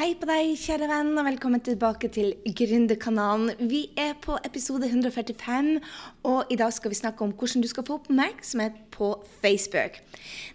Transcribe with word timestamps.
Hei 0.00 0.14
på 0.16 0.24
deg, 0.24 0.54
kjære 0.56 0.86
venn, 0.88 1.10
og 1.20 1.26
velkommen 1.26 1.60
tilbake 1.60 2.08
til 2.08 2.30
Gründerkanalen. 2.56 3.50
Vi 3.68 3.82
er 4.00 4.14
på 4.24 4.38
episode 4.48 4.88
145, 4.88 5.74
og 6.24 6.48
i 6.48 6.56
dag 6.56 6.72
skal 6.72 6.94
vi 6.94 6.96
snakke 7.02 7.26
om 7.26 7.34
hvordan 7.36 7.60
du 7.60 7.68
skal 7.68 7.84
få 7.84 7.98
oppmerksomhet 7.98 8.78
på 8.94 9.10
Facebook. 9.42 9.98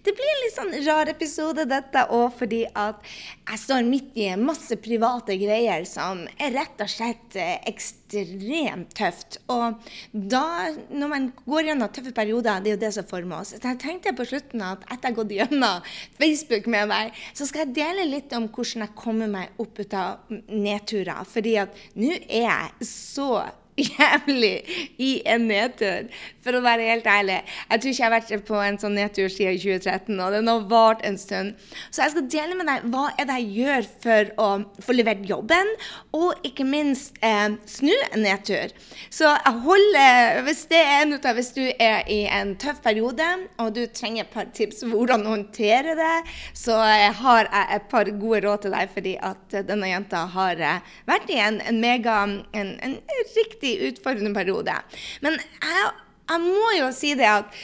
Det 0.01 0.15
blir 0.17 0.31
en 0.31 0.41
litt 0.41 0.55
sånn 0.55 0.73
rar 0.87 1.11
episode, 1.13 1.67
dette 1.69 2.07
òg, 2.09 2.31
fordi 2.39 2.63
at 2.73 3.05
jeg 3.51 3.61
står 3.67 3.85
midt 3.85 4.17
i 4.17 4.31
masse 4.41 4.79
private 4.81 5.37
greier 5.37 5.85
som 5.85 6.23
er 6.41 6.53
rett 6.57 6.81
og 6.81 6.89
slett 6.89 7.37
eh, 7.37 7.59
ekstremt 7.69 8.97
tøft. 8.97 9.37
Og 9.53 9.77
da, 10.09 10.73
når 10.89 11.13
man 11.13 11.29
går 11.45 11.69
gjennom 11.69 11.93
tøffe 11.93 12.15
perioder, 12.17 12.65
det 12.65 12.73
er 12.73 12.77
jo 12.79 12.83
det 12.87 12.93
som 12.97 13.09
former 13.09 13.43
oss. 13.43 13.53
Så 13.53 13.61
jeg 13.61 13.81
tenkte 13.85 14.15
på 14.17 14.25
slutten 14.25 14.65
at 14.65 14.85
etter 14.89 15.11
jeg 15.11 15.11
har 15.11 15.17
gått 15.21 15.37
gjennom 15.37 15.93
Facebook 16.17 16.69
med 16.73 16.89
meg, 16.89 17.23
så 17.37 17.45
skal 17.45 17.67
jeg 17.67 17.77
dele 17.77 18.09
litt 18.09 18.33
om 18.33 18.49
hvordan 18.49 18.87
jeg 18.87 18.97
kommer 18.97 19.29
meg 19.29 19.34
meg 19.35 19.61
opp 19.61 19.83
ut 19.83 19.95
av 19.99 20.33
nedturer. 20.49 21.21
Fordi 21.29 21.55
at 21.61 21.85
nå 21.99 22.15
er 22.15 22.47
jeg 22.47 22.89
så 22.89 23.29
jævlig 23.75 24.63
i 25.01 25.11
en 25.27 25.47
nedtur, 25.49 26.07
for 26.43 26.55
å 26.55 26.63
være 26.63 26.87
helt 26.91 27.07
ærlig. 27.09 27.41
Jeg 27.69 27.81
tror 27.81 27.91
ikke 27.91 28.01
jeg 28.01 28.05
har 28.05 28.13
vært 28.13 28.45
på 28.47 28.59
en 28.61 28.77
sånn 28.79 28.95
nedtur 28.95 29.31
siden 29.31 29.57
2013, 29.59 30.19
og 30.21 30.35
den 30.35 30.51
har 30.51 30.67
vart 30.71 31.03
en 31.07 31.17
stund. 31.19 31.55
Så 31.89 32.03
jeg 32.05 32.13
skal 32.13 32.27
dele 32.31 32.57
med 32.59 32.69
deg 32.69 32.85
hva 32.93 33.07
er 33.19 33.27
det 33.27 33.39
jeg 33.41 33.65
gjør 33.65 33.89
for 34.05 34.31
å 34.45 34.49
få 34.85 34.95
levert 34.95 35.25
jobben, 35.27 35.71
og 36.15 36.47
ikke 36.47 36.67
minst 36.67 37.19
eh, 37.25 37.57
snu 37.69 37.93
en 38.11 38.23
nedtur. 38.23 38.73
Så 39.13 39.27
jeg 39.33 39.63
holder, 39.65 40.41
hvis 40.47 40.65
det 40.71 40.81
er 40.81 41.03
av 41.15 41.35
hvis 41.35 41.51
du 41.55 41.63
er 41.65 42.05
i 42.11 42.21
en 42.31 42.53
tøff 42.61 42.79
periode, 42.85 43.25
og 43.61 43.73
du 43.75 43.83
trenger 43.91 44.23
et 44.23 44.33
par 44.33 44.47
tips 44.55 44.85
hvordan 44.87 45.25
å 45.25 45.35
håndtere 45.35 45.97
det, 45.97 46.15
så 46.55 46.77
har 47.19 47.49
jeg 47.49 47.79
et 47.79 47.89
par 47.91 48.09
gode 48.21 48.43
råd 48.45 48.65
til 48.65 48.75
deg, 48.75 48.91
fordi 48.93 49.15
at 49.31 49.59
denne 49.67 49.89
jenta 49.89 50.25
har 50.35 50.61
eh, 50.63 50.95
vært 51.09 51.31
i 51.33 51.41
en, 51.43 51.59
en 51.65 51.81
mega, 51.81 52.21
en, 52.55 52.73
en 52.85 52.97
riktig 53.35 53.64
riktig 53.65 53.87
utfordrende 53.87 54.33
periode. 54.33 54.73
Men 55.21 55.39
jeg, 55.39 55.89
jeg 56.29 56.41
må 56.41 56.75
jo 56.79 56.91
si 56.93 57.15
det 57.15 57.31
at 57.31 57.63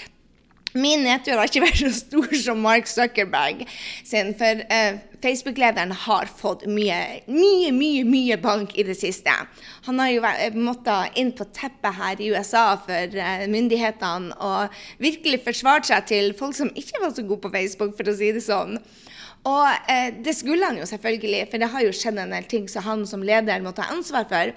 Min 0.72 1.02
nedtur 1.04 1.36
har 1.36 1.50
ikke 1.50 1.66
vært 1.66 1.82
så 1.82 1.90
stor 1.92 2.36
som 2.40 2.62
Mark 2.64 2.86
Zuckerberg 2.88 3.66
sin, 4.08 4.30
for 4.40 4.62
eh, 4.72 5.02
Facebook-lederen 5.20 5.92
har 6.06 6.32
fått 6.32 6.64
mye, 6.64 7.20
mye, 7.28 7.74
mye 7.76 8.06
mye 8.08 8.38
bank 8.40 8.78
i 8.80 8.86
det 8.88 8.96
siste. 8.96 9.34
Han 9.90 10.00
har 10.00 10.14
jo 10.14 10.56
måttet 10.56 11.20
inn 11.20 11.34
på 11.36 11.50
teppet 11.52 11.98
her 12.00 12.24
i 12.24 12.32
USA 12.32 12.64
for 12.80 13.20
eh, 13.20 13.44
myndighetene 13.52 14.32
og 14.40 14.80
virkelig 15.04 15.42
forsvart 15.44 15.92
seg 15.92 16.08
til 16.08 16.32
folk 16.40 16.56
som 16.56 16.72
ikke 16.72 17.04
var 17.04 17.12
så 17.18 17.28
gode 17.28 17.44
på 17.44 17.52
Facebook, 17.58 17.98
for 18.00 18.08
å 18.08 18.16
si 18.16 18.32
det 18.32 18.48
sånn. 18.48 18.80
Og 19.50 19.68
eh, 19.90 20.14
det 20.22 20.38
skulle 20.38 20.72
han 20.72 20.78
jo 20.78 20.86
selvfølgelig, 20.86 21.48
for 21.52 21.62
det 21.62 21.70
har 21.74 21.84
jo 21.84 21.94
skjedd 21.96 22.20
en 22.22 22.34
del 22.36 22.48
ting 22.50 22.68
som 22.70 22.86
han 22.86 23.06
som 23.10 23.24
leder 23.26 23.64
må 23.66 23.74
ta 23.76 23.90
ansvar 23.90 24.28
for. 24.30 24.56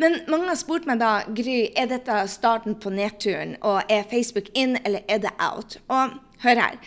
Men 0.00 0.20
mange 0.30 0.48
har 0.50 0.58
spurt 0.58 0.86
meg 0.90 1.00
da 1.02 1.22
Gry, 1.30 1.70
er 1.78 1.90
dette 1.90 2.24
starten 2.30 2.78
på 2.80 2.92
nedturen, 2.94 3.56
og 3.62 3.82
er 3.92 4.06
Facebook 4.10 4.50
in, 4.58 4.78
eller 4.82 5.04
er 5.08 5.20
det 5.22 5.34
out? 5.38 5.78
Og 5.88 6.16
hør 6.44 6.62
her. 6.66 6.78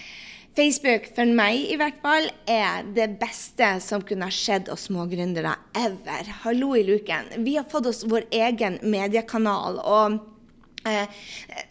Facebook, 0.57 1.11
for 1.13 1.29
meg 1.37 1.67
i 1.69 1.75
hvert 1.77 1.99
fall, 2.01 2.31
er 2.49 2.87
det 2.95 3.11
beste 3.21 3.75
som 3.83 4.01
kunne 4.01 4.25
ha 4.25 4.33
skjedd 4.33 4.71
oss 4.73 4.87
smågründere 4.89 5.53
ever. 5.77 6.31
Hallo 6.43 6.71
i 6.73 6.81
luken. 6.87 7.29
Vi 7.45 7.53
har 7.59 7.67
fått 7.69 7.91
oss 7.91 8.01
vår 8.09 8.25
egen 8.33 8.79
mediekanal. 8.81 9.77
og 9.83 10.36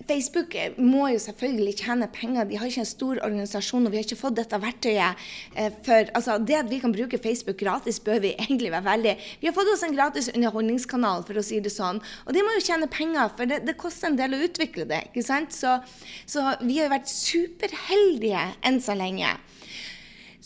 Facebook 0.09 0.55
må 0.79 1.09
jo 1.13 1.21
selvfølgelig 1.23 1.75
tjene 1.83 2.09
penger. 2.13 2.47
De 2.49 2.59
har 2.59 2.71
ikke 2.71 2.83
en 2.85 2.89
stor 2.89 3.21
organisasjon, 3.27 3.87
og 3.87 3.93
vi 3.93 4.01
har 4.01 4.07
ikke 4.07 4.19
fått 4.21 4.39
dette 4.39 4.61
verktøyet 4.63 5.27
eh, 5.57 5.71
for 5.87 6.11
altså, 6.17 6.39
Det 6.39 6.59
at 6.59 6.71
vi 6.71 6.81
kan 6.83 6.95
bruke 6.95 7.21
Facebook 7.23 7.59
gratis, 7.61 8.01
bør 8.01 8.21
vi 8.25 8.35
egentlig 8.37 8.73
være 8.75 8.87
veldig 8.87 9.15
Vi 9.41 9.49
har 9.49 9.57
fått 9.57 9.73
oss 9.73 9.85
en 9.87 9.97
gratis 9.97 10.31
underholdningskanal, 10.35 11.27
for 11.27 11.41
å 11.41 11.45
si 11.47 11.61
det 11.61 11.75
sånn. 11.75 12.01
Og 12.27 12.37
de 12.37 12.45
må 12.45 12.57
jo 12.57 12.65
tjene 12.69 12.91
penger, 12.93 13.33
for 13.37 13.51
det, 13.51 13.63
det 13.67 13.79
koster 13.81 14.11
en 14.11 14.19
del 14.21 14.37
å 14.37 14.43
utvikle 14.47 14.89
det. 14.89 15.03
ikke 15.11 15.27
sant? 15.27 15.55
Så, 15.57 15.79
så 16.29 16.49
vi 16.63 16.79
har 16.79 16.89
jo 16.89 16.97
vært 16.97 17.13
superheldige 17.13 18.49
enn 18.67 18.83
så 18.83 18.97
lenge. 18.99 19.37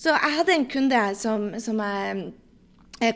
Så 0.01 0.15
jeg 0.15 0.37
hadde 0.39 0.55
en 0.55 0.71
kunde 0.71 1.01
som, 1.21 1.51
som 1.61 1.81
jeg 1.85 2.31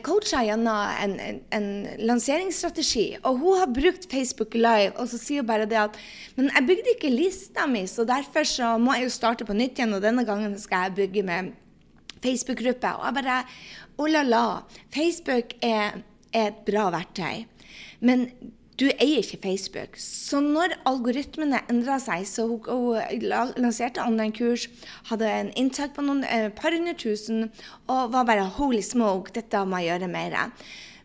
coacha 0.01 0.41
gjennom 0.41 0.93
en, 1.03 1.11
en, 1.21 1.35
en, 1.53 1.67
lanseringsstrategi. 2.09 3.05
Og 3.21 3.37
hun 3.41 3.59
har 3.59 3.73
brukt 3.73 4.07
Facebook 4.11 4.57
Live, 4.57 4.95
og 4.97 5.11
så 5.11 5.19
sier 5.21 5.43
hun 5.43 5.49
bare 5.51 5.67
det 5.69 5.77
at 5.77 5.99
Men 6.35 6.49
jeg 6.49 6.67
bygde 6.67 6.95
ikke 6.95 7.13
lista 7.13 7.67
mi, 7.69 7.85
så 7.87 8.05
derfor 8.07 8.47
så 8.49 8.75
må 8.81 8.95
jeg 8.97 9.05
jo 9.05 9.13
starte 9.13 9.45
på 9.45 9.53
nytt 9.53 9.77
igjen, 9.77 9.93
og 9.93 10.01
denne 10.01 10.25
gangen 10.25 10.57
skal 10.59 10.87
jeg 10.87 10.97
bygge 11.01 11.23
med 11.23 11.53
Facebook-gruppe. 12.23 12.95
Og 12.97 13.05
jeg 13.05 13.17
bare 13.21 13.39
Oh 13.97 14.09
la 14.11 14.23
la. 14.23 14.45
Facebook 14.91 15.53
er, 15.63 16.01
er 16.33 16.47
et 16.49 16.63
bra 16.67 16.89
verktøy. 16.91 17.45
Men 18.03 18.27
du 18.79 18.87
eier 18.91 19.21
ikke 19.21 19.39
Facebook. 19.43 19.99
Så 19.99 20.41
når 20.43 20.75
algoritmene 20.89 21.61
endra 21.71 21.95
seg, 22.03 22.25
så 22.27 22.47
hun, 22.49 22.65
hun 22.67 23.53
lanserte 23.61 24.03
online-kurs, 24.03 24.67
hadde 25.11 25.29
en 25.31 25.53
inntak 25.59 25.95
på 25.95 26.03
noen 26.03 26.25
eh, 26.27 26.49
par 26.55 26.75
hundre 26.75 26.95
tusen 26.99 27.47
og 27.87 28.11
var 28.15 28.27
bare 28.27 28.49
holy 28.57 28.83
smoke, 28.83 29.31
dette 29.35 29.63
må 29.63 29.79
jeg 29.79 29.93
gjøre 29.93 30.11
mer. 30.11 30.35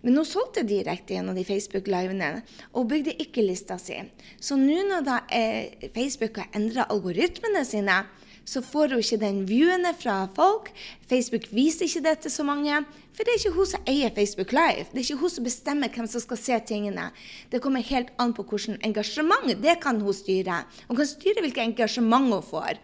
Men 0.00 0.16
hun 0.16 0.26
solgte 0.26 0.64
direkte 0.64 1.14
gjennom 1.14 1.36
de 1.36 1.44
Facebook-livene 1.44 2.30
og 2.72 2.88
bygde 2.90 3.18
ikke 3.20 3.44
lista 3.44 3.76
si. 3.78 3.98
Så 4.40 4.56
nå 4.58 4.80
når 4.88 5.06
da, 5.06 5.20
eh, 5.30 5.90
Facebook 5.94 6.40
har 6.40 6.50
endra 6.56 6.88
algoritmene 6.90 7.64
sine, 7.68 8.02
så 8.50 8.62
får 8.66 8.96
hun 8.96 9.04
ikke 9.04 9.20
den 9.22 9.44
viewene 9.46 9.92
fra 9.94 10.24
folk. 10.34 10.72
Facebook 11.10 11.46
viser 11.54 11.86
ikke 11.86 12.02
det 12.08 12.16
til 12.24 12.34
så 12.34 12.46
mange. 12.46 12.82
For 13.14 13.26
det 13.26 13.34
er 13.34 13.42
ikke 13.42 13.56
hun 13.58 13.68
som 13.68 13.90
eier 13.90 14.14
Facebook 14.14 14.54
Live. 14.56 14.86
Det 14.90 14.98
er 14.98 15.06
ikke 15.06 15.22
hun 15.22 15.34
som 15.34 15.46
bestemmer 15.46 15.92
hvem 15.94 16.08
som 16.10 16.22
skal 16.24 16.40
se 16.40 16.60
tingene. 16.66 17.10
Det 17.52 17.62
kommer 17.62 17.84
helt 17.86 18.10
an 18.18 18.34
på 18.34 18.46
hvilket 18.48 18.86
engasjement 18.86 19.52
det 19.62 19.76
kan 19.82 20.00
hun 20.00 20.16
styre. 20.16 20.64
Hun 20.88 20.98
kan 20.98 21.10
styre 21.10 21.44
hvilket 21.44 21.66
engasjement 21.68 22.32
hun 22.32 22.42
får 22.42 22.80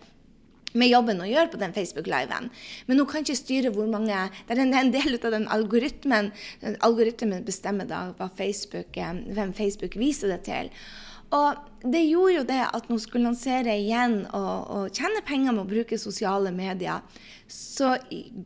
med 0.76 0.90
jobben 0.90 1.22
å 1.24 1.28
gjøre 1.28 1.50
på 1.52 1.60
den 1.60 1.72
Facebook-liven. 1.72 2.50
Men 2.86 3.00
hun 3.00 3.08
kan 3.08 3.24
ikke 3.24 3.38
styre 3.38 3.72
hvor 3.74 3.88
mange 3.90 4.12
Det 4.46 4.56
er 4.56 4.62
en, 4.62 4.92
del 4.92 5.16
av 5.16 5.32
den 5.32 5.48
algoritmen. 5.48 6.30
Den 6.60 6.76
algoritmen 6.84 7.44
bestemmer 7.44 7.88
da 7.88 8.12
Facebook, 8.36 8.96
eh, 8.96 9.14
hvem 9.32 9.54
Facebook 9.56 9.96
viser 9.96 10.28
det 10.34 10.42
til. 10.44 10.70
Og 11.34 11.88
det 11.90 12.04
gjorde 12.06 12.34
jo 12.36 12.44
det 12.46 12.60
at 12.66 12.86
når 12.86 12.94
hun 12.94 13.02
skulle 13.02 13.26
lansere 13.26 13.74
igjen 13.80 14.20
og, 14.30 14.68
og 14.70 14.94
tjene 14.94 15.24
penger 15.26 15.54
med 15.54 15.64
å 15.64 15.70
bruke 15.70 15.98
sosiale 15.98 16.52
medier, 16.54 17.02
så 17.50 17.96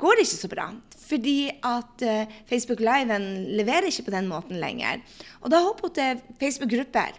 går 0.00 0.16
det 0.16 0.24
ikke 0.26 0.38
så 0.38 0.52
bra. 0.52 0.68
Fordi 1.10 1.38
at 1.66 2.04
uh, 2.06 2.38
Facebook 2.48 2.80
Liven 2.84 3.26
leverer 3.58 3.90
ikke 3.90 4.06
på 4.08 4.14
den 4.14 4.30
måten 4.30 4.60
lenger. 4.62 5.02
Og 5.42 5.52
da 5.52 5.60
hopper 5.64 5.90
hun 5.90 5.96
til 5.98 6.22
Facebook-grupper. 6.40 7.18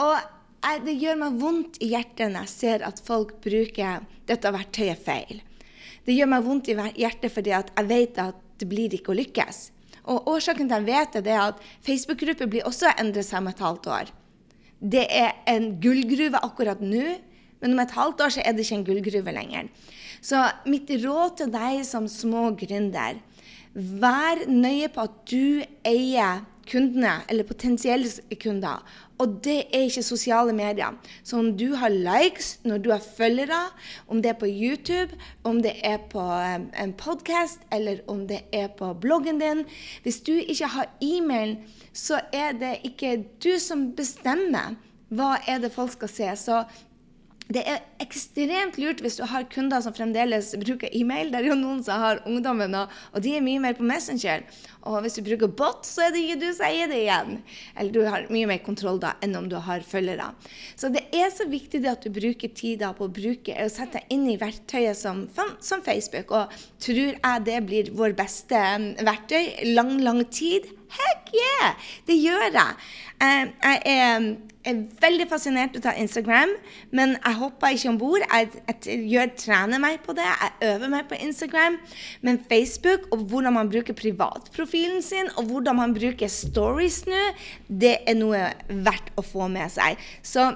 Og 0.00 0.14
jeg, 0.64 0.84
det 0.86 0.96
gjør 1.02 1.20
meg 1.20 1.40
vondt 1.40 1.80
i 1.84 1.90
hjertet 1.92 2.32
når 2.32 2.46
jeg 2.46 2.54
ser 2.54 2.86
at 2.86 3.02
folk 3.04 3.36
bruker 3.44 4.06
dette 4.28 4.54
verktøyet 4.54 5.04
feil. 5.04 5.42
Det 6.04 6.16
gjør 6.16 6.30
meg 6.32 6.44
vondt 6.46 6.70
i 6.72 6.76
hjertet 6.76 7.32
fordi 7.32 7.52
jeg 7.52 7.88
vet 7.90 8.20
at 8.20 8.40
det 8.60 8.68
blir 8.70 8.92
ikke 8.96 9.12
å 9.12 9.18
lykkes. 9.18 9.64
Og 10.12 10.28
årsaken 10.34 10.68
til 10.68 10.76
at 10.76 10.84
jeg 10.84 10.88
vet 10.88 11.24
det, 11.24 11.32
er 11.32 11.48
at 11.50 11.62
Facebook-grupper 11.84 12.50
blir 12.52 12.68
også 12.68 12.92
endret 13.00 13.26
seg 13.26 13.40
om 13.40 13.50
et 13.50 13.64
halvt 13.64 13.88
år. 13.92 14.12
Det 14.80 15.04
er 15.08 15.36
en 15.50 15.74
gullgruve 15.82 16.40
akkurat 16.44 16.80
nå, 16.82 17.18
men 17.62 17.74
om 17.74 17.82
et 17.82 17.94
halvt 17.96 18.24
år 18.24 18.34
så 18.34 18.42
er 18.44 18.52
det 18.52 18.64
ikke 18.66 18.78
en 18.80 18.88
gullgruve 18.88 19.34
lenger. 19.36 19.68
Så 20.24 20.40
mitt 20.68 20.90
råd 21.04 21.38
til 21.40 21.52
deg 21.52 21.84
som 21.86 22.08
små 22.10 22.50
gründer, 22.58 23.20
vær 23.74 24.44
nøye 24.48 24.90
på 24.92 25.04
at 25.04 25.16
du 25.28 25.64
eier 25.86 26.44
kundene, 26.68 27.18
eller 27.28 27.44
potensielle 27.48 28.08
kunder. 28.40 28.80
Og 29.18 29.40
det 29.44 29.58
er 29.70 29.86
ikke 29.86 30.02
sosiale 30.02 30.52
medier. 30.52 30.96
Så 31.22 31.38
om 31.38 31.52
du 31.58 31.74
har 31.78 31.88
likes 31.88 32.58
når 32.64 32.78
du 32.78 32.90
har 32.90 33.02
følgere, 33.16 33.60
om 34.08 34.22
det 34.22 34.32
er 34.32 34.38
på 34.40 34.48
YouTube, 34.50 35.14
om 35.44 35.62
det 35.62 35.72
er 35.84 35.98
på 36.10 36.24
en 36.82 36.92
podkast, 36.98 37.60
eller 37.72 38.02
om 38.08 38.26
det 38.28 38.40
er 38.52 38.66
på 38.78 38.92
bloggen 38.94 39.40
din 39.40 39.64
Hvis 40.02 40.20
du 40.20 40.32
ikke 40.32 40.66
har 40.66 40.90
e-mail, 41.02 41.58
så 41.92 42.20
er 42.32 42.52
det 42.52 42.78
ikke 42.84 43.24
du 43.44 43.58
som 43.58 43.92
bestemmer 43.96 44.74
hva 45.14 45.36
er 45.46 45.60
det 45.62 45.72
folk 45.72 45.92
skal 45.92 46.08
se. 46.08 46.30
Så 46.36 46.64
det 47.52 47.60
er 47.68 47.82
ekstremt 48.00 48.78
lurt 48.80 49.02
hvis 49.04 49.18
du 49.18 49.24
har 49.28 49.44
kunder 49.52 49.82
som 49.84 49.92
fremdeles 49.92 50.54
bruker 50.62 50.88
e-mail. 50.96 51.28
Det 51.28 51.42
er 51.42 51.50
jo 51.50 51.56
noen 51.58 51.82
som 51.84 52.00
har 52.00 52.22
ungdommen, 52.24 52.72
og 52.72 53.18
de 53.24 53.34
er 53.36 53.44
mye 53.44 53.60
mer 53.60 53.76
på 53.76 53.84
Messenger. 53.84 54.46
Og 54.88 54.96
hvis 55.04 55.18
du 55.18 55.22
bruker 55.26 55.52
bot, 55.52 55.84
så 55.84 56.06
er 56.06 56.14
det 56.14 56.22
ikke 56.24 56.38
du 56.40 56.46
som 56.56 56.66
eier 56.70 56.88
det 56.88 57.02
igjen. 57.02 57.38
Eller 57.76 57.92
du 57.92 58.00
har 58.08 58.24
mye 58.32 58.48
mer 58.48 58.62
kontroll 58.64 59.00
da 59.00 59.14
enn 59.24 59.36
om 59.36 59.48
du 59.52 59.58
har 59.60 59.84
følgere. 59.84 60.30
Så 60.76 60.88
det 60.92 61.04
er 61.12 61.28
så 61.32 61.44
viktig 61.50 61.82
det 61.84 61.92
at 61.92 62.04
du 62.04 62.12
bruker 62.16 62.52
tid 62.56 62.84
på 62.96 63.08
å 63.08 63.12
bruke, 63.12 63.56
og 63.60 63.72
sette 63.72 64.00
deg 64.00 64.16
inn 64.16 64.24
i 64.32 64.38
verktøyet 64.40 64.96
som, 64.96 65.26
som 65.60 65.84
Facebook. 65.84 66.32
Og 66.32 66.64
tror 66.84 67.12
jeg 67.12 67.44
det 67.48 67.60
blir 67.68 67.92
vår 67.96 68.16
beste 68.16 68.60
verktøy 69.04 69.74
lang, 69.76 69.98
lang 70.04 70.24
tid 70.32 70.72
Heck 70.94 71.30
yeah! 71.34 71.86
Det 72.06 72.16
gjør 72.20 72.50
jeg. 72.54 72.82
Eh, 73.22 73.46
jeg 73.62 73.80
er, 73.90 74.26
er 74.64 74.82
veldig 75.02 75.26
fascinert 75.30 75.78
av 75.82 75.98
Instagram, 76.00 76.52
men 76.94 77.16
jeg 77.16 77.38
hopper 77.40 77.74
ikke 77.74 77.92
om 77.92 77.98
bord. 78.00 78.24
Jeg, 78.24 78.50
jeg, 78.68 78.98
jeg, 79.12 79.32
trener 79.40 79.82
meg 79.82 80.00
på 80.04 80.14
det. 80.16 80.26
Jeg 80.26 80.74
øver 80.74 80.92
meg 80.92 81.08
på 81.10 81.18
Instagram. 81.18 81.78
Men 82.26 82.40
Facebook 82.50 83.08
og 83.14 83.26
hvordan 83.30 83.56
man 83.58 83.72
bruker 83.72 83.96
privatprofilen 83.98 85.02
sin, 85.04 85.32
og 85.38 85.50
hvordan 85.50 85.80
man 85.80 85.96
bruker 85.96 86.30
stories 86.30 87.02
nå, 87.10 87.24
det 87.68 87.96
er 88.06 88.18
noe 88.18 88.46
verdt 88.68 89.12
å 89.18 89.26
få 89.26 89.50
med 89.52 89.72
seg. 89.74 90.00
Så 90.22 90.52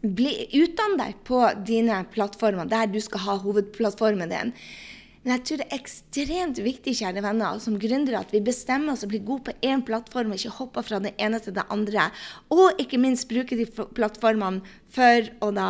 bli, 0.00 0.32
utdann 0.62 0.96
deg 1.00 1.18
på 1.28 1.42
dine 1.66 2.02
plattformer, 2.12 2.68
der 2.68 2.88
du 2.90 3.00
skal 3.04 3.26
ha 3.26 3.36
hovedplattformen 3.42 4.32
din. 4.32 4.54
Men 5.20 5.34
jeg 5.34 5.42
tror 5.44 5.60
det 5.60 5.66
er 5.68 5.76
ekstremt 5.76 6.58
viktig 6.64 6.94
kjære 6.96 7.22
venner, 7.24 7.58
som 7.60 7.76
gründere 7.80 8.22
at 8.22 8.30
vi 8.32 8.40
bestemmer 8.44 8.94
oss 8.94 9.04
og 9.04 9.12
blir 9.12 9.24
gode 9.26 9.50
på 9.50 9.56
én 9.68 9.82
plattform, 9.84 10.32
og 10.32 10.40
ikke 10.40 10.56
hopper 10.56 10.86
fra 10.86 11.00
det 11.04 11.12
ene 11.20 11.40
til 11.44 11.56
det 11.58 11.66
andre. 11.68 12.08
Og 12.56 12.80
ikke 12.80 13.00
minst 13.02 13.28
bruke 13.28 13.58
de 13.58 13.68
plattformene 13.68 14.64
for 14.94 15.28
å 15.44 15.52
da 15.52 15.68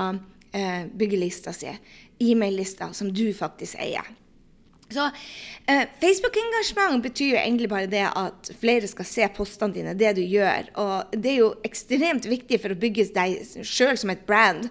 eh, 0.55 0.87
bygge 0.87 1.19
lista 1.19 1.55
si. 1.57 1.75
E-mail-lista 2.23 2.93
som 2.95 3.11
du 3.11 3.27
faktisk 3.35 3.81
eier. 3.83 4.07
Så 4.91 5.05
eh, 5.67 5.85
Facebook-engasjement 6.03 7.03
betyr 7.03 7.35
jo 7.35 7.43
egentlig 7.43 7.69
bare 7.71 7.91
det 7.91 8.07
at 8.07 8.51
flere 8.61 8.89
skal 8.91 9.07
se 9.07 9.29
postene 9.35 9.75
dine, 9.75 9.99
det 9.99 10.17
du 10.19 10.23
gjør. 10.23 10.71
Og 10.83 11.15
det 11.15 11.35
er 11.35 11.39
jo 11.43 11.53
ekstremt 11.67 12.27
viktig 12.31 12.59
for 12.63 12.75
å 12.75 12.79
bygge 12.79 13.11
deg 13.15 13.67
sjøl 13.67 13.99
som 13.99 14.15
et 14.15 14.27
brand. 14.27 14.71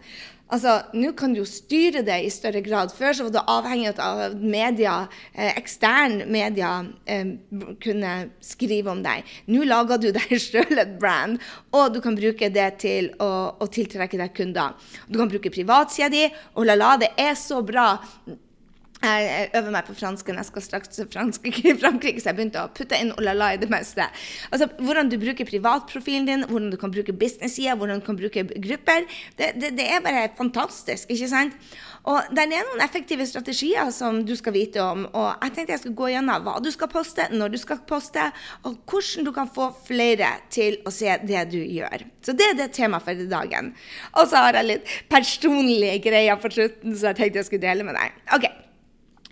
Altså, 0.50 0.80
Nå 0.98 1.12
kan 1.18 1.34
du 1.34 1.44
jo 1.44 1.48
styre 1.48 2.02
det 2.06 2.18
i 2.26 2.32
større 2.34 2.64
grad. 2.66 2.94
Før 2.96 3.14
så 3.14 3.28
var 3.28 3.34
du 3.36 3.40
avhengig 3.54 3.92
av 4.02 4.24
at 4.30 4.38
media, 4.42 4.96
eh, 5.34 5.54
ekstern 5.60 6.24
media 6.32 6.72
eh, 7.06 7.36
kunne 7.84 8.14
skrive 8.42 8.90
om 8.96 9.04
deg. 9.06 9.30
Nå 9.54 9.68
lager 9.70 10.02
du 10.02 10.10
deg 10.16 10.34
sjøl 10.48 10.82
et 10.82 10.98
brand, 11.02 11.38
og 11.70 11.94
du 11.94 12.02
kan 12.02 12.18
bruke 12.18 12.50
det 12.54 12.70
til 12.82 13.12
å, 13.22 13.32
å 13.62 13.70
tiltrekke 13.70 14.18
deg 14.18 14.34
kunder. 14.38 14.78
Du 15.08 15.22
kan 15.22 15.30
bruke 15.30 15.54
privatsida 15.54 16.10
di, 16.14 16.26
og 16.58 16.70
la 16.70 16.78
la, 16.80 16.96
det 17.02 17.14
er 17.20 17.36
så 17.38 17.62
bra. 17.66 17.92
Jeg 19.00 19.50
øver 19.56 19.72
meg 19.72 19.88
på 19.88 19.94
fransken. 19.96 20.36
Jeg 20.36 20.48
skal 20.50 20.64
straks 20.66 20.90
til 20.92 21.08
Frankrike, 21.08 21.72
Frankrike, 21.82 22.20
så 22.20 22.34
jeg 22.34 22.36
begynte 22.40 22.64
å 22.66 22.72
putte 22.76 22.98
inn 23.00 23.14
olala 23.16 23.54
i 23.56 23.60
det 23.62 23.70
meste. 23.72 24.04
Altså, 24.52 24.68
Hvordan 24.76 25.08
du 25.12 25.16
bruker 25.22 25.48
privatprofilen 25.48 26.28
din, 26.28 26.44
hvordan 26.50 26.68
du 26.74 26.78
kan 26.82 26.92
bruke 26.92 27.16
business-sida, 27.16 27.78
hvordan 27.80 28.02
du 28.02 28.06
kan 28.06 28.20
bruke 28.20 28.44
grupper. 28.44 29.08
Det, 29.40 29.54
det, 29.56 29.72
det, 29.80 29.88
er 29.88 30.04
bare 30.04 30.28
fantastisk, 30.36 31.08
ikke 31.16 31.32
sant? 31.32 31.56
Og 32.12 32.28
det 32.36 32.44
er 32.44 32.52
noen 32.52 32.84
effektive 32.84 33.24
strategier 33.28 33.88
som 33.96 34.22
du 34.28 34.36
skal 34.36 34.56
vite 34.56 34.84
om. 34.84 35.08
Og 35.08 35.30
jeg 35.46 35.56
tenkte 35.56 35.78
jeg 35.78 35.84
skulle 35.86 36.00
gå 36.04 36.14
gjennom 36.18 36.44
hva 36.44 36.60
du 36.64 36.72
skal 36.76 36.92
poste, 36.92 37.32
når 37.32 37.56
du 37.56 37.60
skal 37.62 37.80
poste, 37.88 38.30
og 38.68 38.80
hvordan 38.84 39.28
du 39.28 39.36
kan 39.36 39.52
få 39.56 39.72
flere 39.88 40.36
til 40.52 40.82
å 40.84 40.92
se 40.92 41.16
det 41.24 41.48
du 41.54 41.60
gjør. 41.62 42.04
Så 42.26 42.36
det 42.36 42.52
er 42.52 42.58
det 42.60 42.74
temaet 42.76 43.08
for 43.08 43.16
i 43.16 43.32
dagen. 43.32 43.72
Og 44.20 44.28
så 44.28 44.44
har 44.44 44.60
jeg 44.60 44.74
litt 44.74 44.98
personlige 45.12 46.02
greier 46.10 46.40
på 46.40 46.52
slutten, 46.52 46.98
så 46.98 47.14
jeg 47.14 47.22
tenkte 47.22 47.46
jeg 47.46 47.54
skulle 47.54 47.70
dele 47.70 47.88
med 47.88 47.96
deg. 47.96 48.26
Ok. 48.36 48.52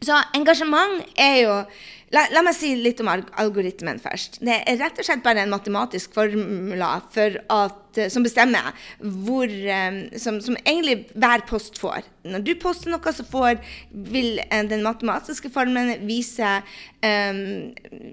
Så 0.05 0.17
engasjement 0.37 0.99
er 1.17 1.37
jo 1.43 1.61
La, 2.07 2.21
la, 2.31 2.39
meg 2.39 2.55
si 2.55 2.69
litt 2.79 3.01
om 3.03 3.09
algoritmen 3.11 3.97
først. 3.99 4.37
Det 4.39 4.61
er 4.63 4.77
rett 4.79 4.95
og 4.95 5.03
slett 5.03 5.25
bare 5.25 5.41
en 5.43 5.51
matematisk 5.51 6.13
formula 6.15 6.93
for 7.11 7.35
at, 7.51 7.81
som 8.13 8.25
bestemmer 8.25 8.73
hvor 8.99 9.47
um, 9.47 9.99
som, 10.19 10.39
som, 10.43 10.57
egentlig 10.63 11.07
hver 11.17 11.43
post 11.49 11.79
får. 11.81 12.05
Når 12.27 12.43
du 12.45 12.53
poster 12.59 12.91
noe, 12.91 13.13
så 13.13 13.25
får, 13.27 13.61
vil 13.91 14.41
den 14.71 14.83
matematiske 14.85 15.51
formelen 15.53 16.07
vise 16.07 16.57
um, 17.05 17.43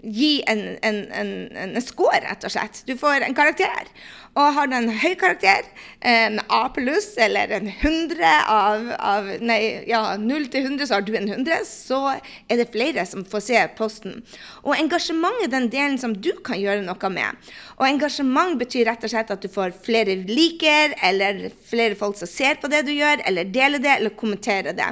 Gi 0.04 0.32
en, 0.50 0.60
en, 0.86 1.00
en, 1.16 1.32
en 1.64 1.80
score, 1.82 2.20
rett 2.24 2.44
og 2.46 2.52
slett. 2.52 2.84
Du 2.88 2.94
får 3.00 3.24
en 3.26 3.36
karakter. 3.36 3.88
Og 4.34 4.54
har 4.56 4.66
du 4.66 4.74
en 4.74 4.90
høy 4.90 5.14
karakter, 5.18 5.66
en 6.02 6.40
A 6.50 6.64
pluss 6.74 7.12
eller 7.22 7.52
en 7.54 7.68
100 7.70 8.30
av, 8.50 8.88
av 8.98 9.28
Nei, 9.44 9.86
ja, 9.86 10.16
0 10.18 10.48
til 10.50 10.66
100, 10.66 10.88
så 10.90 10.98
har 10.98 11.06
du 11.06 11.12
en 11.14 11.28
100, 11.30 11.62
så 11.68 12.00
er 12.16 12.58
det 12.58 12.72
flere 12.74 13.04
som 13.06 13.22
får 13.28 13.44
se 13.46 13.60
posten. 13.78 14.18
Og 14.64 14.74
engasjement 14.74 15.44
er 15.44 15.52
den 15.52 15.70
delen 15.70 16.00
som 16.02 16.16
du 16.18 16.32
kan 16.46 16.58
gjøre 16.58 16.82
noe 16.82 17.12
med. 17.14 17.52
Og 17.78 17.86
engasjement 17.86 18.58
betyr 18.58 18.88
rett 18.90 19.06
og 19.06 19.14
slett 19.14 19.30
at 19.30 19.44
du 19.44 19.50
får 19.52 19.73
flere 19.84 20.16
liker, 20.28 20.94
eller 21.04 21.48
flere 21.66 21.96
folk 21.98 22.18
som 22.20 22.30
ser 22.30 22.60
på 22.62 22.70
det 22.72 22.84
du 22.86 22.92
gjør, 22.94 23.22
eller 23.28 23.50
deler 23.50 23.82
det, 23.82 23.96
eller 23.98 24.14
kommenterer 24.18 24.76
det. 24.76 24.90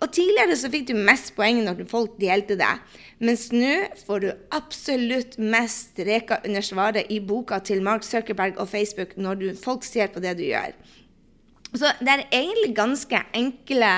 Og 0.00 0.10
tidligere 0.14 0.56
så 0.58 0.70
fikk 0.72 0.88
du 0.90 0.96
mest 0.98 1.34
poeng 1.36 1.60
når 1.66 1.84
folk 1.90 2.16
delte 2.20 2.56
det. 2.60 2.72
Mens 3.22 3.50
nå 3.54 3.74
får 4.06 4.24
du 4.24 4.30
absolutt 4.56 5.36
mest 5.38 5.92
streker 5.94 6.42
under 6.48 6.64
svaret 6.66 7.12
i 7.12 7.20
boka 7.22 7.60
til 7.62 7.84
Mark 7.84 8.06
Zuckerberg 8.06 8.58
og 8.58 8.70
Facebook 8.72 9.14
når 9.16 9.38
du, 9.38 9.46
folk 9.54 9.86
ser 9.86 10.10
på 10.10 10.22
det 10.24 10.34
du 10.40 10.46
gjør. 10.48 10.74
Så 11.72 11.88
det 12.04 12.10
er 12.12 12.26
egentlig 12.28 12.74
ganske 12.76 13.22
enkle 13.32 13.92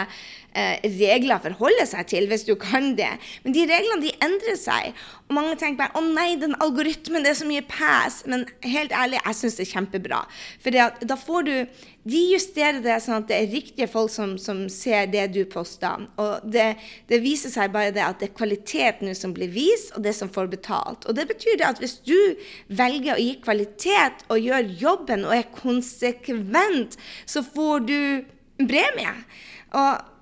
regler 0.54 1.42
forholder 1.42 1.64
forholde 1.64 1.86
seg 1.88 2.08
til, 2.10 2.28
hvis 2.28 2.44
du 2.46 2.54
kan 2.60 2.94
det. 2.98 3.10
Men 3.44 3.54
de 3.54 3.66
reglene 3.68 4.02
de 4.02 4.12
endrer 4.24 4.58
seg. 4.58 4.94
Og 5.28 5.34
mange 5.34 5.56
tenker 5.56 5.84
bare 5.84 5.96
'Å 5.96 6.14
nei, 6.14 6.36
den 6.36 6.54
algoritmen, 6.60 7.22
det 7.22 7.30
er 7.30 7.40
så 7.40 7.46
mye 7.46 7.62
pass'. 7.62 8.26
Men 8.26 8.46
helt 8.62 8.92
ærlig, 8.92 9.20
jeg 9.24 9.34
syns 9.34 9.56
det 9.56 9.66
er 9.68 9.74
kjempebra. 9.74 10.26
For 10.60 10.70
da 10.70 11.16
får 11.16 11.42
du 11.44 11.66
De 12.06 12.34
justerer 12.34 12.82
det 12.82 13.00
sånn 13.00 13.22
at 13.22 13.28
det 13.28 13.36
er 13.36 13.54
riktige 13.54 13.88
folk 13.88 14.10
som, 14.10 14.36
som 14.36 14.68
ser 14.68 15.06
det 15.06 15.32
du 15.32 15.46
poster. 15.46 16.06
Og 16.18 16.40
det, 16.44 16.76
det, 17.08 17.22
viser 17.22 17.48
seg 17.48 17.72
bare 17.72 17.94
det 17.94 18.04
at 18.04 18.20
det 18.20 18.28
er 18.28 18.36
kvalitet 18.36 19.00
nå 19.00 19.14
som 19.14 19.32
blir 19.32 19.48
vist, 19.48 19.96
og 19.96 20.02
det 20.02 20.12
som 20.12 20.28
får 20.28 20.50
betalt. 20.52 21.06
Og 21.06 21.14
det 21.16 21.26
betyr 21.28 21.56
det 21.56 21.64
at 21.64 21.78
hvis 21.78 22.04
du 22.04 22.36
velger 22.68 23.14
å 23.14 23.18
gi 23.18 23.40
kvalitet 23.40 24.20
og 24.28 24.36
gjør 24.36 24.68
jobben 24.68 25.24
og 25.24 25.32
er 25.32 25.48
konsekvent, 25.56 26.98
så 27.24 27.40
får 27.40 27.88
du 27.88 28.24
premie. 28.68 29.14
Og 29.72 30.13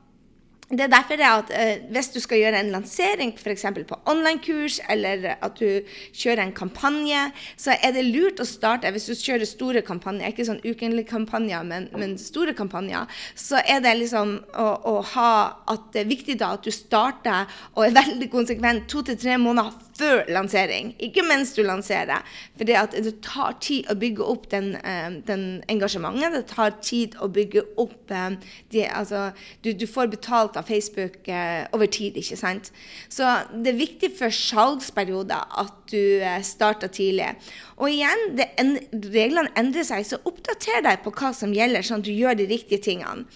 det 0.72 0.86
er 0.86 0.92
derfor 0.92 1.18
det 1.20 1.28
at 1.28 1.50
eh, 1.52 1.82
hvis 1.92 2.08
du 2.14 2.18
skal 2.22 2.40
gjøre 2.40 2.60
en 2.62 2.70
lansering 2.72 3.34
f.eks. 3.36 3.66
på 3.88 3.98
online-kurs, 4.08 4.78
eller 4.90 5.34
at 5.34 5.58
du 5.60 5.84
kjører 6.16 6.46
en 6.46 6.54
kampanje, 6.56 7.26
så 7.60 7.76
er 7.76 7.92
det 7.92 8.06
lurt 8.08 8.40
å 8.40 8.46
starte 8.48 8.90
Hvis 8.92 9.10
du 9.10 9.12
kjører 9.12 9.44
store 9.48 9.82
kampanjer, 9.84 10.32
ikke 10.32 10.46
sånn 10.48 10.62
ukentlige 10.64 11.10
kampanjer, 11.12 11.66
men, 11.68 11.90
men, 11.92 12.16
store 12.16 12.56
kampanjer, 12.56 13.04
så 13.36 13.60
er 13.60 13.84
det 13.84 13.98
liksom 14.00 14.38
å, 14.56 14.68
å, 14.88 14.94
ha 15.12 15.32
at 15.74 15.90
det 15.92 16.06
er 16.06 16.12
viktig 16.14 16.38
da 16.40 16.54
at 16.56 16.64
du 16.64 16.72
starter 16.72 17.52
og 17.74 17.84
er 17.84 17.98
veldig 18.00 18.30
konsekvent 18.32 18.88
to 18.88 19.04
til 19.04 19.20
tre 19.20 19.36
måneder 19.36 19.91
før 20.02 20.22
lansering, 20.32 20.92
ikke 21.02 21.22
mens 21.26 21.54
du 21.56 21.62
lanserer. 21.66 22.24
For 22.58 22.66
det 22.66 23.14
tar 23.24 23.56
tid 23.62 23.88
å 23.90 23.96
bygge 23.98 24.26
opp 24.26 24.48
den, 24.50 24.74
eh, 24.76 25.18
den 25.26 25.62
engasjementet. 25.70 26.34
Det 26.34 26.46
tar 26.54 26.74
tid 26.82 27.16
å 27.22 27.28
bygge 27.32 27.64
opp 27.80 28.10
eh, 28.10 28.36
de, 28.74 28.84
altså, 28.88 29.30
du, 29.62 29.72
du, 29.72 29.86
får 29.86 30.10
betalt 30.12 30.58
av 30.58 30.66
Facebook 30.68 31.28
eh, 31.28 31.64
over 31.72 31.86
tid, 31.86 32.18
ikke 32.18 32.38
sant. 32.40 32.72
Så 33.12 33.28
det 33.52 33.74
er 33.74 33.82
viktig 33.82 34.12
for 34.18 34.34
salgsperioder 34.34 35.58
at 35.62 35.78
du 35.92 36.22
starter 36.46 36.90
tidlig. 36.92 37.32
Og 37.78 37.90
igjen, 37.92 38.26
det, 38.38 38.50
en, 38.60 38.76
reglene 39.12 39.52
endrer 39.58 39.86
seg, 39.86 40.06
så 40.08 40.20
oppdater 40.28 40.82
deg 40.86 41.02
på 41.04 41.14
hva 41.14 41.32
som 41.36 41.54
gjelder, 41.54 41.84
sånn 41.86 42.02
at 42.02 42.08
du 42.08 42.14
gjør 42.14 42.38
de 42.38 42.48
riktige 42.50 42.82
tingene. 42.82 43.26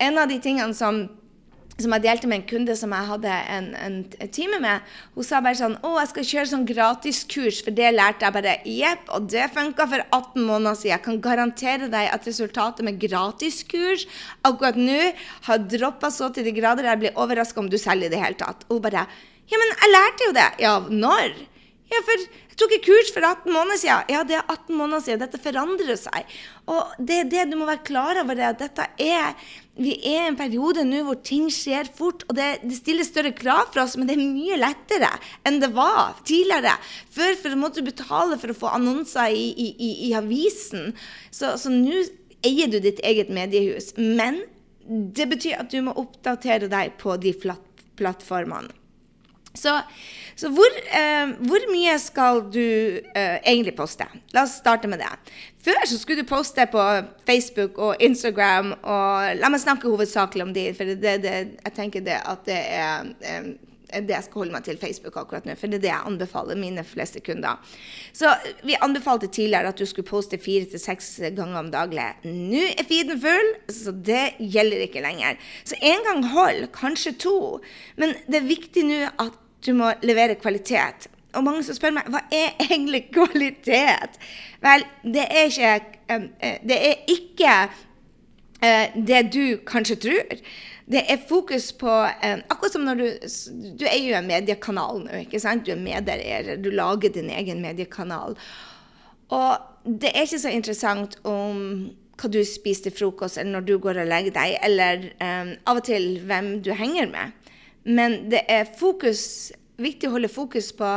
En 0.00 0.16
av 0.16 0.30
de 0.30 0.38
tingene 0.40 0.74
som 0.74 1.04
som 1.84 1.94
jeg 1.96 2.04
delte 2.04 2.28
med 2.30 2.40
en 2.40 2.46
kunde 2.50 2.76
som 2.78 2.92
jeg 2.94 3.08
hadde 3.08 3.36
en, 3.56 3.68
en, 3.74 3.96
time 4.32 4.60
med. 4.62 4.86
Hun 5.14 5.26
sa 5.26 5.40
bare 5.44 5.58
sånn 5.58 5.76
'Å, 5.80 5.90
jeg 6.00 6.10
skal 6.12 6.28
kjøre 6.30 6.50
sånn 6.52 6.66
gratiskurs, 6.68 7.62
for 7.66 7.76
det 7.76 7.92
lærte 7.96 8.26
jeg 8.26 8.36
bare.' 8.36 8.56
Jepp, 8.70 9.08
og 9.14 9.28
det 9.32 9.50
funka 9.54 9.88
for 9.88 10.04
18 10.10 10.44
måneder 10.46 10.76
siden. 10.76 10.94
Jeg 10.94 11.04
kan 11.06 11.20
garantere 11.20 11.90
deg 11.92 12.10
at 12.12 12.26
resultatet 12.26 12.84
med 12.84 13.00
gratiskurs 13.00 14.06
akkurat 14.44 14.76
nå 14.76 15.12
har 15.48 15.58
droppa 15.58 16.10
så 16.10 16.32
til 16.32 16.44
de 16.44 16.52
grader 16.52 16.84
jeg 16.84 17.00
blir 17.04 17.16
overraska 17.16 17.60
om 17.60 17.70
du 17.70 17.78
selger 17.78 18.10
i 18.10 18.14
det 18.14 18.22
hele 18.22 18.38
tatt. 18.38 18.64
Hun 18.68 18.82
bare 18.82 19.06
'Ja, 19.50 19.58
men 19.58 19.70
jeg 19.74 19.90
lærte 19.96 20.26
jo 20.26 20.32
det.' 20.32 20.60
Ja, 20.60 20.78
når? 20.80 21.50
Ja, 21.90 21.98
for 22.06 22.22
jeg 22.22 22.58
tok 22.58 22.72
et 22.76 22.84
kurs 22.86 23.08
for 23.10 23.24
18 23.26 23.50
måneder 23.50 23.78
siden. 23.80 24.10
Ja, 24.12 24.22
det 24.22 24.36
er 24.38 24.44
18 24.46 24.76
måneder 24.78 25.02
siden. 25.02 25.22
Dette 25.24 25.40
forandrer 25.42 25.96
seg. 25.98 26.36
Og 26.70 26.92
det 26.98 27.16
er 27.24 27.30
det 27.32 27.46
du 27.50 27.56
må 27.58 27.66
være 27.66 27.82
klar 27.86 28.20
over, 28.22 28.36
det, 28.38 28.46
at 28.46 28.60
dette 28.62 28.86
er 29.02 29.34
Vi 29.78 29.94
er 30.02 30.24
i 30.24 30.28
en 30.28 30.38
periode 30.38 30.82
nå 30.84 31.04
hvor 31.06 31.20
ting 31.24 31.46
skjer 31.52 31.88
fort, 31.96 32.24
og 32.28 32.36
det, 32.36 32.48
det, 32.66 32.76
stiller 32.80 33.06
større 33.06 33.32
krav 33.36 33.70
for 33.70 33.84
oss, 33.84 33.96
men 33.96 34.08
det 34.08 34.16
er 34.16 34.22
mye 34.24 34.58
lettere 34.58 35.12
enn 35.46 35.60
det 35.62 35.70
var 35.76 36.18
tidligere. 36.26 36.74
Før 37.14 37.36
for 37.40 37.60
måtte 37.60 37.80
du 37.80 37.90
betale 37.90 38.38
for 38.40 38.52
å 38.52 38.58
få 38.64 38.72
annonser 38.76 39.30
i, 39.30 39.46
i, 39.54 39.68
i, 39.78 39.92
i 40.08 40.14
avisen. 40.18 40.90
Så 41.30 41.54
nå 41.70 42.02
eier 42.46 42.72
du 42.72 42.80
ditt 42.82 43.00
eget 43.06 43.30
mediehus. 43.32 43.92
Men 43.96 44.42
det 44.90 45.28
betyr 45.30 45.60
at 45.62 45.70
du 45.72 45.80
må 45.86 45.94
oppdatere 46.00 46.70
deg 46.70 46.96
på 47.00 47.14
de 47.22 47.34
plattformene. 47.38 48.79
Så, 49.54 49.72
så 50.38 50.48
hvor, 50.54 50.76
eh, 50.94 51.32
hvor, 51.42 51.64
mye 51.72 51.96
skal 51.98 52.44
du 52.54 52.62
eh, 52.62 53.38
egentlig 53.42 53.74
poste? 53.78 54.06
La 54.34 54.44
oss 54.46 54.60
starte 54.60 54.88
med 54.90 55.02
det. 55.02 55.10
Før 55.64 55.82
så 55.90 55.98
skulle 55.98 56.22
du 56.22 56.28
poste 56.28 56.64
på 56.70 56.84
Facebook 57.26 57.78
og 57.82 58.00
Instagram, 58.00 58.72
og 58.80 59.40
la 59.40 59.50
meg 59.50 59.62
snakke 59.62 59.90
hovedsakelig 59.90 60.46
om 60.46 60.54
de, 60.56 60.68
for 60.78 60.88
det, 60.88 61.16
det, 61.24 61.34
jeg 61.58 61.74
tenker 61.76 62.06
det 62.06 62.20
at 62.22 62.46
det 62.46 62.60
er 62.60 63.10
eh, 63.26 63.50
det 63.90 64.14
jeg 64.14 64.26
skal 64.26 64.44
holde 64.44 64.54
meg 64.54 64.64
til 64.66 64.78
Facebook 64.80 65.18
akkurat 65.20 65.46
nå, 65.48 65.56
for 65.58 65.70
det 65.70 65.80
er 65.80 65.84
det 65.84 65.92
jeg 65.92 66.08
anbefaler 66.12 66.58
mine 66.60 66.84
fleste 66.86 67.22
kunder. 67.24 67.60
Så 68.16 68.32
vi 68.66 68.78
anbefalte 68.80 69.30
tidligere 69.30 69.72
at 69.74 69.80
du 69.80 69.86
skulle 69.88 70.08
poste 70.08 70.38
fire 70.40 70.68
til 70.70 70.82
seks 70.82 71.12
ganger 71.36 71.60
om 71.60 71.70
daglig. 71.74 72.08
Nå 72.24 72.64
er 72.70 72.88
feeden 72.88 73.20
full, 73.20 73.52
så 73.74 73.94
det 73.94 74.24
gjelder 74.38 74.86
ikke 74.86 75.04
lenger. 75.04 75.38
Så 75.64 75.78
én 75.82 76.04
gang 76.06 76.24
hold, 76.32 76.66
kanskje 76.76 77.16
to. 77.20 77.38
Men 78.00 78.14
det 78.30 78.42
er 78.42 78.50
viktig 78.50 78.86
nå 78.88 79.00
at 79.20 79.38
du 79.66 79.74
må 79.76 79.92
levere 80.06 80.38
kvalitet. 80.40 81.10
Og 81.36 81.44
mange 81.46 81.62
som 81.66 81.76
spør 81.76 81.94
meg 81.94 82.08
hva 82.10 82.24
er 82.34 82.56
egentlig 82.66 83.06
kvalitet? 83.14 84.18
Vel, 84.64 84.84
det 85.04 85.26
er 85.28 85.46
ikke, 85.52 85.76
eh, 86.10 86.58
det 86.66 86.78
er 86.88 87.14
ikke 87.14 87.54
eh, 88.64 88.96
det 88.96 89.22
du 89.34 89.44
kanskje 89.66 90.00
tror. 90.06 90.42
Det 90.90 91.04
er 91.06 91.22
fokus 91.28 91.70
på 91.78 91.90
eh, 92.22 92.40
Akkurat 92.50 92.74
som 92.74 92.82
når 92.86 92.98
du 92.98 93.06
Du 93.78 93.86
er 93.86 93.98
jo 94.02 94.16
en 94.18 94.26
mediekanal 94.26 95.04
nå, 95.04 95.22
ikke 95.24 95.40
sant? 95.42 95.66
Du 95.66 95.72
er 95.72 95.78
medieeier. 95.78 96.56
du 96.56 96.70
lager 96.70 97.12
din 97.14 97.30
egen 97.30 97.62
mediekanal. 97.62 98.36
Og 99.30 99.56
det 99.84 100.10
er 100.10 100.26
ikke 100.26 100.42
så 100.42 100.50
interessant 100.50 101.16
om 101.24 101.90
hva 102.20 102.28
du 102.28 102.42
spiser 102.44 102.88
til 102.90 102.96
frokost, 102.98 103.38
eller 103.38 103.54
når 103.54 103.66
du 103.68 103.78
går 103.80 104.02
og 104.02 104.10
legger 104.10 104.34
deg, 104.34 104.58
eller 104.66 105.06
um, 105.22 105.54
av 105.70 105.80
og 105.80 105.86
til 105.86 106.18
hvem 106.26 106.50
du 106.60 106.72
henger 106.76 107.08
med. 107.08 107.32
Men 107.84 108.18
det 108.32 108.42
er 108.50 108.68
fokus, 108.76 109.52
viktig 109.80 110.10
å 110.10 110.18
holde 110.18 110.28
fokus 110.28 110.68
på 110.76 110.90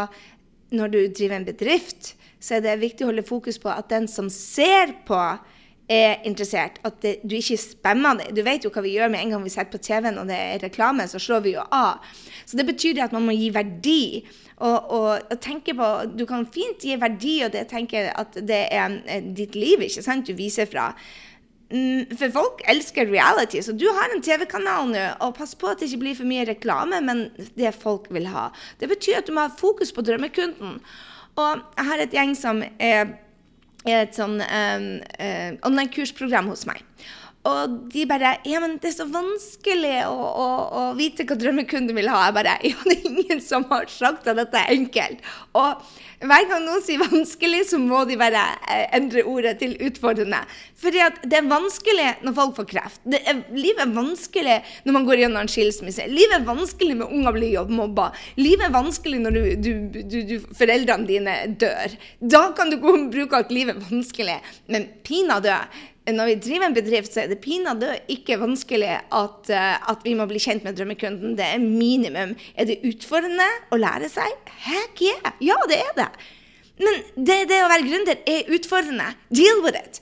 når 0.74 0.92
du 0.92 1.00
driver 1.16 1.38
en 1.38 1.48
bedrift, 1.48 2.16
så 2.44 2.58
er 2.58 2.66
det 2.66 2.82
viktig 2.82 3.06
å 3.06 3.12
holde 3.14 3.24
fokus 3.24 3.60
på 3.62 3.72
at 3.72 3.88
den 3.94 4.10
som 4.12 4.28
ser 4.34 4.98
på, 5.08 5.22
er 5.92 6.22
interessert. 6.28 6.80
At 6.88 7.02
det, 7.04 7.18
du 7.28 7.36
ikke 7.36 7.58
spammer 7.60 8.20
det. 8.20 8.30
Du 8.38 8.44
vet 8.46 8.63
jo 8.63 8.72
hva 8.74 8.84
vi 8.86 8.96
gjør 8.96 9.12
med 9.12 9.24
en 9.24 9.36
gang 9.36 9.44
vi 9.44 9.52
setter 9.54 9.74
på 9.74 9.84
TV-en 9.84 10.22
og 10.22 10.30
det 10.32 10.38
er 10.38 10.63
reklame, 10.63 11.08
så 11.10 11.22
slår 11.22 11.44
vi 11.46 11.58
jo 11.58 11.66
av. 11.75 12.06
Så 12.46 12.60
det 12.60 12.68
betyr 12.70 13.02
at 13.04 13.16
man 13.16 13.28
må 13.28 13.36
gi 13.36 13.52
verdi. 13.54 14.06
Og, 14.63 14.92
og, 14.96 15.10
og, 15.28 15.38
tenke 15.42 15.74
på 15.75 15.88
Du 16.13 16.28
kan 16.30 16.46
fint 16.48 16.86
gi 16.86 16.96
verdi, 17.00 17.40
og 17.44 17.52
det 17.56 17.66
tenker 17.72 18.12
at 18.16 18.38
det 18.38 18.63
er 18.72 19.00
ditt 19.36 19.58
liv 19.60 19.82
ikke 19.84 20.06
sant, 20.06 20.30
du 20.30 20.38
viser 20.38 20.70
fra. 20.70 20.92
Mm, 21.74 22.13
for 22.20 22.30
folk 22.36 22.62
elsker 22.70 23.10
reality, 23.10 23.63
så 23.66 23.74
du 23.74 23.88
har 23.98 24.13
en 24.13 24.22
TV-kanal 24.22 24.92
nå, 24.92 25.08
og 25.25 25.34
pass 25.40 25.56
på 25.58 25.72
at 25.72 25.82
det 25.82 25.90
ikke 25.90 26.04
blir 26.04 26.20
for 26.20 26.30
mye 26.30 26.46
reklame, 26.46 27.00
men 27.02 27.25
det 27.58 27.74
folk 27.75 28.12
vil 28.13 28.30
ha. 28.30 28.52
Det 28.80 28.92
betyr 28.92 29.24
at 29.24 29.28
du 29.28 29.34
må 29.34 29.48
ha 29.48 29.58
fokus 29.58 29.92
på 29.96 30.06
drømmekunden. 30.06 30.78
Og 31.42 31.63
jeg 31.80 31.88
har 31.88 32.04
et 32.04 32.13
gjeng 32.13 32.36
som 32.38 32.62
er 32.62 33.16
et 33.90 34.16
sånn 34.16 34.40
um, 34.40 34.88
uh, 35.20 35.52
online-kursprogram 35.68 36.48
hos 36.52 36.66
meg. 36.70 36.84
Og 37.50 37.76
de 37.92 38.06
bare 38.08 38.38
Ja, 38.48 38.62
men 38.64 38.78
det 38.80 38.94
er 38.94 38.98
så 39.02 39.08
vanskelig 39.12 39.98
å, 40.08 40.16
å, 40.16 40.48
å 40.80 40.84
vite 40.96 41.26
hva 41.28 41.36
drømmekunden 41.40 41.96
vil 41.98 42.12
ha. 42.12 42.28
Jeg 42.30 42.38
bare 42.40 42.58
Ja, 42.64 42.80
det 42.88 42.98
er 43.00 43.10
ingen 43.12 43.44
som 43.44 43.68
har 43.72 43.90
sagt 43.92 44.30
at 44.32 44.40
dette 44.40 44.62
er 44.62 44.72
enkelt. 44.78 45.24
Og 45.60 45.84
hver 46.24 46.46
gang 46.48 46.64
noen 46.64 46.84
sier 46.84 47.02
vanskelig, 47.02 47.66
så 47.68 47.80
må 47.82 48.04
de 48.08 48.16
bare 48.20 48.46
eh, 48.72 48.86
endre 48.96 49.26
ordet 49.28 49.58
til 49.60 49.76
utfordrende. 49.84 50.40
Fordi 50.80 51.02
at 51.04 51.20
det 51.28 51.40
er 51.42 51.50
vanskelig 51.50 52.10
når 52.24 52.36
folk 52.38 52.56
får 52.62 52.68
kreft. 52.70 53.02
Er, 53.12 53.44
livet 53.52 53.84
er 53.84 53.96
vanskelig 53.96 54.58
når 54.88 54.98
man 54.98 55.08
går 55.08 55.24
gjennom 55.24 55.44
en 55.44 55.52
skilsmisse. 55.52 56.08
Livet 56.12 56.38
er 56.40 56.48
vanskelig 56.48 56.96
når 57.00 57.16
unger 57.20 57.36
blir 57.36 57.56
jobbmobba. 57.58 58.10
Livet 58.40 58.70
er 58.70 58.76
vanskelig 58.76 59.20
når 59.24 59.36
du, 59.36 59.72
du, 60.08 60.20
du, 60.32 60.36
foreldrene 60.56 61.10
dine 61.10 61.38
dør. 61.60 61.98
Da 62.24 62.46
kan 62.56 62.72
du 62.72 62.80
bruke 62.80 63.44
at 63.44 63.52
livet 63.52 63.76
er 63.76 63.90
vanskelig. 63.92 64.40
Men 64.72 64.88
pinadø 65.04 65.60
når 66.12 66.27
vi 66.27 66.36
driver 66.43 66.67
en 66.67 66.75
bedrift, 66.75 67.13
så 67.13 67.24
er 67.24 67.29
det 67.31 67.39
pinadø 67.43 67.93
ikke 68.12 68.36
vanskelig 68.41 68.89
at, 68.91 69.50
uh, 69.50 69.75
at, 69.91 70.01
vi 70.03 70.15
må 70.19 70.25
bli 70.27 70.41
kjent 70.43 70.65
med 70.67 70.75
drømmekunden. 70.75 71.38
Det 71.39 71.45
er 71.48 71.63
minimum. 71.63 72.33
Er 72.60 72.67
det 72.67 72.81
utfordrende 72.89 73.48
å 73.72 73.79
lære 73.79 74.10
seg? 74.12 74.51
Heck 74.65 75.00
yeah! 75.05 75.31
Ja, 75.43 75.55
det 75.72 75.79
er 75.79 75.93
det. 76.01 76.10
Men 76.81 77.00
det, 77.15 77.38
det 77.51 77.62
å 77.63 77.72
være 77.72 77.88
gründer 77.88 78.19
er 78.27 78.51
utfordrende. 78.51 79.13
Deal 79.31 79.63
with 79.63 79.79
it. 79.79 80.01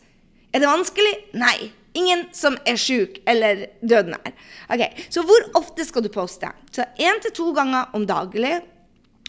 Er 0.51 0.63
det 0.63 0.72
vanskelig? 0.72 1.13
Nei. 1.38 1.70
Ingen 1.93 2.29
som 2.34 2.55
er 2.65 2.79
sjuk 2.79 3.20
eller 3.27 3.65
døden 3.84 4.15
er. 4.15 4.36
Okay, 4.72 5.05
så 5.12 5.25
hvor 5.27 5.43
ofte 5.60 5.84
skal 5.86 6.05
du 6.05 6.10
poste? 6.13 6.48
Så 6.72 6.88
én 7.03 7.20
til 7.22 7.36
to 7.36 7.50
ganger 7.53 7.91
om 7.98 8.08
daglig 8.08 8.62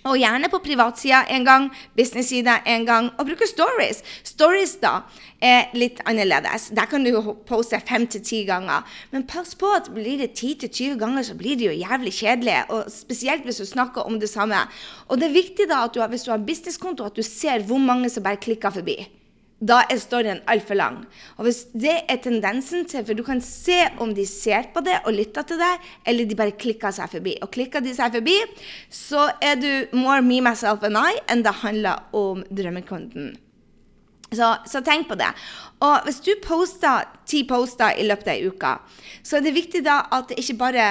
og 0.09 0.19
gjerne 0.19 0.51
på 0.51 0.61
privatsida 0.65 1.23
en 1.31 1.47
gang, 1.47 1.69
business-sida 1.99 2.59
en 2.67 2.87
gang, 2.87 3.11
og 3.19 3.29
bruke 3.29 3.49
stories. 3.49 4.03
Stories 4.27 4.77
da 4.83 5.01
er 5.43 5.71
litt 5.79 6.03
annerledes. 6.09 6.71
Der 6.75 6.91
kan 6.91 7.07
du 7.07 7.33
poste 7.49 7.81
fem 7.89 8.07
til 8.11 8.25
ti 8.27 8.43
ganger. 8.49 8.87
Men 9.15 9.27
pass 9.31 9.55
på 9.59 9.71
at 9.77 9.91
blir 9.95 10.19
det 10.23 10.33
10-20 10.35 10.99
ganger, 11.01 11.27
så 11.27 11.39
blir 11.39 11.59
det 11.59 11.71
jo 11.71 11.79
jævlig 11.79 12.15
kjedelig. 12.19 12.61
og 12.69 12.91
Spesielt 12.93 13.47
hvis 13.47 13.63
du 13.63 13.67
snakker 13.67 14.07
om 14.07 14.21
det 14.21 14.31
samme. 14.31 14.67
Og 15.09 15.19
det 15.19 15.31
er 15.31 15.41
viktig 15.41 15.71
da 15.71 15.85
at 15.87 15.95
du, 15.95 16.03
hvis 16.03 16.27
du 16.27 16.35
har 16.35 16.47
businesskonto, 16.47 17.07
at 17.07 17.17
du 17.17 17.23
ser 17.27 17.63
hvor 17.67 17.83
mange 17.83 18.11
som 18.11 18.23
bare 18.23 18.43
klikker 18.43 18.71
forbi 18.71 19.01
da 19.63 19.83
er 19.91 20.01
storyen 20.03 20.43
altfor 20.51 20.79
lang. 20.79 20.97
Og 21.39 21.47
hvis 21.47 21.63
det 21.71 21.95
er 22.11 22.19
tendensen 22.23 22.87
til 22.91 23.05
For 23.07 23.19
du 23.19 23.23
kan 23.27 23.41
se 23.45 23.79
om 24.03 24.15
de 24.15 24.27
ser 24.27 24.69
på 24.75 24.83
det 24.85 24.99
og 25.07 25.15
lytter 25.15 25.47
til 25.47 25.61
deg, 25.61 25.87
eller 26.07 26.27
de 26.27 26.39
bare 26.39 26.57
klikker 26.59 26.95
seg 26.95 27.11
forbi. 27.15 27.37
Og 27.43 27.51
klikker 27.55 27.85
de 27.85 27.95
seg 27.95 28.19
forbi, 28.19 28.37
så 28.91 29.29
er 29.43 29.57
du 29.61 29.97
more 29.97 30.23
me, 30.23 30.41
myself 30.43 30.83
and 30.87 30.99
I 30.99 31.23
enn 31.31 31.47
det 31.47 31.55
handler 31.63 32.03
om 32.17 32.45
drømmekunden. 32.51 33.33
Så, 34.33 34.49
så, 34.67 34.81
tenk 34.81 35.11
på 35.11 35.17
det. 35.21 35.29
Og 35.85 36.07
hvis 36.07 36.23
du 36.25 36.33
poster 36.45 37.05
ti 37.29 37.43
poster 37.49 37.99
i 38.01 38.07
løpet 38.07 38.31
av 38.33 38.39
ei 38.39 38.49
uke, 38.49 38.71
så 39.23 39.39
er 39.39 39.45
det 39.45 39.57
viktig 39.59 39.83
da 39.85 40.07
at 40.09 40.31
det 40.31 40.41
ikke 40.41 40.57
bare 40.63 40.87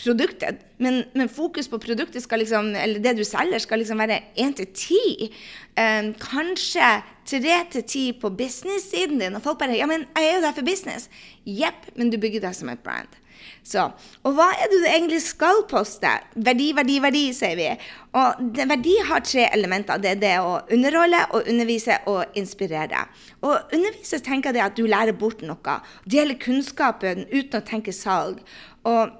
produktet. 0.00 0.64
Men, 0.78 1.04
men, 1.14 1.28
fokus 1.28 1.68
på 1.68 1.78
produktet 1.78 2.24
skal 2.24 2.42
liksom, 2.42 2.72
eller 2.76 3.02
det 3.04 3.16
du 3.18 3.24
selger, 3.24 3.60
skal 3.60 3.82
liksom 3.82 4.00
være 4.00 4.20
én 4.40 4.54
til 4.56 4.68
ti. 4.74 5.30
Um, 5.76 6.12
kanskje 6.20 6.92
tre 7.28 7.58
til 7.70 7.84
ti 7.84 8.04
på 8.20 8.32
business-siden 8.34 9.20
din. 9.20 9.36
Og 9.36 9.42
folk 9.44 9.58
bare 9.60 9.76
Ja, 9.76 9.86
men 9.86 10.06
jeg 10.16 10.28
er 10.28 10.38
jo 10.38 10.44
der 10.46 10.56
for 10.56 10.66
business. 10.66 11.10
Jepp, 11.46 11.92
men 11.96 12.10
du 12.10 12.18
bygger 12.20 12.48
deg 12.48 12.56
som 12.56 12.72
et 12.72 12.84
brand. 12.84 13.20
Så, 13.64 13.86
og 14.24 14.34
hva 14.36 14.48
er 14.56 14.68
det 14.70 14.80
du 14.82 14.86
egentlig 14.88 15.20
skal 15.24 15.62
poste? 15.68 16.10
Verdi, 16.34 16.70
verdi, 16.76 16.96
verdi, 17.02 17.22
sier 17.36 17.56
vi. 17.58 17.68
Og 18.16 18.42
det, 18.56 18.66
verdi 18.70 18.96
har 19.08 19.24
tre 19.24 19.46
elementer. 19.52 20.00
Det 20.00 20.14
er 20.14 20.20
det 20.20 20.34
å 20.42 20.58
underholde, 20.72 21.22
og 21.36 21.48
undervise 21.48 22.00
og 22.10 22.36
inspirere. 22.40 23.06
Og 23.44 23.72
undervise 23.76 24.20
tenker 24.24 24.56
jeg 24.56 24.66
at 24.66 24.76
du 24.78 24.86
lærer 24.88 25.16
bort 25.16 25.44
noe. 25.46 25.80
Deler 26.04 26.40
kunnskapen 26.40 27.26
uten 27.30 27.60
å 27.60 27.66
tenke 27.66 27.94
salg. 27.96 28.40
Og 28.88 29.12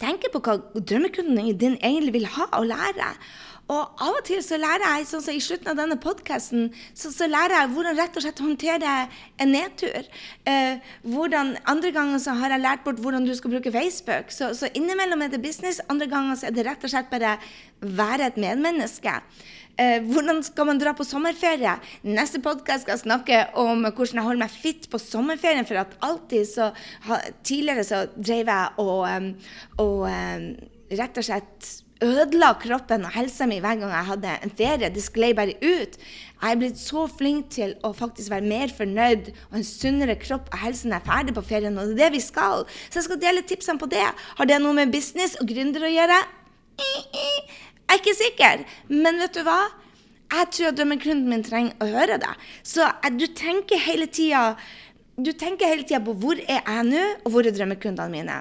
tenker 0.00 0.32
på 0.32 0.42
hva 0.44 0.58
drømmekunden 0.74 1.54
din 1.60 1.78
egentlig 1.80 2.18
vil 2.18 2.28
ha 2.38 2.48
og 2.58 2.68
lære. 2.72 3.14
Og 3.70 4.02
av 4.02 4.16
og 4.18 4.24
til 4.26 4.40
så 4.42 4.58
lærer 4.58 4.82
jeg, 4.82 5.06
sånn 5.06 5.22
som 5.22 5.36
i 5.36 5.42
slutten 5.42 5.70
av 5.70 5.78
denne 5.78 5.94
podkasten, 6.02 6.70
så, 6.90 7.12
så, 7.14 7.28
lærer 7.30 7.54
jeg 7.54 7.70
hvordan 7.76 7.98
rett 8.00 8.16
og 8.18 8.24
slett 8.24 8.42
håndtere 8.42 8.94
en 9.44 9.52
nedtur. 9.54 10.08
Eh, 10.50 10.80
hvordan, 11.06 11.52
andre 11.70 11.92
ganger 11.94 12.22
så 12.22 12.34
har 12.40 12.56
jeg 12.56 12.64
lært 12.64 12.82
bort 12.86 12.98
hvordan 13.02 13.28
du 13.28 13.34
skal 13.38 13.54
bruke 13.54 13.70
Facebook. 13.74 14.34
Så, 14.34 14.50
så 14.58 14.72
innimellom 14.74 15.22
er 15.22 15.30
det 15.30 15.42
business, 15.44 15.78
andre 15.92 16.10
ganger 16.10 16.40
så 16.40 16.50
er 16.50 16.56
det 16.56 16.66
rett 16.66 16.86
og 16.86 16.94
slett 16.94 17.12
bare 17.12 17.36
være 17.80 18.32
et 18.32 18.42
medmenneske. 18.42 19.14
Eh, 19.80 20.02
hvordan 20.12 20.42
skal 20.44 20.66
man 20.68 20.80
dra 20.80 20.92
på 20.96 21.06
sommerferie? 21.08 21.78
Neste 22.04 22.40
podkast 22.44 22.84
skal 22.84 22.98
snakke 23.00 23.44
om 23.56 23.86
hvordan 23.86 24.18
jeg 24.18 24.26
holder 24.26 24.42
meg 24.42 24.52
fit 24.52 24.88
på 24.92 25.00
sommerferien. 25.00 25.64
For 25.68 25.80
at 25.80 25.94
alltid 26.04 26.48
så 26.50 26.72
Tidligere 27.46 27.84
så 27.86 28.02
drev 28.14 28.50
jeg 28.50 28.82
og, 28.82 29.06
og 29.80 30.02
rett 31.00 31.20
og 31.20 31.24
slett 31.26 31.70
ødela 32.00 32.54
kroppen 32.60 33.04
og 33.04 33.12
helsa 33.12 33.46
mi 33.48 33.58
hver 33.60 33.78
gang 33.80 33.92
jeg 33.92 34.08
hadde 34.10 34.34
en 34.44 34.52
ferie. 34.58 34.90
Det 34.92 35.04
sklei 35.04 35.32
bare 35.36 35.56
ut. 35.60 35.96
Jeg 35.96 36.50
er 36.50 36.60
blitt 36.60 36.80
så 36.80 37.06
flink 37.08 37.50
til 37.56 37.74
å 37.84 37.92
faktisk 37.96 38.32
være 38.32 38.48
mer 38.48 38.72
fornøyd 38.76 39.32
og 39.50 39.58
en 39.60 39.66
sunnere 39.66 40.16
kropp 40.20 40.48
og 40.52 40.60
helse 40.62 40.88
når 40.88 40.98
jeg 40.98 41.04
er 41.04 41.10
ferdig 41.10 41.36
på 41.36 41.46
ferien. 41.52 41.80
Og 41.80 41.88
det 41.88 41.96
er 41.96 42.02
det 42.04 42.18
vi 42.18 42.22
skal. 42.24 42.66
Så 42.88 43.00
jeg 43.00 43.08
skal 43.08 43.22
dele 43.24 43.46
tipsene 43.48 43.80
på 43.80 43.88
det. 43.92 44.06
Har 44.36 44.48
det 44.48 44.60
noe 44.60 44.76
med 44.76 44.92
business 44.92 45.36
og 45.40 45.48
gründer 45.48 45.88
å 45.88 45.92
gjøre? 45.92 46.20
Jeg 47.90 47.96
er 47.96 48.02
ikke 48.04 48.14
sikker, 48.14 48.60
men 49.02 49.16
vet 49.18 49.34
du 49.34 49.40
hva? 49.42 49.58
Jeg 50.30 50.46
tror 50.54 50.68
at 50.68 50.76
drømmekunden 50.78 51.26
min 51.26 51.42
trenger 51.42 51.74
å 51.82 51.88
høre 51.90 52.20
det. 52.22 52.30
Så 52.62 52.86
du 53.18 53.26
tenker 53.34 53.82
hele 53.82 54.06
tida 54.06 54.54
du 55.20 55.32
tenker 55.34 55.68
hele 55.68 55.82
tida 55.82 55.98
på 56.04 56.14
hvor 56.16 56.38
er 56.38 56.62
jeg 56.62 56.84
nå, 56.86 57.02
og 57.26 57.34
hvor 57.34 57.44
er 57.44 57.52
drømmekundene 57.56 58.12
mine. 58.14 58.36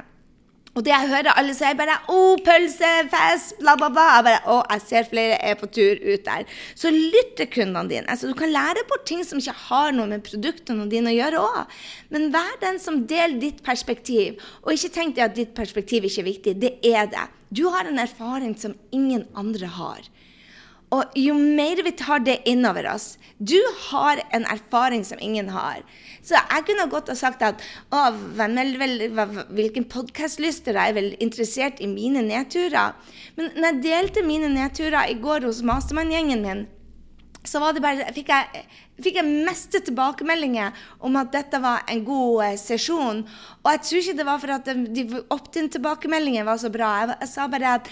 Og 0.80 0.86
det 0.88 0.94
jeg 0.94 1.10
hører 1.12 1.36
alle 1.36 1.52
sier, 1.58 1.76
bare 1.76 1.98
'Å, 2.08 2.20
pølsefest', 2.46 3.58
bla, 3.60 3.74
bla, 3.76 3.90
bla. 3.92 4.06
Jeg 4.16 4.26
bare 4.30 4.40
oh, 4.48 4.62
jeg 4.72 4.84
ser 4.88 5.10
flere 5.10 5.40
er 5.44 5.58
på 5.60 5.68
tur 5.68 6.00
ut 6.00 6.24
der'. 6.24 6.46
Så 6.72 6.88
lytt 6.94 7.34
til 7.36 7.50
kundene 7.52 7.90
dine. 7.90 8.08
Altså, 8.08 8.30
du 8.32 8.34
kan 8.34 8.54
lære 8.54 8.86
bort 8.88 9.04
ting 9.06 9.26
som 9.28 9.42
ikke 9.44 9.58
har 9.68 9.92
noe 9.92 10.08
med 10.08 10.24
produktene 10.24 10.88
dine 10.88 11.12
å 11.12 11.18
gjøre 11.18 11.42
òg. 11.44 11.76
Men 12.16 12.32
vær 12.32 12.56
den 12.64 12.80
som 12.80 13.02
deler 13.12 13.42
ditt 13.42 13.60
perspektiv. 13.66 14.40
Og 14.64 14.72
ikke 14.78 14.94
tenk 14.96 15.18
deg 15.18 15.26
at 15.26 15.36
ditt 15.36 15.52
perspektiv 15.58 16.08
ikke 16.08 16.24
er 16.24 16.30
viktig. 16.32 16.56
Det 16.64 16.74
er 16.96 17.12
det. 17.12 17.28
Du 17.52 17.68
har 17.68 17.84
en 17.84 18.00
erfaring 18.00 18.56
som 18.56 18.78
ingen 18.96 19.28
andre 19.36 19.68
har. 19.68 20.08
Og 20.96 21.18
jo 21.18 21.36
mer 21.38 21.82
vi 21.86 21.92
tar 21.94 22.24
det 22.26 22.40
innover 22.50 22.88
oss 22.90 23.12
Du 23.38 23.60
har 23.90 24.22
en 24.34 24.46
erfaring 24.50 25.04
som 25.06 25.22
ingen 25.22 25.52
har. 25.54 25.84
Så 26.26 26.36
jeg 26.36 26.66
kunne 26.68 26.90
godt 26.92 27.12
ha 27.14 27.16
sagt 27.16 27.44
at 27.46 27.62
å, 27.94 28.10
hvem 28.36 28.58
er 28.60 28.74
vel, 28.82 28.96
hvilken 29.56 29.86
podkastlyster 29.92 30.76
er 30.76 30.96
vel 30.98 31.14
interessert 31.24 31.80
i 31.80 31.88
mine 31.88 32.26
nedturer? 32.26 32.98
Men 33.38 33.54
når 33.56 33.70
jeg 33.70 33.86
delte 33.86 34.26
mine 34.28 34.52
nedturer 34.52 35.14
i 35.14 35.16
går 35.22 35.48
hos 35.48 35.64
Mastermann-gjengen 35.64 36.44
min, 36.44 36.68
så 37.48 37.62
bare, 37.64 38.10
fikk 38.14 38.30
jeg, 38.34 38.64
fikk 39.00 39.22
jeg 39.22 39.46
meste 39.48 39.80
tilbakemeldinger 39.88 40.76
om 41.08 41.16
at 41.22 41.32
dette 41.32 41.62
var 41.64 41.86
en 41.90 42.04
god 42.04 42.44
eh, 42.50 42.58
sesjon. 42.60 43.24
Og 43.64 43.70
jeg 43.72 43.84
tror 43.86 44.02
ikke 44.02 44.18
det 44.20 44.28
var 44.28 44.42
for 44.44 44.56
at 44.58 44.72
de 45.00 45.06
opt-in-tilbakemeldingene 45.24 46.48
var 46.50 46.60
så 46.60 46.72
bra. 46.74 46.92
Jeg, 47.00 47.16
jeg 47.24 47.32
sa 47.32 47.48
bare 47.48 47.78
at 47.80 47.88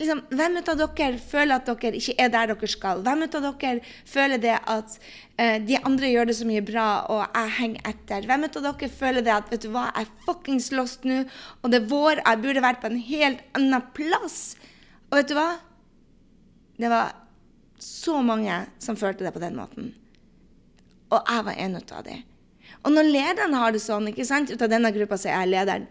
liksom, 0.00 0.22
Hvem 0.32 0.58
av 0.60 0.78
dere 0.80 1.18
føler 1.22 1.56
at 1.56 1.68
dere 1.68 1.98
ikke 1.98 2.16
er 2.18 2.32
der 2.32 2.52
dere 2.52 2.70
skal? 2.70 3.02
Hvem 3.06 3.24
av 3.26 3.36
dere 3.46 3.72
føler 4.08 4.42
det 4.42 4.56
at 4.58 4.96
uh, 4.96 5.58
de 5.66 5.78
andre 5.78 6.10
gjør 6.10 6.30
det 6.30 6.36
så 6.40 6.48
mye 6.48 6.64
bra, 6.64 6.88
og 7.12 7.22
jeg 7.26 7.54
henger 7.58 7.92
etter? 7.92 8.28
Hvem 8.30 8.48
av 8.48 8.58
dere 8.66 8.90
føler 9.00 9.26
det 9.26 9.34
at 9.36 9.52
vet 9.52 9.66
du 9.66 9.70
hva, 9.74 9.88
jeg 9.92 10.08
er 10.08 10.26
fuckings 10.26 10.70
lost 10.76 11.06
nå, 11.08 11.22
og 11.60 11.72
det 11.72 11.82
er 11.82 11.90
vår, 11.92 12.24
jeg 12.24 12.42
burde 12.46 12.64
vært 12.64 12.82
på 12.82 12.90
en 12.90 13.02
helt 13.10 13.44
annen 13.58 13.86
plass? 13.96 14.40
Og 15.10 15.20
vet 15.20 15.30
du 15.30 15.36
hva? 15.38 15.50
Det 16.80 16.90
var 16.90 17.14
så 17.80 18.20
mange 18.24 18.62
som 18.80 18.96
følte 18.96 19.26
det 19.26 19.34
på 19.36 19.42
den 19.42 19.56
måten. 19.58 19.94
Og 21.10 21.20
jeg 21.20 21.46
var 21.46 21.56
en 21.58 21.80
av 21.80 22.04
dem. 22.06 22.26
Og 22.80 22.92
når 22.94 23.08
lederen 23.08 23.56
har 23.58 23.72
det 23.74 23.82
sånn, 23.82 24.08
ikke 24.08 24.24
sant, 24.24 24.52
ut 24.52 24.62
av 24.62 24.70
denne 24.72 24.92
gruppa 24.94 25.18
så 25.20 25.28
er 25.28 25.42
jeg 25.42 25.52
lederen 25.56 25.88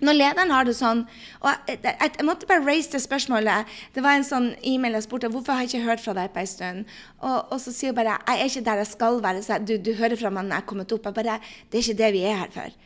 når 0.00 0.16
lederen 0.16 0.52
har 0.54 0.68
det 0.68 0.76
sånn 0.78 1.02
og 1.40 1.48
jeg, 1.68 1.78
jeg, 1.84 1.96
jeg, 2.16 2.26
måtte 2.28 2.48
bare 2.48 2.64
raise 2.66 2.92
det 2.92 3.02
spørsmålet. 3.04 3.70
Det 3.94 4.04
var 4.04 4.18
en 4.18 4.26
sånn 4.26 4.50
e-mail 4.66 4.98
jeg 4.98 5.06
spurte 5.06 5.30
hvorfor 5.32 5.56
har 5.56 5.64
jeg 5.66 5.74
ikke 5.74 5.88
hørt 5.88 6.04
fra 6.04 6.16
deg 6.16 6.32
på 6.34 6.42
en 6.42 6.50
stund. 6.50 6.94
Og, 7.20 7.38
og, 7.38 7.56
så 7.62 7.72
sier 7.74 7.94
hun 7.94 8.00
bare 8.00 8.18
jeg 8.18 8.40
er 8.40 8.52
ikke 8.52 8.66
der 8.68 8.84
jeg 8.84 8.92
skal 8.92 9.20
være. 9.24 9.42
Så 9.46 9.60
du, 9.64 9.76
du 9.80 9.92
hører 9.98 10.20
fra 10.20 10.32
meg 10.32 10.48
når 10.48 10.58
jeg 10.58 10.64
er 10.64 10.70
kommet 10.72 10.96
opp. 10.96 11.10
Jeg 11.10 11.18
bare, 11.20 11.40
det 11.70 11.80
er 11.80 11.86
ikke 11.86 12.00
det 12.02 12.14
vi 12.16 12.24
er 12.28 12.40
her 12.44 12.54
for. 12.54 12.78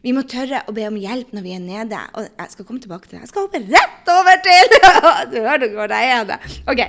Vi 0.00 0.14
må 0.16 0.22
tørre 0.24 0.62
å 0.64 0.72
be 0.72 0.86
om 0.88 0.96
hjelp 0.96 1.34
når 1.36 1.44
vi 1.44 1.52
er 1.52 1.60
nede. 1.60 1.98
Og 2.16 2.24
jeg 2.24 2.52
skal 2.54 2.66
komme 2.68 2.80
tilbake 2.80 3.08
til 3.08 3.18
det. 3.18 3.26
Jeg 3.26 3.32
skal 3.32 3.44
hoppe 3.44 3.60
rett 3.66 4.12
over 4.14 4.38
til 4.46 4.76
Du 5.34 5.36
hører 5.44 5.74
hvor 5.74 5.92
jeg 5.92 6.12
er. 6.14 6.28
det. 6.30 6.38
Ok. 6.72 6.80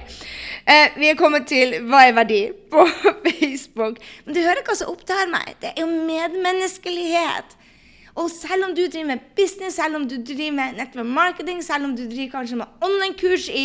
Eh, 0.72 0.96
vi 0.96 1.10
er 1.12 1.18
kommet 1.20 1.50
til 1.52 1.76
Hva 1.90 2.06
er 2.08 2.16
verdi? 2.16 2.42
på 2.72 2.86
Facebook. 3.26 4.00
Men 4.26 4.38
du 4.38 4.40
hører 4.46 4.64
hva 4.68 4.78
som 4.80 4.94
opptar 4.94 5.28
meg. 5.32 5.58
Det 5.60 5.74
er 5.74 5.84
jo 5.84 5.90
medmenneskelighet. 5.92 7.58
Og 8.22 8.30
selv 8.30 8.68
om 8.68 8.75
du 8.75 8.84
driver 8.86 9.08
med 9.08 9.24
business, 9.36 9.75
selv 9.75 9.98
om 9.98 10.04
du 10.10 10.16
driver 10.22 10.54
med 10.54 10.78
nettopp 10.78 11.08
marketing, 11.10 11.63
selv 11.66 11.88
om 11.88 11.96
du 11.98 12.04
driver 12.06 12.30
kanskje 12.36 12.60
med 12.60 12.84
online-kurs 12.86 13.48
i, 13.50 13.63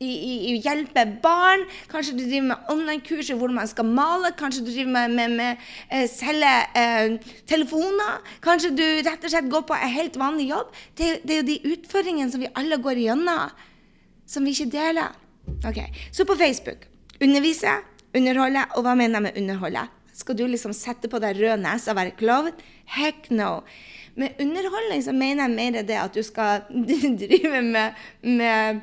i, 0.00 0.08
i, 0.08 0.54
å 0.54 0.60
hjelpe 0.64 1.04
barn, 1.22 1.66
kanskje 1.92 2.14
du 2.16 2.22
driver 2.22 2.46
med 2.52 2.70
online-kurs 2.72 3.28
i 3.28 3.36
hvordan 3.36 3.58
man 3.58 3.68
skal 3.68 3.90
male, 3.98 4.32
kanskje 4.38 4.64
du 4.64 4.70
driver 4.70 4.94
med, 4.94 5.16
med, 5.18 5.34
med 5.40 5.66
uh, 5.92 6.06
selge 6.08 6.54
uh, 6.78 7.34
telefoner, 7.50 8.32
kanskje 8.44 8.72
du 8.78 8.86
rett 9.08 9.28
og 9.28 9.34
slett 9.34 9.52
går 9.52 9.66
på 9.68 9.76
en 9.76 9.94
helt 9.98 10.16
vanlig 10.20 10.48
jobb. 10.54 10.72
Det, 10.96 11.10
det 11.28 11.36
er 11.36 11.42
jo 11.42 11.48
de 11.50 11.74
utfordringene 11.74 12.32
som 12.32 12.44
vi 12.44 12.52
alle 12.56 12.80
går 12.80 13.02
igjennom, 13.04 13.60
som 14.28 14.48
vi 14.48 14.56
ikke 14.56 14.70
deler. 14.72 15.12
Ok, 15.68 15.84
Så 16.12 16.24
på 16.28 16.36
Facebook 16.36 16.88
undervise, 17.24 17.76
underholde, 18.16 18.64
og 18.76 18.84
hva 18.86 18.96
mener 18.96 19.18
jeg 19.18 19.26
med 19.28 19.38
underholde? 19.42 19.86
Skal 20.18 20.34
du 20.38 20.44
liksom 20.48 20.74
sette 20.74 21.10
på 21.10 21.20
deg 21.22 21.38
rød 21.38 21.62
nese 21.62 21.92
og 21.92 21.98
være 21.98 22.16
klovn? 22.18 22.56
Heck 22.90 23.28
no. 23.30 23.60
Med 24.18 24.40
underholdning 24.42 25.02
så 25.04 25.14
mener 25.14 25.46
jeg 25.46 25.54
mer 25.54 25.86
det 25.86 25.98
at 26.00 26.16
du 26.16 26.24
skal 26.26 26.66
drive 27.22 27.62
med, 27.62 28.04
med 28.26 28.82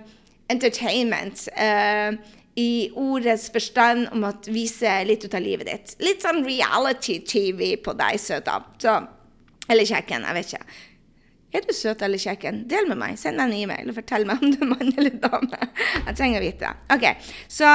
entertainment. 0.51 1.47
Uh, 1.57 2.15
I 2.55 2.89
ordets 2.95 3.49
forstand 3.51 4.07
om 4.15 4.23
å 4.23 4.33
vise 4.47 4.91
litt 5.07 5.25
ut 5.27 5.35
av 5.35 5.43
livet 5.43 5.67
ditt. 5.67 5.95
Litt 6.05 6.23
sånn 6.23 6.45
reality-TV 6.47 7.75
på 7.83 7.95
deg, 7.99 8.19
søta. 8.21 8.61
Så, 8.79 8.95
eller 9.67 9.89
kjekken, 9.89 10.23
jeg 10.23 10.39
vet 10.39 10.53
ikke. 10.53 10.83
Er 11.55 11.63
du 11.63 11.71
søt 11.75 12.01
eller 12.03 12.19
kjekken? 12.19 12.65
Del 12.67 12.87
med 12.89 12.99
meg. 12.99 13.19
Send 13.19 13.39
meg 13.39 13.47
en 13.47 13.59
e-mail 13.59 13.91
og 13.91 13.95
fortell 13.95 14.25
meg 14.27 14.43
om 14.43 14.51
du 14.51 14.59
er 14.63 14.71
mann 14.71 14.91
eller 14.91 15.19
dame. 15.23 15.59
Jeg 16.01 16.17
trenger 16.17 16.41
å 16.41 16.43
vite. 16.43 16.71
det. 16.71 16.95
Ok, 16.95 17.31
så 17.47 17.69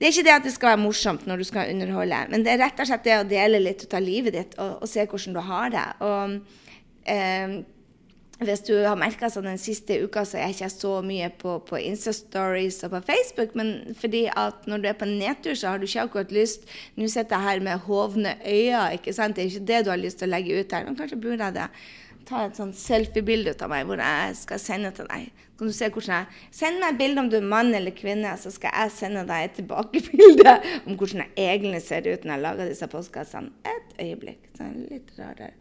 det 0.00 0.06
er 0.08 0.14
ikke 0.14 0.24
det 0.24 0.32
at 0.32 0.46
det 0.48 0.54
skal 0.54 0.72
være 0.72 0.80
morsomt 0.80 1.26
når 1.28 1.42
du 1.42 1.44
skal 1.44 1.74
underholde, 1.74 2.22
men 2.32 2.44
det 2.44 2.54
er 2.54 2.62
rett 2.62 2.78
og 2.80 2.88
slett 2.88 3.04
det 3.04 3.18
å 3.20 3.26
dele 3.28 3.58
litt 3.60 3.82
ut 3.84 3.96
av 3.98 4.00
livet 4.00 4.32
ditt 4.32 4.54
og, 4.56 4.78
og 4.80 4.88
se 4.88 5.04
hvordan 5.04 5.36
du 5.36 5.40
har 5.44 5.74
det. 5.74 5.82
Og 6.06 6.38
eh, 7.04 7.58
hvis 8.40 8.62
du 8.64 8.72
har 8.78 8.96
merka 8.96 9.28
sånn 9.28 9.50
den 9.50 9.60
siste 9.60 9.98
uka, 10.00 10.22
så 10.24 10.38
er 10.38 10.46
jeg 10.46 10.56
ikke 10.56 10.70
så 10.72 10.94
mye 11.04 11.28
på, 11.42 11.58
på 11.68 11.82
Insta-stories 11.84 12.78
og 12.88 12.94
på 12.94 13.02
Facebook. 13.10 13.52
Men 13.60 13.92
fordi 14.00 14.22
at 14.32 14.64
når 14.70 14.80
du 14.80 14.88
er 14.88 14.96
på 14.96 15.10
nedtur, 15.10 15.52
så 15.52 15.74
har 15.74 15.82
du 15.82 15.84
ikke 15.84 16.06
akkurat 16.06 16.32
lyst 16.32 16.64
Nå 16.96 17.04
sitter 17.04 17.36
jeg 17.36 17.48
her 17.50 17.64
med 17.68 17.84
hovne 17.84 18.38
øyne, 18.40 18.86
ikke 18.96 19.12
sant? 19.12 19.36
Det 19.36 19.44
er 19.44 19.52
ikke 19.52 19.68
det 19.68 19.82
du 19.84 19.92
har 19.92 20.00
lyst 20.00 20.22
til 20.22 20.30
å 20.30 20.32
legge 20.32 20.56
ut 20.56 20.72
her. 20.72 20.88
Men 20.88 20.96
kanskje 20.96 21.20
burde 21.20 21.50
jeg 21.50 21.58
det. 21.58 21.68
Ta 22.30 22.46
et 22.46 22.56
sånn 22.56 22.72
selfie-bilde 22.72 23.58
av 23.60 23.74
meg 23.74 23.84
hvor 23.84 24.00
jeg 24.00 24.40
skal 24.40 24.64
sende 24.64 24.96
til 24.96 25.12
deg 25.12 25.28
kan 25.60 25.68
du 25.68 25.76
se 25.76 25.90
hvordan 25.92 26.22
jeg 26.22 26.56
Send 26.56 26.80
meg 26.80 26.94
et 26.94 27.00
bilde 27.02 27.20
om 27.20 27.28
du 27.28 27.36
er 27.36 27.48
mann 27.52 27.74
eller 27.76 27.92
kvinne, 27.92 28.32
så 28.40 28.52
skal 28.54 28.72
jeg 28.72 28.94
sende 28.96 29.26
deg 29.28 29.46
et 29.46 29.58
tilbakebilde 29.60 30.54
om 30.86 30.96
hvordan 30.96 31.26
jeg 31.26 31.56
egentlig 31.58 31.82
ser 31.84 32.08
ut 32.08 32.24
når 32.24 32.32
jeg 32.32 32.44
lager 32.46 32.70
disse 32.72 32.88
postkassene. 32.90 33.52
Et 33.68 33.98
øyeblikk. 34.06 34.46
Sånn 34.56 34.86
litt 34.88 35.10
rarere. 35.18 35.52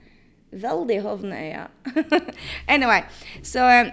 Veldig 0.50 1.02
hovne 1.04 1.42
øyne. 1.46 2.22
anyway, 2.74 3.04
så 3.46 3.66
eh, 3.70 3.92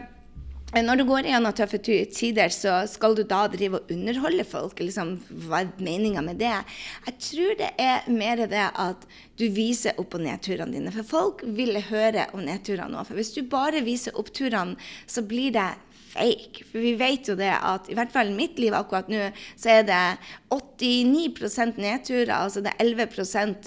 når 0.82 1.02
du 1.02 1.04
går 1.08 1.28
gjennom 1.28 1.54
tøffe 1.58 1.78
tider, 1.82 2.54
så 2.54 2.78
skal 2.88 3.18
du 3.18 3.24
da 3.26 3.42
drive 3.50 3.80
og 3.80 3.90
underholde 3.92 4.46
folk? 4.46 4.78
Liksom, 4.80 5.12
hva 5.46 5.64
er 5.64 5.74
meninga 5.82 6.22
med 6.24 6.38
det? 6.40 6.54
Jeg 7.08 7.18
tror 7.28 7.58
det 7.60 7.72
er 7.82 8.06
mer 8.10 8.46
det 8.46 8.68
at 8.72 9.04
du 9.36 9.46
viser 9.52 9.98
opp- 10.00 10.16
og 10.16 10.24
nedturene 10.24 10.78
dine. 10.78 10.94
For 10.94 11.10
folk 11.10 11.44
vil 11.58 11.82
høre 11.90 12.30
om 12.32 12.46
nedturene 12.46 12.94
nå. 12.94 13.04
For 13.04 13.18
hvis 13.18 13.34
du 13.36 13.42
bare 13.50 13.84
viser 13.84 14.16
oppturene, 14.16 14.78
så 15.06 15.26
blir 15.26 15.52
det 15.58 15.68
fake. 16.16 16.64
For 16.70 16.82
vi 16.82 16.94
vet 16.98 17.28
jo 17.30 17.36
det 17.38 17.52
at 17.54 17.90
i 17.90 17.98
hvert 17.98 18.14
fall 18.14 18.32
i 18.32 18.38
mitt 18.38 18.58
liv 18.62 18.74
akkurat 18.76 19.10
nå, 19.12 19.28
så 19.58 19.76
er 19.78 19.86
det 19.88 20.00
89% 20.54 21.78
nedturer, 21.82 22.34
altså 22.40 22.64
det 22.64 22.74
er 22.74 22.90
11 22.90 23.06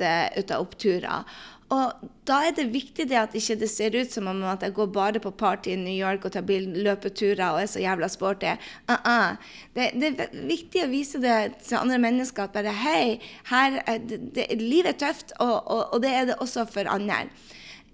eh, 0.02 0.40
ut 0.40 0.52
av 0.52 0.66
oppturer. 0.66 1.40
Og 1.70 2.06
da 2.26 2.40
er 2.48 2.56
det 2.58 2.72
viktig 2.74 3.06
det 3.12 3.18
at 3.20 3.36
ikke 3.38 3.60
det 3.62 3.68
ser 3.70 3.94
ut 3.94 4.10
som 4.10 4.28
om 4.32 4.40
at 4.50 4.64
jeg 4.66 4.74
går 4.74 4.88
bare 4.94 5.22
på 5.22 5.32
party 5.38 5.76
i 5.76 5.78
New 5.78 5.94
York 5.94 6.26
og 6.26 6.34
tar 6.34 6.48
løpeturer 6.50 7.44
og 7.46 7.62
er 7.62 7.70
så 7.70 7.84
jævla 7.84 8.10
sporty. 8.10 8.56
Uh 8.90 8.96
-uh. 8.96 9.38
Det, 9.76 9.92
det, 9.94 10.20
er 10.20 10.48
viktig 10.48 10.84
å 10.84 10.90
vise 10.90 11.22
det 11.22 11.62
til 11.62 11.78
andre 11.78 12.00
mennesker 12.00 12.44
at 12.44 12.54
bare 12.54 12.74
hei, 12.74 13.22
her, 13.46 14.00
det, 14.10 14.34
det, 14.36 14.48
livet 14.62 14.96
er 14.96 15.08
tøft, 15.08 15.32
og, 15.40 15.68
og, 15.68 15.94
og 15.94 16.02
det 16.02 16.10
er 16.10 16.26
det 16.26 16.36
også 16.40 16.66
for 16.66 16.90
andre. 16.90 17.30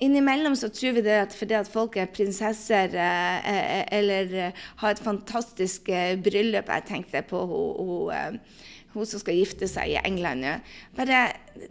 Innimellom 0.04 0.56
så 0.60 0.68
tror 0.74 0.98
vi 0.98 1.06
det 1.06 1.20
at 1.24 1.36
fordi 1.36 1.56
at 1.56 1.70
folk 1.72 1.96
er 1.98 2.12
prinsesser 2.12 2.98
eh, 3.00 3.52
eh 3.52 3.84
eller 3.96 4.34
eh, 4.48 4.64
har 4.82 4.92
et 4.92 5.00
fantastisk 5.00 5.88
bryllup 6.24 6.68
Jeg 6.68 6.88
tenkte 6.90 7.22
på 7.22 7.46
hun, 8.96 9.06
som 9.06 9.20
skal 9.20 9.36
gifte 9.36 9.68
seg 9.68 9.92
i 9.92 10.00
England. 10.08 10.46
Ja. 10.48 10.56
Bare, 10.96 11.22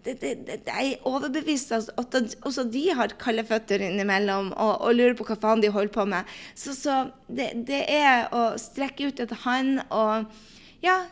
det, 0.04 0.16
det, 0.20 0.32
det, 0.46 0.58
jeg 0.68 0.92
er 0.92 1.08
overbevist 1.08 1.72
at 1.72 2.16
også 2.44 2.66
de 2.68 2.84
har 2.96 3.16
kalde 3.20 3.46
føtter 3.48 3.84
innimellom 3.84 4.52
og, 4.52 4.74
og, 4.80 4.94
lurer 4.94 5.16
på 5.18 5.26
hva 5.28 5.38
faen 5.40 5.64
de 5.64 5.72
holder 5.72 5.94
på 5.94 6.04
med. 6.08 6.34
Så, 6.54 6.76
så 6.76 6.98
det, 7.28 7.80
er 7.88 8.28
å 8.34 8.54
strekke 8.60 9.08
ut 9.08 9.24
et 9.24 9.36
hånd 9.44 9.80
og 9.88 10.28
ja, 10.84 11.04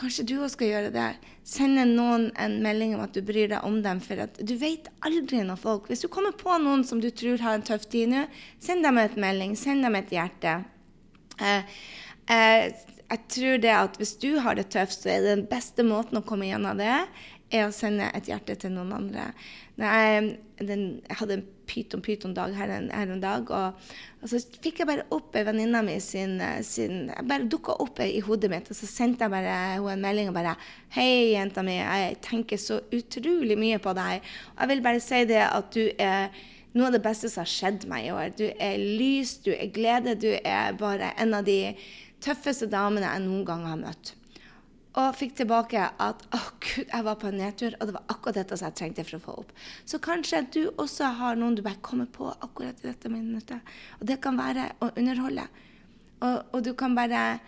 Kanskje 0.00 0.24
du 0.30 0.34
òg 0.40 0.48
skal 0.52 0.70
gjøre 0.70 0.92
det. 0.94 1.08
Sende 1.44 1.84
noen 1.84 2.30
en 2.40 2.54
melding 2.64 2.94
om 2.96 3.02
at 3.04 3.12
du 3.12 3.20
bryr 3.26 3.50
deg 3.52 3.64
om 3.68 3.80
dem. 3.84 4.00
For 4.00 4.22
du 4.38 4.54
vet 4.60 4.88
aldri 5.04 5.42
når 5.44 5.60
folk 5.60 5.90
Hvis 5.90 6.04
du 6.04 6.08
kommer 6.12 6.32
på 6.36 6.56
noen 6.62 6.86
som 6.88 7.02
du 7.02 7.10
tror 7.12 7.42
har 7.44 7.58
en 7.58 7.66
tøff 7.66 7.84
tid 7.92 8.08
nå, 8.12 8.24
send 8.62 8.86
dem 8.86 9.00
et 9.02 9.18
melding. 9.20 9.56
Send 9.58 9.84
dem 9.84 9.98
et 9.98 10.14
hjerte. 10.14 10.62
Eh, 11.40 11.76
eh, 12.32 12.70
jeg 13.10 13.26
tror 13.34 13.60
det 13.60 13.74
at 13.74 13.98
hvis 13.98 14.14
du 14.22 14.30
har 14.40 14.56
det 14.56 14.70
tøft, 14.72 15.02
så 15.02 15.10
er 15.10 15.24
det 15.24 15.34
den 15.34 15.46
beste 15.50 15.84
måten 15.86 16.20
å 16.20 16.24
komme 16.26 16.46
gjennom 16.46 16.78
det, 16.78 17.00
er 17.50 17.66
å 17.66 17.74
sende 17.74 18.08
et 18.14 18.28
hjerte 18.30 18.56
til 18.62 18.72
noen 18.74 18.92
andre. 18.94 19.30
Jeg, 19.80 20.34
den, 20.60 20.84
jeg 21.08 21.18
hadde 21.20 21.38
en 21.38 21.46
pyton-pyton-dag 21.70 22.54
her, 22.58 22.72
her, 22.92 23.12
en 23.14 23.22
dag, 23.22 23.50
og, 23.54 23.80
og, 24.20 24.26
så 24.28 24.40
fikk 24.62 24.82
jeg 24.82 24.88
bare 24.90 25.06
opp 25.14 25.36
venninna 25.46 25.80
mi 25.86 25.96
sin, 26.02 26.36
sin 26.66 27.08
Jeg 27.08 27.26
bare 27.30 27.48
dukka 27.50 27.78
opp 27.82 28.02
i 28.04 28.20
hodet 28.26 28.50
mitt, 28.52 28.70
og 28.70 28.76
så 28.76 28.88
sendte 28.90 29.26
jeg 29.26 29.32
bare 29.32 29.56
henne 29.76 29.94
en 29.94 30.04
melding 30.04 30.30
og 30.32 30.36
bare 30.36 30.56
Hei, 30.96 31.32
jenta 31.32 31.64
mi, 31.66 31.78
jeg 31.78 32.20
tenker 32.26 32.60
så 32.60 32.80
utrolig 32.92 33.58
mye 33.60 33.80
på 33.82 33.94
deg. 33.96 34.30
Og 34.54 34.64
jeg 34.64 34.72
vil 34.74 34.86
bare 34.86 35.04
si 35.04 35.24
det 35.30 35.42
at 35.46 35.74
du 35.74 35.84
er 35.96 36.30
noe 36.76 36.90
av 36.90 36.94
det 36.94 37.02
beste 37.02 37.30
som 37.30 37.42
har 37.42 37.50
skjedd 37.50 37.88
meg 37.90 38.06
i 38.06 38.14
år. 38.14 38.30
Du 38.38 38.46
er 38.50 38.78
lys, 38.78 39.38
du 39.42 39.52
er 39.54 39.72
glede, 39.74 40.18
du 40.18 40.30
er 40.38 40.76
bare 40.78 41.14
en 41.18 41.34
av 41.40 41.46
de 41.46 41.74
tøffeste 42.22 42.68
damene 42.70 43.08
jeg 43.08 43.24
noen 43.26 43.46
gang 43.48 43.66
har 43.66 43.80
møtt. 43.80 44.14
Og 44.98 45.14
fikk 45.14 45.36
tilbake 45.38 45.84
at 46.02 46.22
å 46.34 46.38
oh, 46.38 46.46
gud, 46.58 46.88
jeg 46.88 47.06
var 47.06 47.18
på 47.20 47.28
en 47.28 47.36
nedtur, 47.38 47.74
og 47.78 47.86
det 47.86 47.94
var 47.94 48.10
akkurat 48.10 48.40
dette 48.40 48.56
som 48.58 48.66
jeg 48.66 48.78
trengte 48.80 49.04
for 49.06 49.18
å 49.20 49.22
få 49.22 49.34
opp. 49.44 49.52
Så 49.86 50.00
kanskje 50.02 50.40
du 50.50 50.62
også 50.72 51.12
har 51.20 51.38
noen 51.38 51.54
du 51.54 51.62
bare 51.62 51.78
kommer 51.86 52.08
på 52.10 52.26
akkurat 52.32 52.82
i 52.82 52.88
dette 52.88 53.12
minuttet. 53.12 53.70
Og 54.00 54.08
det 54.10 54.18
kan 54.24 54.38
være 54.40 54.72
å 54.82 54.90
underholde. 54.96 55.44
Og, 56.20 56.40
og 56.50 56.64
du 56.66 56.72
kan 56.74 56.96
bare 56.98 57.40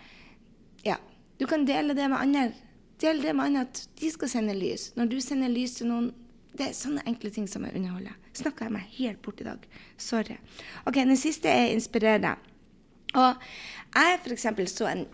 Ja. 0.87 0.97
Du 1.39 1.47
kan 1.49 1.65
dele 1.65 1.95
det 1.97 2.07
med 2.07 2.21
andre. 2.21 2.53
Del 3.01 3.19
det 3.21 3.33
med 3.35 3.45
andre 3.45 3.65
at 3.67 3.81
de 3.99 4.11
skal 4.13 4.31
sende 4.31 4.55
lys. 4.55 4.93
Når 4.95 5.11
du 5.11 5.19
sender 5.21 5.51
lys 5.51 5.79
til 5.79 5.91
noen 5.91 6.13
Det 6.53 6.67
er 6.67 6.75
sånne 6.77 7.01
enkle 7.09 7.31
ting 7.33 7.47
som 7.49 7.63
jeg 7.65 7.73
underholder. 7.75 8.13
Snakka 8.37 8.67
jeg 8.67 8.73
meg 8.75 8.89
helt 8.99 9.21
bort 9.25 9.39
i 9.41 9.47
dag. 9.47 9.63
Sorry. 9.97 10.35
Ok, 10.85 11.01
Den 11.01 11.17
siste 11.17 11.49
er 11.49 11.73
inspirerende. 11.73 12.35
Og 13.17 13.41
jeg 13.95 14.19
f.eks. 14.21 14.45
så 14.69 14.85
en 14.91 15.07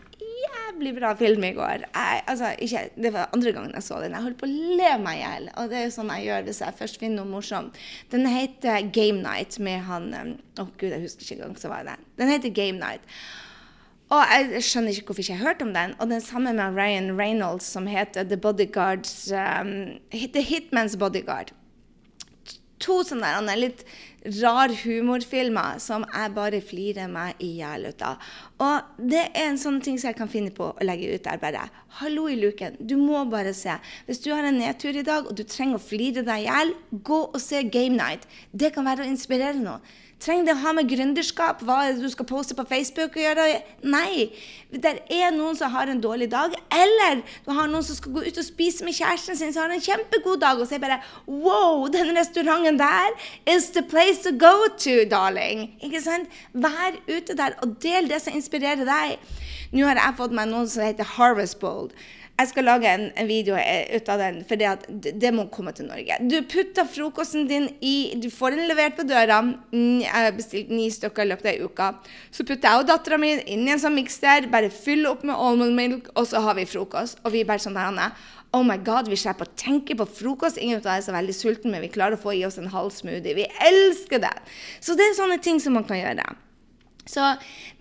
jævlig 0.69 0.93
bra 0.97 1.13
film 1.17 1.43
i 1.43 1.51
går. 1.57 1.83
Jeg, 1.95 2.21
altså, 2.27 2.53
ikke, 2.59 2.83
det 2.95 3.11
var 3.13 3.29
andre 3.33 3.51
gangen 3.55 3.75
jeg 3.75 3.83
så 3.83 3.99
den. 4.03 4.15
Jeg 4.15 4.25
holdt 4.27 4.39
på 4.39 4.47
å 4.47 4.53
le 4.79 4.93
meg 5.03 5.19
i 5.19 5.23
hjel. 5.23 5.49
Og 5.57 5.69
det 5.69 5.79
er 5.79 5.85
jo 5.87 5.95
sånn 5.97 6.13
jeg 6.15 6.29
gjør 6.29 6.47
hvis 6.47 6.61
jeg 6.63 6.79
først 6.79 7.01
finner 7.01 7.21
noe 7.21 7.33
morsomt. 7.33 7.83
Den 8.13 8.29
heter 8.29 8.87
Game 8.93 9.21
Night 9.25 9.59
med 9.59 9.83
han 9.89 10.09
Å, 10.13 10.63
oh, 10.63 10.71
gud, 10.77 10.89
jeg 10.91 11.03
husker 11.03 11.25
ikke 11.25 11.39
engang 11.39 11.59
hva 11.59 11.75
var 11.75 11.85
den. 11.93 12.09
Den 12.19 12.33
heter 12.33 12.55
Game 12.55 12.81
Night. 12.81 13.05
Og 14.09 14.33
jeg 14.33 14.63
skjønner 14.65 14.95
ikke 14.95 15.11
hvorfor 15.11 15.21
jeg 15.21 15.29
ikke 15.29 15.39
har 15.43 15.51
hørt 15.51 15.61
om 15.61 15.73
den. 15.75 15.93
Og 16.01 16.09
den 16.09 16.23
samme 16.25 16.53
med 16.57 16.77
Ryan 16.77 17.13
Reynolds, 17.17 17.69
som 17.69 17.87
heter 17.89 18.25
The 18.25 18.39
Bodyguards 18.41 19.31
um, 19.31 19.99
The 20.09 20.41
Hitman's 20.41 20.97
Bodyguard. 20.97 21.53
To 22.79 23.01
sånne 23.03 23.57
litt 23.59 23.83
rar 24.39 24.71
humorfilmer 24.83 25.79
som 25.79 26.03
jeg 26.07 26.31
bare 26.35 26.59
flirer 26.63 27.07
meg 27.11 27.39
i 27.43 27.53
hjel 27.59 27.87
ut 27.91 28.03
av. 28.03 28.31
Og 28.63 29.05
det 29.11 29.25
er 29.29 29.47
en 29.47 29.59
sånn 29.59 29.79
ting 29.83 29.99
som 29.99 30.11
jeg 30.11 30.19
kan 30.19 30.31
finne 30.31 30.51
på 30.55 30.71
å 30.71 30.85
legge 30.87 31.13
ut 31.13 31.23
der. 31.23 31.39
bare, 31.39 31.69
Hallo 31.99 32.27
i 32.27 32.35
luken, 32.39 32.75
du 32.79 32.97
må 32.97 33.23
bare 33.31 33.53
se. 33.53 33.77
Hvis 34.07 34.21
du 34.23 34.31
har 34.33 34.43
en 34.43 34.59
nedtur 34.59 34.95
i 34.95 35.03
dag 35.03 35.27
og 35.27 35.35
du 35.35 35.43
trenger 35.43 35.79
å 35.79 35.83
flire 35.83 36.23
deg 36.23 36.43
i 36.43 36.49
hjel, 36.49 36.75
gå 36.91 37.21
og 37.29 37.39
se 37.41 37.63
Game 37.63 37.95
Night. 37.95 38.27
Det 38.51 38.73
kan 38.75 38.85
være 38.85 39.03
å 39.03 39.11
inspirere 39.11 39.59
noe. 39.59 39.79
Trenger 40.19 40.49
det 40.49 40.53
å 40.57 40.59
ha 40.65 40.71
med 40.75 40.89
gründerskap? 40.91 41.61
Hva 41.63 41.77
du 41.95 42.07
skal 42.11 42.27
poste 42.27 42.55
på 42.57 42.65
Facebook? 42.67 43.15
og 43.15 43.23
gjøre? 43.23 43.45
Nei. 43.87 44.27
Det 44.69 44.91
er 45.15 45.31
noen 45.31 45.55
som 45.55 45.71
har 45.71 45.87
en 45.87 46.01
dårlig 46.03 46.27
dag. 46.33 46.57
Eller 46.75 47.21
du 47.45 47.53
har 47.55 47.71
noen 47.71 47.85
som 47.87 47.95
skal 47.95 48.17
gå 48.17 48.25
ut 48.27 48.41
og 48.41 48.45
spise 48.45 48.83
med 48.83 48.97
kjæresten 48.97 49.39
sin, 49.39 49.53
som 49.55 49.63
har 49.63 49.75
en 49.77 49.85
kjempegod 49.85 50.43
dag, 50.43 50.59
og 50.59 50.67
sier 50.67 50.83
bare 50.83 50.99
Wow, 51.25 51.87
den 51.87 52.11
restauranten 52.17 52.77
der 52.81 53.15
is 53.47 53.71
the 53.71 53.81
place 53.81 54.19
to 54.27 54.35
go 54.35 54.67
to, 54.75 55.05
darling. 55.07 55.69
Ikke 55.79 56.03
sant? 56.03 56.27
Vær 56.51 56.99
ute 57.07 57.37
der 57.39 57.55
og 57.63 57.79
del 57.81 58.11
det 58.11 58.19
som 58.25 58.35
inspirerer 58.35 58.83
deg. 58.83 59.19
Nå 59.71 59.87
har 59.87 60.01
jeg 60.01 60.17
fått 60.19 60.35
meg 60.35 60.51
noen 60.51 60.67
som 60.67 60.83
heter 60.83 61.15
Harvest 61.15 61.61
Bold. 61.63 61.95
Jeg 62.39 62.47
skal 62.53 62.63
lage 62.69 62.87
en, 62.87 63.09
en, 63.19 63.27
video 63.27 63.57
eh, 63.59 63.89
ut 63.97 64.09
av 64.13 64.21
den, 64.21 64.37
for 64.47 64.59
det, 64.59 64.69
det, 65.19 65.31
må 65.35 65.49
komme 65.51 65.73
til 65.75 65.89
Norge. 65.89 66.15
Du 66.23 66.37
putter 66.47 66.87
frokosten 66.87 67.49
din 67.49 67.67
i 67.83 68.15
Du 68.15 68.29
får 68.31 68.55
den 68.55 68.69
levert 68.69 68.95
på 68.95 69.03
døra. 69.03 69.41
Mm, 69.43 69.99
jeg 70.05 70.13
har 70.13 70.31
bestilt 70.37 70.71
ni 70.71 70.87
stykker 70.93 71.27
i 71.27 71.33
løpet 71.33 71.51
av 71.51 71.67
uka. 71.67 71.89
Så 72.31 72.47
putter 72.47 72.69
jeg 72.69 72.79
og 72.79 72.87
dattera 72.87 73.19
mi 73.19 73.33
inn 73.43 73.67
i 73.67 73.75
en 73.75 73.83
sånn 73.83 73.97
mikser, 73.97 74.47
bare 74.53 74.71
fyller 74.71 75.11
opp 75.11 75.27
med 75.27 75.35
almond 75.35 75.75
milk, 75.75 76.07
og 76.15 76.31
så 76.31 76.39
har 76.47 76.55
vi 76.55 76.67
frokost. 76.69 77.19
Og 77.25 77.35
vi 77.35 77.43
er 77.43 77.49
bare 77.49 77.65
sånn 77.65 77.75
der, 77.75 77.91
Anne. 77.91 78.11
Oh 78.55 78.63
my 78.65 78.79
god, 78.81 79.11
Vi 79.11 79.19
slipper 79.19 79.45
å 79.45 79.55
tenke 79.59 79.99
på 79.99 80.07
frokost. 80.07 80.57
Ingen 80.57 80.79
av 80.79 80.87
oss 80.87 80.93
er 80.95 81.07
så 81.11 81.19
veldig 81.19 81.35
sulten, 81.35 81.75
men 81.75 81.83
vi 81.83 81.91
klarer 81.91 82.15
å 82.15 82.23
få 82.23 82.39
i 82.39 82.45
oss 82.47 82.57
en 82.57 82.71
halv 82.71 82.95
smoothie. 82.95 83.35
Vi 83.35 83.51
elsker 83.67 84.23
det! 84.23 84.37
Så 84.79 84.95
det 84.95 85.05
er 85.05 85.19
sånne 85.19 85.43
ting 85.43 85.59
som 85.59 85.75
man 85.75 85.85
kan 85.85 85.99
gjøre. 85.99 86.23
Så 87.09 87.25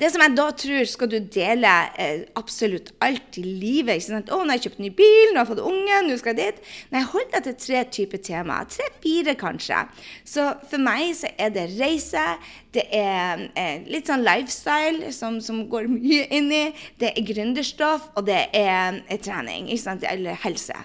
det 0.01 0.09
som 0.13 0.23
jeg 0.25 0.37
da 0.39 0.47
tror 0.57 0.87
skal 0.89 1.11
du 1.13 1.19
dele 1.21 1.73
eh, 2.01 2.23
absolutt 2.39 2.95
alt 3.05 3.37
i 3.37 3.45
livet 3.45 3.99
ikke 3.99 4.07
sant? 4.07 4.31
'Å, 4.33 4.41
nå 4.41 4.53
har 4.55 4.57
jeg 4.57 4.69
kjøpt 4.69 4.83
ny 4.85 4.91
bil, 4.97 5.33
nå 5.33 5.37
har 5.37 5.45
jeg 5.45 5.51
fått 5.51 5.65
unge, 5.69 5.99
nå 6.07 6.19
skal 6.21 6.33
jeg 6.33 6.55
dit.' 6.55 6.71
Nei, 6.95 7.03
hold 7.13 7.29
deg 7.35 7.45
til 7.45 7.57
tre 7.61 7.83
typer 7.99 8.23
temaer. 8.25 8.69
Tre-fire, 8.73 9.35
kanskje. 9.39 9.83
Så 10.25 10.47
for 10.71 10.81
meg 10.81 11.13
så 11.19 11.33
er 11.37 11.53
det 11.53 11.67
reise, 11.77 12.25
det 12.73 12.87
er 12.95 13.49
eh, 13.53 13.85
litt 13.89 14.09
sånn 14.09 14.25
lifestyle 14.25 15.13
som, 15.13 15.43
som, 15.45 15.67
går 15.69 15.91
mye 15.93 16.25
inn 16.33 16.49
i, 16.55 16.65
det 17.01 17.13
er 17.13 17.27
gründerstoff, 17.29 18.09
og 18.17 18.25
det 18.31 18.47
er, 18.57 19.03
er 19.05 19.21
trening. 19.25 19.69
ikke 19.69 19.85
sant? 19.85 20.07
Eller 20.09 20.39
helse. 20.45 20.77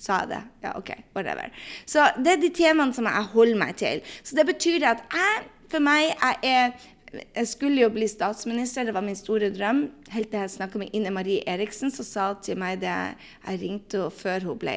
Sa 0.00 0.22
jeg 0.22 0.30
det? 0.30 0.40
Ja, 0.64 0.72
OK. 0.78 0.94
Whatever. 1.12 1.52
Så 1.84 2.06
det 2.16 2.32
er 2.32 2.40
de 2.40 2.48
temaene 2.56 2.96
som 2.96 3.08
jeg 3.10 3.28
holder 3.34 3.60
meg 3.60 3.76
til. 3.76 4.00
Så 4.24 4.38
det 4.38 4.46
betyr 4.48 4.86
at 4.94 5.04
jeg, 5.12 5.42
for 5.68 5.84
meg, 5.84 6.14
jeg 6.14 6.54
er 6.54 6.88
jeg 7.10 7.48
skulle 7.50 7.82
jo 7.82 7.90
bli 7.90 8.06
statsminister, 8.08 8.86
det 8.86 8.94
var 8.94 9.02
min 9.02 9.18
store 9.18 9.50
drøm. 9.54 9.84
Helt 10.14 10.30
til 10.30 10.44
jeg 10.44 10.54
snakka 10.54 10.78
med 10.78 10.94
Ine 10.94 11.10
Marie 11.10 11.42
Eriksen, 11.48 11.90
som 11.90 12.06
sa 12.06 12.32
til 12.42 12.58
meg 12.60 12.80
det 12.84 12.92
jeg 12.92 13.60
ringte 13.62 14.06
før 14.14 14.46
hun 14.50 14.60
ble 14.60 14.76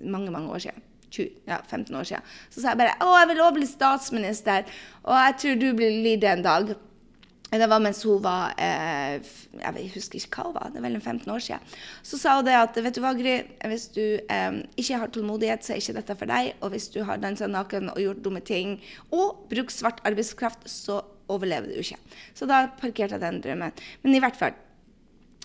mange, 0.00 0.32
mange 0.32 0.52
år 0.54 0.64
siden. 0.68 0.84
20, 1.10 1.28
ja, 1.48 1.56
15 1.64 1.96
år 1.96 2.04
siden. 2.04 2.34
Så 2.52 2.60
sa 2.60 2.72
jeg 2.72 2.80
bare 2.82 2.96
å, 3.04 3.14
jeg 3.16 3.30
vil 3.30 3.40
også 3.40 3.56
bli 3.56 3.68
statsminister, 3.68 4.68
og 5.04 5.16
jeg 5.16 5.36
tror 5.40 5.58
du 5.60 5.70
blir 5.76 5.98
lyd 6.04 6.24
en 6.28 6.44
dag. 6.44 6.74
Det 7.48 7.64
var 7.64 7.80
mens 7.80 8.02
hun 8.04 8.18
var 8.20 8.50
eh, 8.60 9.24
Jeg 9.56 9.86
husker 9.94 10.18
ikke 10.18 10.42
hva 10.42 10.50
hun 10.50 10.56
var, 10.58 10.72
det 10.72 10.82
er 10.82 10.84
vel 10.84 10.98
15 11.00 11.30
år 11.32 11.40
siden. 11.40 11.76
Så 12.04 12.20
sa 12.20 12.36
hun 12.36 12.44
det 12.44 12.56
at 12.58 12.76
vet 12.76 12.96
du 12.96 13.00
hva, 13.00 13.14
Gry, 13.16 13.38
hvis 13.72 13.86
du 13.94 14.02
eh, 14.04 14.58
ikke 14.76 15.00
har 15.00 15.12
tålmodighet, 15.12 15.64
så 15.64 15.72
er 15.72 15.80
ikke 15.80 15.96
dette 15.96 16.18
for 16.20 16.28
deg. 16.28 16.50
Og 16.60 16.74
hvis 16.74 16.90
du 16.92 17.00
har 17.08 17.20
dansa 17.22 17.48
naken 17.48 17.92
og 17.94 18.02
gjort 18.04 18.24
dumme 18.24 18.44
ting, 18.44 18.76
og 19.08 19.46
brukt 19.48 19.72
svart 19.72 20.04
arbeidskraft, 20.08 20.68
så 20.68 21.00
overlever 21.28 21.70
du 21.70 21.82
ikke. 21.82 21.98
Så 22.34 22.48
da 22.48 22.66
parkerte 22.80 23.16
jeg 23.16 23.24
den 23.24 23.42
drømmen. 23.44 23.84
Men 24.04 24.16
i 24.16 24.22
hvert 24.22 24.38
fall 24.38 24.56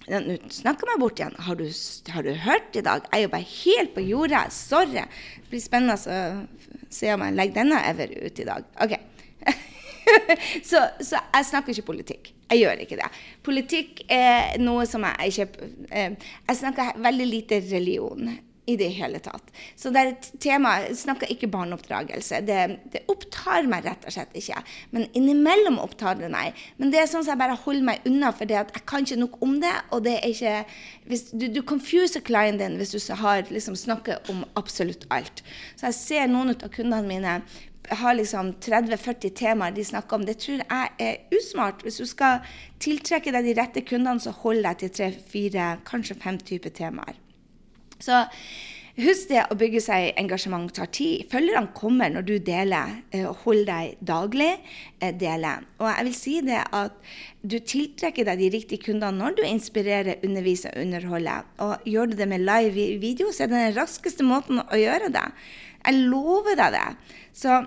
nå 0.04 0.36
snakker 0.52 0.90
meg 0.90 1.00
bort 1.00 1.20
igjen. 1.20 1.36
Har 1.46 1.56
du, 1.56 1.66
har 2.12 2.26
du, 2.26 2.34
hørt 2.44 2.76
i 2.76 2.84
dag? 2.84 3.06
Jeg 3.08 3.22
er 3.22 3.24
jo 3.24 3.32
bare 3.32 3.48
helt 3.48 3.94
på 3.96 4.04
jordet. 4.04 4.44
Sorry. 4.52 5.06
Det 5.06 5.52
blir 5.52 5.64
spennende 5.64 5.96
å 5.96 6.84
se 6.92 7.12
om 7.14 7.24
jeg 7.24 7.38
legger 7.38 7.62
denne 7.62 7.80
ever 7.88 8.12
ut 8.20 8.42
i 8.44 8.48
dag. 8.48 8.68
OK. 8.84 8.98
så, 10.70 10.84
så, 11.00 11.20
jeg 11.20 11.48
snakker 11.48 11.74
ikke 11.74 11.88
politikk. 11.94 12.34
Jeg 12.52 12.66
gjør 12.66 12.84
ikke 12.84 13.00
det. 13.00 13.12
Politikk 13.46 14.04
er 14.12 14.60
noe 14.62 14.84
som 14.90 15.06
jeg 15.08 15.32
ikke 15.32 15.70
eh, 15.90 16.18
Jeg 16.20 16.60
snakker 16.60 17.00
veldig 17.02 17.30
lite 17.30 17.62
religion 17.72 18.34
i 18.66 18.76
det 18.80 18.90
hele 18.96 19.20
tatt. 19.24 19.50
Så 19.76 19.92
det 19.94 20.02
er 20.02 20.12
et 20.14 20.28
tema 20.44 20.76
snakker 20.96 21.32
ikke 21.34 21.50
barneoppdragelse. 21.52 22.40
Det, 22.48 22.60
det, 22.94 23.04
opptar 23.12 23.68
meg 23.70 23.84
rett 23.88 24.06
og 24.08 24.16
slett 24.16 24.38
ikke. 24.40 24.62
Men 24.96 25.10
innimellom 25.18 25.82
opptar 25.84 26.20
det 26.22 26.32
meg. 26.34 26.60
Men 26.78 26.94
det 26.94 27.02
er 27.02 27.10
sånn 27.12 27.26
at 27.26 27.34
jeg 27.34 27.42
bare 27.44 27.60
holder 27.66 27.88
meg 27.90 28.08
unna, 28.10 28.32
for 28.36 28.50
det 28.50 28.62
at 28.62 28.72
jeg 28.78 28.86
kan 28.90 29.08
ikke 29.08 29.20
nok 29.20 29.36
om 29.44 29.58
det. 29.64 29.74
Og 29.92 30.06
det 30.08 30.16
er 30.20 30.32
ikke 30.32 30.56
hvis, 31.12 31.28
Du, 31.34 31.50
du 31.52 31.62
confuser 31.68 32.24
clienten 32.24 32.62
din 32.62 32.80
hvis 32.80 32.94
du 32.96 33.14
har, 33.20 33.44
liksom, 33.50 33.76
snakker 33.76 34.32
om 34.32 34.44
absolutt 34.60 35.06
alt. 35.12 35.44
Så 35.76 35.90
jeg 35.90 36.00
ser 36.00 36.32
noen 36.32 36.56
av 36.56 36.72
kundene 36.72 37.08
mine 37.08 37.40
har 37.90 38.16
liksom 38.16 38.54
30-40 38.64 39.34
temaer 39.36 39.76
de 39.76 39.84
snakker 39.86 40.16
om. 40.16 40.26
Det 40.26 40.38
tror 40.40 40.64
jeg 40.64 40.94
er 41.00 41.36
usmart. 41.36 41.84
Hvis 41.84 42.00
du 42.00 42.06
skal 42.08 42.46
tiltrekke 42.84 43.34
deg 43.36 43.50
de 43.50 43.58
rette 43.60 43.84
kundene, 43.88 44.24
så 44.24 44.32
hold 44.44 44.64
deg 44.64 44.80
til 44.80 44.94
tre-fire, 45.00 45.68
kanskje 45.88 46.20
fem 46.24 46.40
typer 46.40 46.74
temaer. 46.74 47.20
Så 48.04 48.24
husk 49.00 49.30
det 49.32 49.42
å 49.50 49.58
bygge 49.58 49.82
seg 49.82 50.12
engasjement 50.20 50.70
tar 50.76 50.90
tid. 50.94 51.26
Følgerne 51.32 51.72
kommer 51.78 52.12
når 52.14 52.28
du 52.28 52.34
deler. 52.46 52.98
Eh, 53.16 53.26
Hold 53.44 53.66
deg 53.70 53.98
daglig. 54.06 54.52
Eh, 55.00 55.14
dele. 55.18 55.56
Og 55.80 55.88
jeg 55.90 56.08
vil 56.10 56.18
si 56.18 56.36
det 56.46 56.62
at 56.64 56.98
du 57.42 57.58
tiltrekker 57.60 58.28
deg 58.28 58.42
de 58.44 58.52
riktige 58.58 58.86
kundene 58.86 59.18
når 59.20 59.40
du 59.40 59.44
inspirerer, 59.48 60.20
underviser 60.26 60.76
og 60.76 60.86
underholder. 60.86 61.48
Og 61.66 61.88
gjør 61.90 62.12
du 62.12 62.18
det 62.20 62.30
med 62.30 62.46
live 62.46 62.90
video, 63.02 63.32
så 63.32 63.46
er 63.46 63.54
det 63.54 63.62
den 63.62 63.78
raskeste 63.80 64.28
måten 64.28 64.62
å 64.64 64.80
gjøre 64.80 65.14
det. 65.16 65.30
Jeg 65.84 66.06
lover 66.12 66.60
deg 66.60 66.78
det. 66.78 66.90
Så 67.36 67.64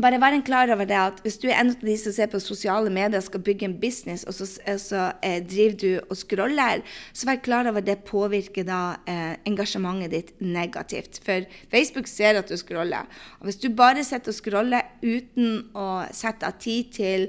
bare 0.00 0.20
vær 0.20 0.32
en 0.32 0.44
klar 0.44 0.70
over 0.72 0.88
det 0.88 0.96
at 0.96 1.18
hvis 1.24 1.36
du 1.42 1.48
er 1.50 1.58
en 1.60 1.72
av 1.72 1.84
de 1.84 1.94
som 2.00 2.14
ser 2.14 2.30
på 2.32 2.40
sosiale 2.40 2.90
medier 2.92 3.20
skal 3.20 3.42
bygge 3.44 3.66
en 3.68 3.78
business, 3.80 4.24
og 4.24 4.34
så, 4.34 4.46
eh, 4.64 4.78
så 4.80 5.12
eh, 5.22 5.42
driver 5.44 5.76
du 5.82 5.90
og 6.08 6.16
scroller, 6.16 6.82
så 7.12 7.28
vær 7.28 7.42
klar 7.44 7.68
over 7.68 7.82
at 7.82 7.88
det 7.90 7.98
påvirker 8.08 8.64
da 8.68 8.82
eh, 9.06 9.36
engasjementet 9.48 10.14
ditt 10.14 10.32
negativt. 10.40 11.20
For 11.24 11.44
Facebook 11.70 12.08
ser 12.08 12.40
at 12.40 12.48
du 12.48 12.56
scroller. 12.56 13.08
Og 13.40 13.50
hvis 13.50 13.60
du 13.60 13.68
bare 13.76 14.04
sitter 14.04 14.32
og 14.32 14.38
scroller 14.38 14.88
uten 15.02 15.68
å 15.76 15.88
sette 16.12 16.48
av 16.48 16.56
tid 16.62 16.92
til 16.96 17.28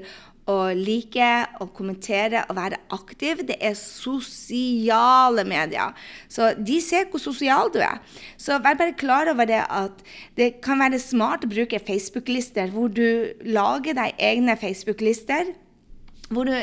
å 0.50 0.56
like 0.76 1.28
å 1.62 1.66
kommentere 1.72 2.42
og 2.50 2.58
være 2.58 2.80
aktiv, 2.92 3.40
det 3.48 3.56
er 3.64 3.76
sosiale 3.78 5.44
medier. 5.48 5.94
Så 6.28 6.52
de 6.58 6.78
ser 6.84 7.08
hvor 7.08 7.22
sosial 7.22 7.72
du 7.72 7.80
er. 7.84 8.02
Så 8.36 8.60
vær 8.60 8.76
bare 8.80 8.96
klar 9.00 9.30
over 9.32 9.48
det 9.48 9.62
at 9.64 10.04
det 10.36 10.58
kan 10.64 10.82
være 10.84 11.00
smart 11.00 11.46
å 11.46 11.52
bruke 11.52 11.80
Facebook-lister 11.80 12.72
hvor 12.74 12.92
du 12.92 13.32
lager 13.48 13.96
deg 13.96 14.20
egne 14.32 14.58
Facebook-lister 14.60 15.54
hvor 16.32 16.48
du 16.48 16.54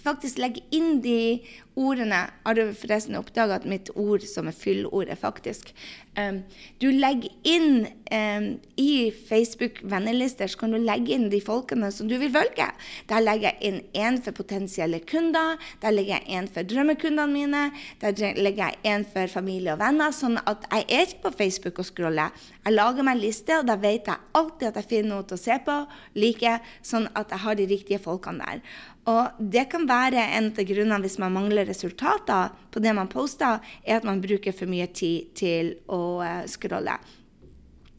faktisk 0.00 0.38
legger 0.40 0.64
inn 0.74 1.00
de 1.04 1.40
ordene 1.80 2.20
Har 2.44 2.56
du 2.56 2.62
forresten 2.76 3.18
oppdaga 3.18 3.60
at 3.60 3.68
mitt 3.68 3.90
ord 3.96 4.24
som 4.28 4.50
er 4.50 4.56
fyllord, 4.56 5.08
er 5.08 5.18
faktisk 5.18 5.72
um, 6.18 6.42
Du 6.82 6.88
legger 6.92 7.32
inn 7.48 7.86
um, 8.12 8.48
I 8.80 9.10
Facebook-vennelister 9.28 10.50
så 10.50 10.60
kan 10.60 10.74
du 10.74 10.80
legge 10.82 11.14
inn 11.16 11.28
de 11.32 11.40
folkene 11.44 11.90
som 11.94 12.08
du 12.10 12.16
vil 12.20 12.32
velge. 12.34 12.66
Der 13.10 13.22
legger 13.22 13.50
jeg 13.50 13.68
inn 13.68 13.80
én 13.96 14.18
for 14.22 14.36
potensielle 14.36 15.00
kunder, 15.08 15.60
der 15.82 15.94
legger 15.94 16.18
jeg 16.18 16.38
én 16.40 16.48
for 16.50 16.66
drømmekundene 16.66 17.28
mine, 17.30 17.62
der 18.02 18.16
legger 18.40 18.70
jeg 18.70 18.80
én 18.94 19.06
for 19.08 19.30
familie 19.30 19.74
og 19.74 19.82
venner. 19.82 20.14
Sånn 20.16 20.38
at 20.40 20.66
jeg 20.70 20.86
er 20.88 21.06
ikke 21.06 21.26
på 21.26 21.34
Facebook 21.42 21.82
og 21.82 21.88
scroller. 21.88 22.34
Jeg 22.64 22.76
lager 22.76 23.06
meg 23.06 23.18
en 23.18 23.24
liste, 23.24 23.58
og 23.60 23.68
da 23.68 23.76
vet 23.80 24.08
jeg 24.10 24.30
alltid 24.40 24.70
at 24.70 24.80
jeg 24.80 24.90
finner 24.90 25.14
noe 25.14 25.28
til 25.28 25.38
å 25.38 25.42
se 25.44 25.58
på, 25.66 25.76
like, 26.20 26.56
sånn 26.86 27.08
at 27.16 27.32
jeg 27.32 27.44
har 27.44 27.60
de 27.60 27.68
riktige 27.70 28.02
folkene 28.02 28.44
der. 28.44 28.64
Og 29.08 29.38
det 29.52 29.64
kan 29.72 29.86
være 29.88 30.22
en 30.36 30.50
av 30.52 30.66
grunnene 30.68 31.00
hvis 31.02 31.16
man 31.22 31.32
mangler 31.32 31.69
resultater 31.70 32.52
på 32.70 32.82
det 32.82 32.94
man 32.96 33.10
poster, 33.10 33.62
er 33.84 34.00
at 34.00 34.08
man 34.08 34.22
bruker 34.22 34.54
for 34.56 34.70
mye 34.70 34.90
tid 34.92 35.32
til 35.38 35.74
å 35.90 36.02
uh, 36.20 36.44
scrolle. 36.50 36.98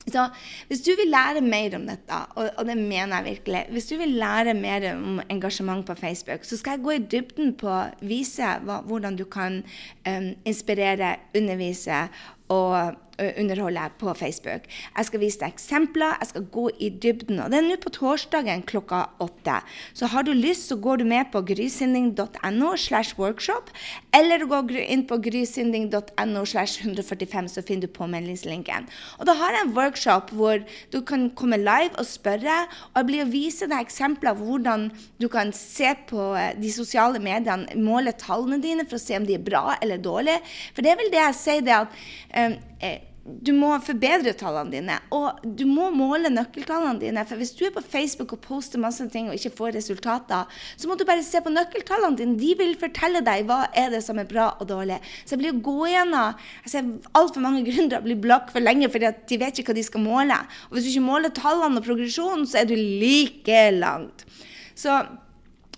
Så 0.10 0.24
hvis 0.68 0.82
du 0.82 0.92
vil 0.98 1.12
lære 1.14 1.44
mer 1.46 1.76
om 1.78 1.84
dette, 1.86 2.20
og, 2.36 2.48
og, 2.58 2.66
det 2.66 2.78
mener 2.78 3.20
jeg 3.20 3.26
virkelig 3.26 3.66
Hvis 3.70 3.90
du 3.92 3.96
vil 4.00 4.16
lære 4.18 4.56
mer 4.58 4.88
om 4.96 5.22
engasjement 5.30 5.86
på 5.86 5.96
Facebook, 5.96 6.46
så 6.46 6.58
skal 6.58 6.78
jeg 6.78 6.84
gå 6.86 6.96
i 6.96 7.04
dybden 7.14 7.54
på 7.60 7.70
å 7.70 7.84
vise 8.02 8.56
hva, 8.66 8.80
hvordan 8.88 9.20
du 9.20 9.28
kan 9.30 9.62
um, 10.08 10.32
inspirere, 10.46 11.16
undervise 11.38 12.08
og 12.52 12.98
underholde 13.42 13.88
på 14.00 14.14
Facebook. 14.18 14.68
Jeg 14.98 15.08
skal 15.08 15.24
vise 15.24 15.42
deg 15.42 15.54
eksempler, 15.54 16.18
jeg 16.20 16.32
skal 16.32 16.48
gå 16.54 16.68
i 16.80 16.90
dybden. 17.04 17.42
Og 17.44 17.52
det 17.52 17.60
er 17.60 17.68
nå 17.68 17.78
på 17.82 17.94
torsdagen 17.96 18.64
klokka 18.68 19.04
åtte. 19.24 19.60
Så 19.98 20.10
har 20.12 20.26
du 20.28 20.34
lyst, 20.36 20.68
så 20.70 20.78
går 20.82 21.02
du 21.02 21.06
med 21.10 21.32
på 21.34 21.44
grysynding.no 21.46 22.76
slash 22.78 23.18
workshop, 23.20 23.72
eller 24.16 24.46
gå 24.50 24.62
inn 24.82 25.06
på 25.08 25.18
grysynding.no 25.22 26.46
slash 26.46 26.82
145, 26.82 27.50
så 27.56 27.66
finner 27.66 27.88
du 27.88 27.94
påmeldingslinken. 27.96 28.88
Og 29.20 29.28
da 29.30 29.36
har 29.40 29.56
jeg 29.56 29.68
en 29.68 29.76
workshop 29.78 30.34
hvor 30.36 30.62
du 30.94 31.02
kan 31.06 31.30
komme 31.38 31.60
live 31.62 31.94
og 32.00 32.08
spørre, 32.08 32.66
og 32.92 33.02
jeg 33.02 33.10
blir 33.10 33.26
å 33.26 33.32
vise 33.32 33.70
deg 33.70 33.86
eksempler 33.86 34.38
på 34.38 34.48
hvordan 34.48 34.90
du 35.22 35.28
kan 35.32 35.54
se 35.56 35.94
på 36.10 36.32
eh, 36.38 36.54
de 36.60 36.72
sosiale 36.74 37.22
mediene, 37.24 37.78
måle 37.82 38.14
tallene 38.18 38.62
dine 38.64 38.88
for 38.88 38.98
å 38.98 39.04
se 39.04 39.18
om 39.18 39.28
de 39.28 39.38
er 39.38 39.46
bra 39.46 39.78
eller 39.82 40.02
dårlige. 40.02 40.42
For 40.76 40.86
det 40.86 40.94
er 40.94 41.00
vel 41.02 41.14
det 41.14 41.22
jeg 41.22 41.40
sier, 41.40 41.66
det 41.66 41.78
at 41.78 42.04
um, 42.38 42.60
du 43.40 43.52
må 43.56 43.72
forbedre 43.86 44.34
tallene 44.38 44.74
dine, 44.74 44.98
og 45.16 45.40
du 45.44 45.64
må 45.70 45.90
måle 45.96 46.32
nøkkeltallene 46.34 47.02
dine. 47.02 47.24
For 47.30 47.40
hvis 47.40 47.54
du 47.58 47.64
er 47.68 47.74
på 47.76 47.84
Facebook 47.86 48.36
og 48.36 48.42
poster 48.44 48.82
masse 48.82 49.06
ting 49.14 49.30
og 49.30 49.38
ikke 49.38 49.54
får 49.58 49.76
resultater, 49.78 50.60
så 50.76 50.90
må 50.90 50.98
du 51.00 51.06
bare 51.08 51.24
se 51.26 51.42
på 51.44 51.54
nøkkeltallene 51.54 52.20
dine. 52.20 52.38
De 52.42 52.52
vil 52.60 52.76
fortelle 52.82 53.24
deg 53.26 53.48
hva 53.50 53.64
er 53.78 53.94
det 53.94 54.04
som 54.06 54.20
er 54.22 54.30
bra 54.30 54.52
og 54.58 54.70
dårlig. 54.72 55.00
Så 55.24 55.36
jeg 55.36 55.44
blir 55.44 55.56
å 55.56 55.64
gå 55.64 55.92
gjennom 55.94 56.38
jeg 56.66 56.74
ser 56.74 56.92
Altfor 57.18 57.44
mange 57.44 57.64
gründere 57.70 58.04
blir 58.06 58.20
blakk 58.22 58.52
for 58.54 58.64
lenge 58.64 58.90
fordi 58.92 59.12
de 59.30 59.40
vet 59.42 59.60
ikke 59.60 59.72
hva 59.72 59.80
de 59.80 59.88
skal 59.88 60.06
måle. 60.06 60.38
Og 60.70 60.78
hvis 60.78 60.88
du 60.88 60.94
ikke 60.94 61.08
måler 61.08 61.36
tallene 61.36 61.82
og 61.82 61.88
progresjonen, 61.88 62.48
så 62.50 62.62
er 62.62 62.70
du 62.70 62.76
like 62.78 63.66
langt. 63.78 64.26
Så 64.78 65.02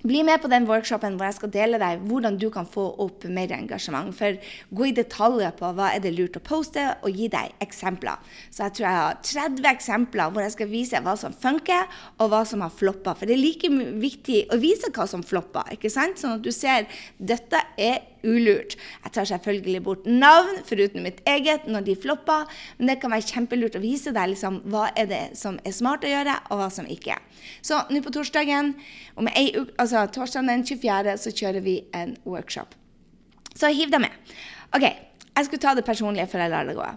bli 0.03 0.23
med 0.27 0.41
på 0.43 0.51
den 0.51 0.67
workshopen 0.67 1.17
hvor 1.17 1.29
jeg 1.29 1.37
skal 1.37 1.51
dele 1.53 1.79
deg 1.81 2.03
hvordan 2.09 2.37
du 2.41 2.49
kan 2.53 2.67
få 2.69 2.89
opp 3.03 3.25
mer 3.31 3.51
engasjement. 3.55 4.11
For 4.15 4.37
gå 4.75 4.89
i 4.89 4.95
detaljer 4.95 5.55
på 5.59 5.71
hva 5.77 5.93
er 5.95 6.03
det 6.03 6.13
lurt 6.15 6.39
å 6.39 6.43
poste, 6.43 6.85
og 7.03 7.17
gi 7.17 7.29
deg 7.31 7.53
eksempler. 7.63 8.19
Så 8.51 8.67
jeg 8.67 8.77
tror 8.77 8.87
jeg 8.89 9.01
har 9.01 9.19
30 9.33 9.69
eksempler 9.73 10.33
hvor 10.33 10.45
jeg 10.45 10.55
skal 10.57 10.71
vise 10.71 11.03
hva 11.03 11.15
som 11.19 11.35
funker, 11.35 11.87
og 12.19 12.33
hva 12.33 12.43
som 12.47 12.63
har 12.65 12.73
floppa. 12.73 13.15
For 13.17 13.29
det 13.29 13.37
er 13.37 13.43
like 13.43 13.71
viktig 14.03 14.45
å 14.53 14.59
vise 14.61 14.91
hva 14.93 15.07
som 15.09 15.23
flopper, 15.25 15.75
ikke 15.77 15.91
sant? 15.93 16.19
Sånn 16.19 16.37
at 16.37 16.43
du 16.43 16.51
ser 16.53 16.89
dette 17.17 17.63
er 17.79 18.12
ulurt. 18.23 18.75
Jeg 19.03 19.13
tar 19.15 19.27
selvfølgelig 19.29 19.81
bort 19.85 20.07
navn, 20.07 20.61
foruten 20.67 21.03
mitt 21.05 21.21
eget, 21.29 21.67
når 21.67 21.85
de 21.87 21.95
flopper. 21.99 22.47
Men 22.77 22.91
det 22.91 22.97
kan 23.01 23.13
være 23.13 23.27
kjempelurt 23.29 23.77
å 23.77 23.83
vise 23.83 24.13
deg 24.15 24.33
liksom, 24.33 24.61
hva 24.71 24.89
er 24.99 25.09
det 25.11 25.23
som 25.39 25.59
er 25.63 25.75
smart 25.75 26.05
å 26.07 26.11
gjøre, 26.11 26.37
og 26.49 26.61
hva 26.61 26.69
som 26.73 26.89
ikke. 26.89 27.17
Så 27.65 27.81
nå 27.91 28.03
på 28.03 28.13
torsdagen, 28.15 28.73
om 29.19 29.29
ei 29.33 29.49
uke, 29.55 29.73
altså 29.81 30.05
torsdagen 30.13 30.51
den 30.51 30.65
24., 30.67 31.17
så 31.19 31.33
kjører 31.35 31.65
vi 31.65 31.79
en 31.95 32.15
workshop. 32.27 32.77
Så 33.53 33.69
hiv 33.73 33.91
deg 33.93 34.05
med. 34.05 34.33
OK, 34.73 34.85
jeg 34.85 35.45
skulle 35.47 35.61
ta 35.61 35.75
det 35.77 35.85
personlige 35.85 36.29
før 36.31 36.45
jeg 36.45 36.53
lar 36.53 36.69
det 36.69 36.77
gå. 36.77 36.87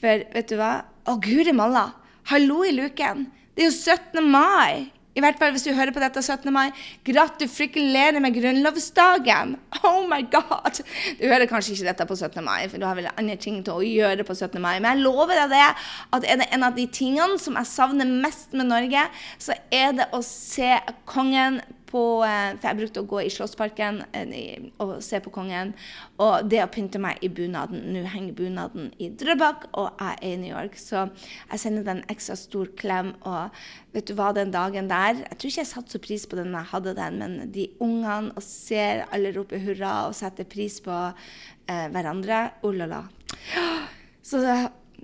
For 0.00 0.24
vet 0.32 0.48
du 0.48 0.56
hva? 0.60 0.72
Å, 1.08 1.18
guri 1.20 1.52
malla! 1.56 1.90
Hallo 2.30 2.62
i 2.64 2.72
luken! 2.76 3.26
Det 3.56 3.66
er 3.66 3.70
jo 3.70 3.76
17. 3.76 4.24
mai! 4.30 4.99
I 5.10 5.22
hvert 5.24 5.40
fall 5.40 5.50
hvis 5.54 5.64
du 5.66 5.72
hører 5.74 5.90
på 5.94 6.02
dette 6.02 6.22
17. 6.22 6.52
mai. 6.54 6.68
Gratulerer 7.06 8.20
med 8.22 8.36
grunnlovsdagen! 8.36 9.56
Oh 9.86 10.04
my 10.06 10.20
god! 10.30 10.82
Du 11.18 11.24
hører 11.26 11.48
kanskje 11.50 11.74
ikke 11.74 11.88
dette 11.88 12.06
på 12.06 12.18
17. 12.18 12.38
mai, 12.46 12.68
for 12.70 12.78
du 12.78 12.86
har 12.86 12.98
vel 12.98 13.10
andre 13.10 13.34
ting 13.40 13.58
til 13.66 13.80
å 13.80 13.86
gjøre 13.86 14.26
på 14.28 14.36
17. 14.36 14.60
mai. 14.62 14.76
Men 14.78 14.92
jeg 14.92 15.04
lover 15.08 15.34
deg 15.42 15.56
det, 15.56 15.66
at 16.14 16.28
er 16.30 16.40
det 16.42 16.48
en 16.54 16.66
av 16.68 16.78
de 16.78 16.86
tingene 16.94 17.40
som 17.42 17.58
jeg 17.58 17.70
savner 17.72 18.14
mest 18.22 18.54
med 18.54 18.70
Norge, 18.70 19.06
så 19.42 19.58
er 19.74 19.98
det 19.98 20.10
å 20.14 20.22
se 20.26 20.76
kongen 21.10 21.58
på 21.90 22.02
eh, 22.26 22.54
For 22.58 22.68
jeg 22.70 22.78
brukte 22.78 23.02
å 23.02 23.08
gå 23.10 23.22
i 23.24 23.30
Slottsparken 23.32 24.02
eh, 24.16 24.70
og 24.82 24.96
se 25.04 25.20
på 25.22 25.32
kongen. 25.34 25.72
Og 26.22 26.48
det 26.50 26.62
å 26.64 26.70
pynte 26.72 27.00
meg 27.02 27.20
i 27.24 27.30
bunaden. 27.32 27.82
Nå 27.94 28.04
henger 28.10 28.36
bunaden 28.38 28.90
i 29.02 29.10
Drøbak, 29.10 29.68
og 29.74 29.90
jeg 30.00 30.18
er 30.18 30.26
i 30.28 30.40
New 30.40 30.52
York. 30.52 30.78
Så 30.80 31.06
jeg 31.06 31.62
sender 31.62 31.86
den 31.86 32.02
en 32.02 32.12
ekstra 32.12 32.36
stor 32.38 32.70
klem. 32.80 33.12
Og 33.28 33.50
vet 33.94 34.10
du 34.10 34.14
hva, 34.18 34.30
den 34.36 34.54
dagen 34.54 34.90
der 34.90 35.22
Jeg 35.24 35.36
tror 35.36 35.50
ikke 35.50 35.62
jeg 35.62 35.72
satte 35.72 35.96
så 35.96 36.02
pris 36.02 36.26
på 36.30 36.38
den 36.38 36.54
jeg 36.54 36.70
hadde 36.72 36.96
den, 36.98 37.18
men 37.22 37.52
de 37.54 37.68
ungene 37.82 38.34
og 38.36 38.44
ser 38.44 39.04
alle 39.14 39.34
rope 39.36 39.58
hurra 39.62 39.94
og 40.08 40.16
setter 40.18 40.48
pris 40.48 40.78
på 40.84 40.94
eh, 40.94 41.86
hverandre 41.90 42.46
Oh 42.66 42.74
la 42.74 42.88
la. 42.90 43.02
Så, 44.22 44.42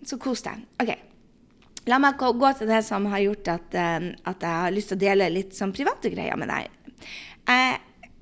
så 0.06 0.18
kos 0.22 0.44
deg. 0.46 0.64
OK. 0.82 1.15
La 1.86 2.00
meg 2.02 2.18
gå 2.18 2.52
til 2.58 2.70
det 2.70 2.82
som 2.86 3.06
har 3.12 3.22
gjort 3.22 3.50
at, 3.52 3.74
uh, 3.78 4.06
at, 4.26 4.42
jeg 4.42 4.62
har 4.62 4.72
lyst 4.74 4.90
til 4.90 4.98
å 4.98 5.04
dele 5.04 5.32
litt 5.32 5.54
sånn 5.54 5.74
private 5.76 6.10
greier 6.10 6.38
med 6.38 6.50
deg. 6.50 6.72
Jeg 7.46 7.76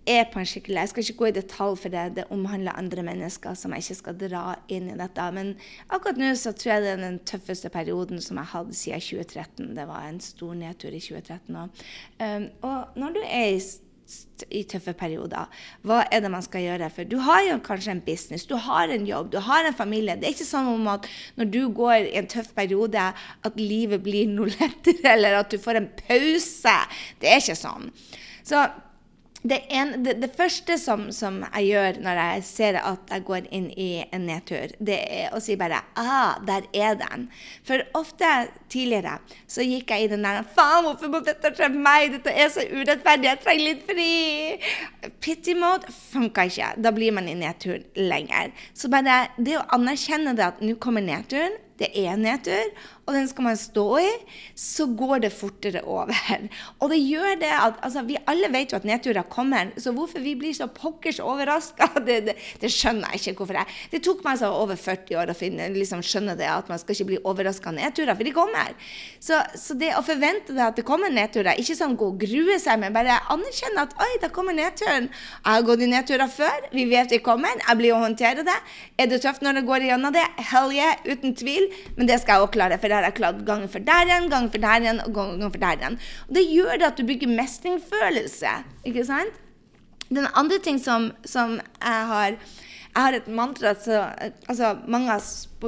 er 0.04 0.26
på 0.28 0.36
en 0.36 0.48
skikkelig 0.48 0.82
Jeg 0.82 0.90
skal 0.90 1.04
ikke 1.04 1.20
gå 1.22 1.28
i 1.30 1.36
detalj, 1.38 1.78
for 1.80 1.92
det, 1.94 2.02
det 2.18 2.26
omhandler 2.34 2.76
andre 2.76 3.04
mennesker 3.06 3.56
som 3.56 3.72
jeg 3.72 3.86
ikke 3.86 3.96
skal 4.02 4.18
dra 4.20 4.42
inn 4.68 4.90
i 4.92 4.98
dette. 5.00 5.28
Men 5.32 5.54
akkurat 5.88 6.20
nå 6.20 6.34
så 6.36 6.52
tror 6.52 6.74
jeg 6.74 6.84
det 6.84 6.90
er 6.92 7.00
den 7.06 7.18
tøffeste 7.24 7.72
perioden 7.72 8.20
som 8.20 8.40
jeg 8.42 8.52
hadde 8.52 8.76
siden 8.76 9.06
2013. 9.06 9.72
Det 9.78 9.88
var 9.88 10.10
en 10.10 10.20
stor 10.20 10.52
nedtur 10.60 10.92
i 10.92 11.00
2013. 11.00 11.56
Og, 11.62 11.84
um, 12.20 12.46
og 12.68 13.00
når 13.00 13.16
du 13.16 13.22
er 13.24 13.48
i 13.54 13.64
i 14.50 14.62
tøffe 14.68 14.92
perioder. 14.98 15.50
Hva 15.86 16.02
er 16.12 16.22
det 16.24 16.30
man 16.32 16.44
skal 16.44 16.64
gjøre? 16.64 16.90
For 16.92 17.08
du 17.08 17.16
har 17.24 17.42
jo 17.46 17.58
kanskje 17.64 17.94
en 17.94 18.02
business, 18.04 18.46
du 18.50 18.56
har 18.60 18.92
en 18.92 19.06
jobb, 19.08 19.30
du 19.32 19.38
har 19.46 19.66
en 19.66 19.76
familie. 19.76 20.16
Det 20.18 20.28
er 20.28 20.36
ikke 20.36 20.48
sånn 20.48 20.70
om 20.74 20.88
at 20.92 21.08
når 21.40 21.50
du 21.54 21.60
går 21.74 22.10
i 22.10 22.16
en 22.20 22.30
tøff 22.30 22.50
periode, 22.56 23.10
at 23.48 23.60
livet 23.60 24.02
blir 24.04 24.30
noe 24.30 24.52
lettere, 24.52 25.04
eller 25.14 25.40
at 25.40 25.52
du 25.52 25.60
får 25.62 25.80
en 25.80 25.90
pause. 26.04 26.78
Det 27.22 27.30
er 27.30 27.42
ikke 27.42 27.58
sånn. 27.58 27.88
Så 28.44 28.66
det, 29.44 29.58
en, 29.76 29.90
det, 30.04 30.14
det, 30.22 30.30
første 30.36 30.78
som, 30.80 31.10
som, 31.12 31.42
jeg 31.44 31.66
gjør 31.68 31.98
når 32.04 32.20
jeg 32.20 32.44
ser 32.48 32.78
at 32.80 33.10
jeg 33.12 33.24
går 33.28 33.48
inn 33.52 33.66
i 33.76 33.88
en 34.08 34.24
nedtur, 34.24 34.72
det 34.80 34.96
er 35.04 35.34
å 35.36 35.40
si 35.44 35.56
bare 35.60 35.82
ah, 36.00 36.38
der 36.48 36.64
er 36.72 36.96
den. 36.96 37.26
For 37.68 37.82
ofte 37.98 38.30
tidligere 38.72 39.18
så 39.44 39.66
gikk 39.66 39.92
jeg 39.92 40.06
i 40.06 40.08
den 40.14 40.24
der 40.24 40.40
Faen, 40.56 40.86
hvorfor 40.86 41.12
må 41.12 41.20
dette 41.26 41.52
skje 41.52 41.68
meg? 41.74 42.14
Dette 42.16 42.32
er 42.32 42.48
så 42.54 42.64
urettferdig. 42.64 43.28
Jeg 43.28 43.42
trenger 43.44 43.68
litt 43.68 43.84
fri. 43.90 45.12
Pity 45.20 45.58
mode 45.60 45.92
funka 45.92 46.48
ikke. 46.48 46.72
Da 46.80 46.94
blir 46.96 47.12
man 47.12 47.28
i 47.28 47.36
nedtur 47.36 47.84
lenger. 48.00 48.54
Så 48.72 48.88
bare 48.92 49.26
det 49.36 49.58
å 49.60 49.66
anerkjenne 49.76 50.32
det 50.38 50.48
at 50.54 50.64
nå 50.64 50.78
kommer 50.80 51.04
nedturen, 51.04 51.60
det 51.80 51.90
er 51.98 52.16
nedtur, 52.16 52.70
og 53.04 53.12
den 53.12 53.26
skal 53.28 53.44
man 53.44 53.58
stå 53.60 53.84
i, 54.00 54.10
så 54.56 54.86
går 54.96 55.26
det 55.26 55.30
fortere 55.34 55.82
over. 55.84 56.14
Og 56.80 56.88
det 56.88 57.00
gjør 57.02 57.36
det 57.40 57.50
at 57.52 57.80
altså, 57.84 58.02
Vi 58.08 58.16
alle 58.30 58.48
vet 58.52 58.72
jo 58.72 58.78
at 58.78 58.86
nedturer 58.88 59.26
kommer, 59.28 59.72
så 59.80 59.92
hvorfor 59.92 60.22
vi 60.24 60.32
blir 60.38 60.54
så 60.56 60.70
pokkers 60.72 61.20
overraska, 61.20 61.90
det, 62.06 62.16
det, 62.28 62.34
det, 62.62 62.70
skjønner 62.72 63.12
jeg 63.12 63.20
ikke 63.20 63.42
hvorfor. 63.42 63.58
Jeg. 63.60 63.76
Det 63.92 64.00
tok 64.06 64.24
meg 64.24 64.40
så 64.40 64.48
over 64.56 64.80
40 64.80 65.20
år 65.20 65.32
å 65.32 65.36
finne, 65.36 65.68
liksom, 65.74 66.04
skjønne 66.04 66.36
det, 66.38 66.48
at 66.48 66.70
man 66.72 66.80
skal 66.80 66.96
ikke 66.96 67.08
bli 67.12 67.20
overraska 67.28 67.70
av 67.72 67.76
nedturer, 67.76 68.16
for 68.16 68.28
de 68.28 68.34
kommer. 68.36 68.72
Så, 69.20 69.40
så, 69.60 69.76
det 69.80 69.92
å 69.98 70.04
forvente 70.06 70.56
det 70.56 70.64
at 70.64 70.80
det 70.80 70.86
kommer 70.88 71.12
nedturer, 71.12 71.60
ikke 71.60 71.76
sånn 71.76 71.98
gå 72.00 72.08
og 72.14 72.24
grue 72.24 72.56
seg, 72.62 72.80
men 72.80 72.96
bare 72.96 73.20
anerkjenne 73.34 73.84
at 73.84 73.94
oi, 74.00 74.10
da 74.24 74.32
kommer 74.32 74.56
nedturen. 74.56 75.10
Jeg 75.10 75.50
har 75.50 75.68
gått 75.68 75.84
i 75.84 75.90
nedturer 75.92 76.32
før, 76.32 76.70
vi 76.72 76.88
vet 76.88 77.12
de 77.12 77.20
kommer, 77.24 77.60
jeg 77.60 77.80
blir 77.80 77.96
å 77.96 78.00
håndtere 78.06 78.46
det. 78.46 78.56
Er 78.96 79.12
det 79.12 79.20
tøft 79.24 79.44
når 79.44 79.60
det 79.60 79.66
går 79.68 79.88
igjennom 79.88 80.14
det? 80.14 80.24
Hell 80.52 80.72
yeah, 80.72 80.96
uten 81.04 81.36
tvil, 81.36 81.68
men 81.98 82.08
det 82.08 82.22
skal 82.22 82.40
jeg 82.40 82.48
òg 82.48 82.56
klare. 82.56 82.80
for 82.80 82.93
det 82.94 83.00
har 83.02 83.08
jeg 83.10 83.18
klart 83.18 83.40
gangen 83.46 83.70
for 83.70 83.82
der 83.82 84.06
igjen, 84.06 84.28
gangen 84.30 84.52
for 84.54 84.62
der 84.62 84.84
igjen 84.84 85.00
og 85.02 85.14
gangen 85.16 85.50
for 85.50 85.62
der 85.62 85.80
igjen. 85.80 85.96
Og 86.28 86.36
det 86.38 86.44
gjør 86.46 86.76
det 86.78 86.90
at 86.92 87.00
du 87.00 87.08
bygger 87.08 87.32
mestringsfølelse. 87.32 88.52
ikke 88.86 89.04
sant? 89.08 89.40
Den 90.14 90.28
andre 90.38 90.60
ting 90.62 90.78
som, 90.78 91.10
som 91.26 91.58
jeg 91.58 92.06
har 92.12 92.38
jeg 92.94 93.02
har 93.02 93.16
et 93.16 93.26
mantra 93.26 93.72
så, 93.74 94.04
altså 94.46 94.68
Mange 94.86 95.10
har 95.10 95.22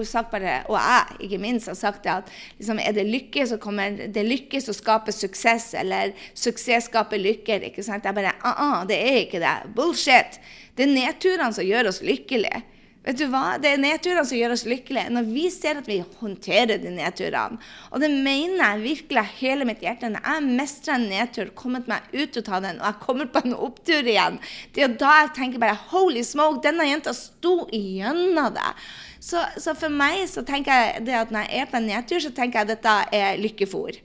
sagt 0.06 0.30
bare, 0.30 0.60
og 0.68 0.76
jeg 0.78 1.16
ikke 1.26 1.40
minst, 1.42 1.66
har 1.66 1.74
sagt 1.74 2.04
det 2.04 2.12
at 2.12 2.28
liksom, 2.58 2.78
er 2.78 2.92
det 2.94 3.06
lykke, 3.08 3.46
så 3.50 3.56
kommer 3.58 3.96
det 4.14 4.22
lykke 4.22 4.60
som 4.62 4.76
skaper 4.76 5.10
suksess, 5.10 5.72
eller 5.74 6.12
suksess 6.34 6.86
skaper 6.86 7.18
lykker. 7.18 7.66
ikke 7.66 7.82
sant? 7.82 8.04
Jeg 8.04 8.14
bare 8.14 8.30
uh 8.44 8.62
-uh, 8.62 8.86
det 8.86 9.00
er 9.00 9.18
ikke 9.24 9.40
det. 9.40 9.74
Bullshit. 9.74 10.38
Det 10.76 10.84
er 10.86 10.94
nedturene 10.94 11.52
som 11.52 11.64
gjør 11.64 11.88
oss 11.88 12.02
lykkelige. 12.02 12.62
Vet 13.06 13.20
du 13.20 13.28
hva? 13.30 13.54
Det 13.62 13.70
er 13.70 13.78
nedturene 13.78 14.24
som 14.26 14.34
gjør 14.34 14.52
oss 14.56 14.64
lykkelige. 14.66 15.12
Når 15.14 15.26
vi 15.30 15.44
ser 15.54 15.78
at 15.78 15.86
vi 15.86 16.00
håndterer 16.18 16.80
de 16.82 16.90
nedturene. 16.90 17.60
Og 17.94 18.02
det 18.02 18.08
mener 18.10 18.58
jeg 18.58 18.82
virkelig 18.82 19.20
av 19.22 19.34
hele 19.38 19.68
mitt 19.68 19.84
hjerte. 19.84 20.10
Når 20.10 20.26
jeg 20.26 20.56
mestrer 20.58 20.96
en 20.96 21.06
nedtur, 21.12 21.52
kommet 21.54 21.86
meg 21.90 22.08
ut 22.10 22.40
av 22.42 22.64
den, 22.64 22.80
og 22.80 22.88
jeg 22.88 23.00
kommer 23.04 23.30
på 23.30 23.44
en 23.44 23.54
opptur 23.54 24.10
igjen, 24.10 24.40
det 24.74 24.82
er 24.82 24.96
da 24.98 25.12
jeg 25.20 25.36
tenker 25.38 25.62
bare 25.62 25.78
Holy 25.92 26.24
smoke, 26.26 26.64
denne 26.64 26.88
jenta 26.88 27.14
sto 27.14 27.60
igjennom 27.70 28.50
det. 28.56 28.72
Så, 29.22 29.44
så, 29.54 29.76
for 29.78 29.90
meg 29.90 30.24
så 30.30 30.42
tenker 30.46 30.74
jeg 30.74 31.06
det 31.06 31.14
at 31.18 31.32
når 31.34 31.46
jeg 31.46 31.62
er 31.62 31.70
på 31.70 31.78
en 31.78 31.88
nedtur, 31.92 32.18
så 32.22 32.34
tenker 32.34 32.60
jeg 32.60 32.66
at 32.66 32.74
dette 32.74 32.98
er 33.14 33.38
lykkefòr. 33.42 34.02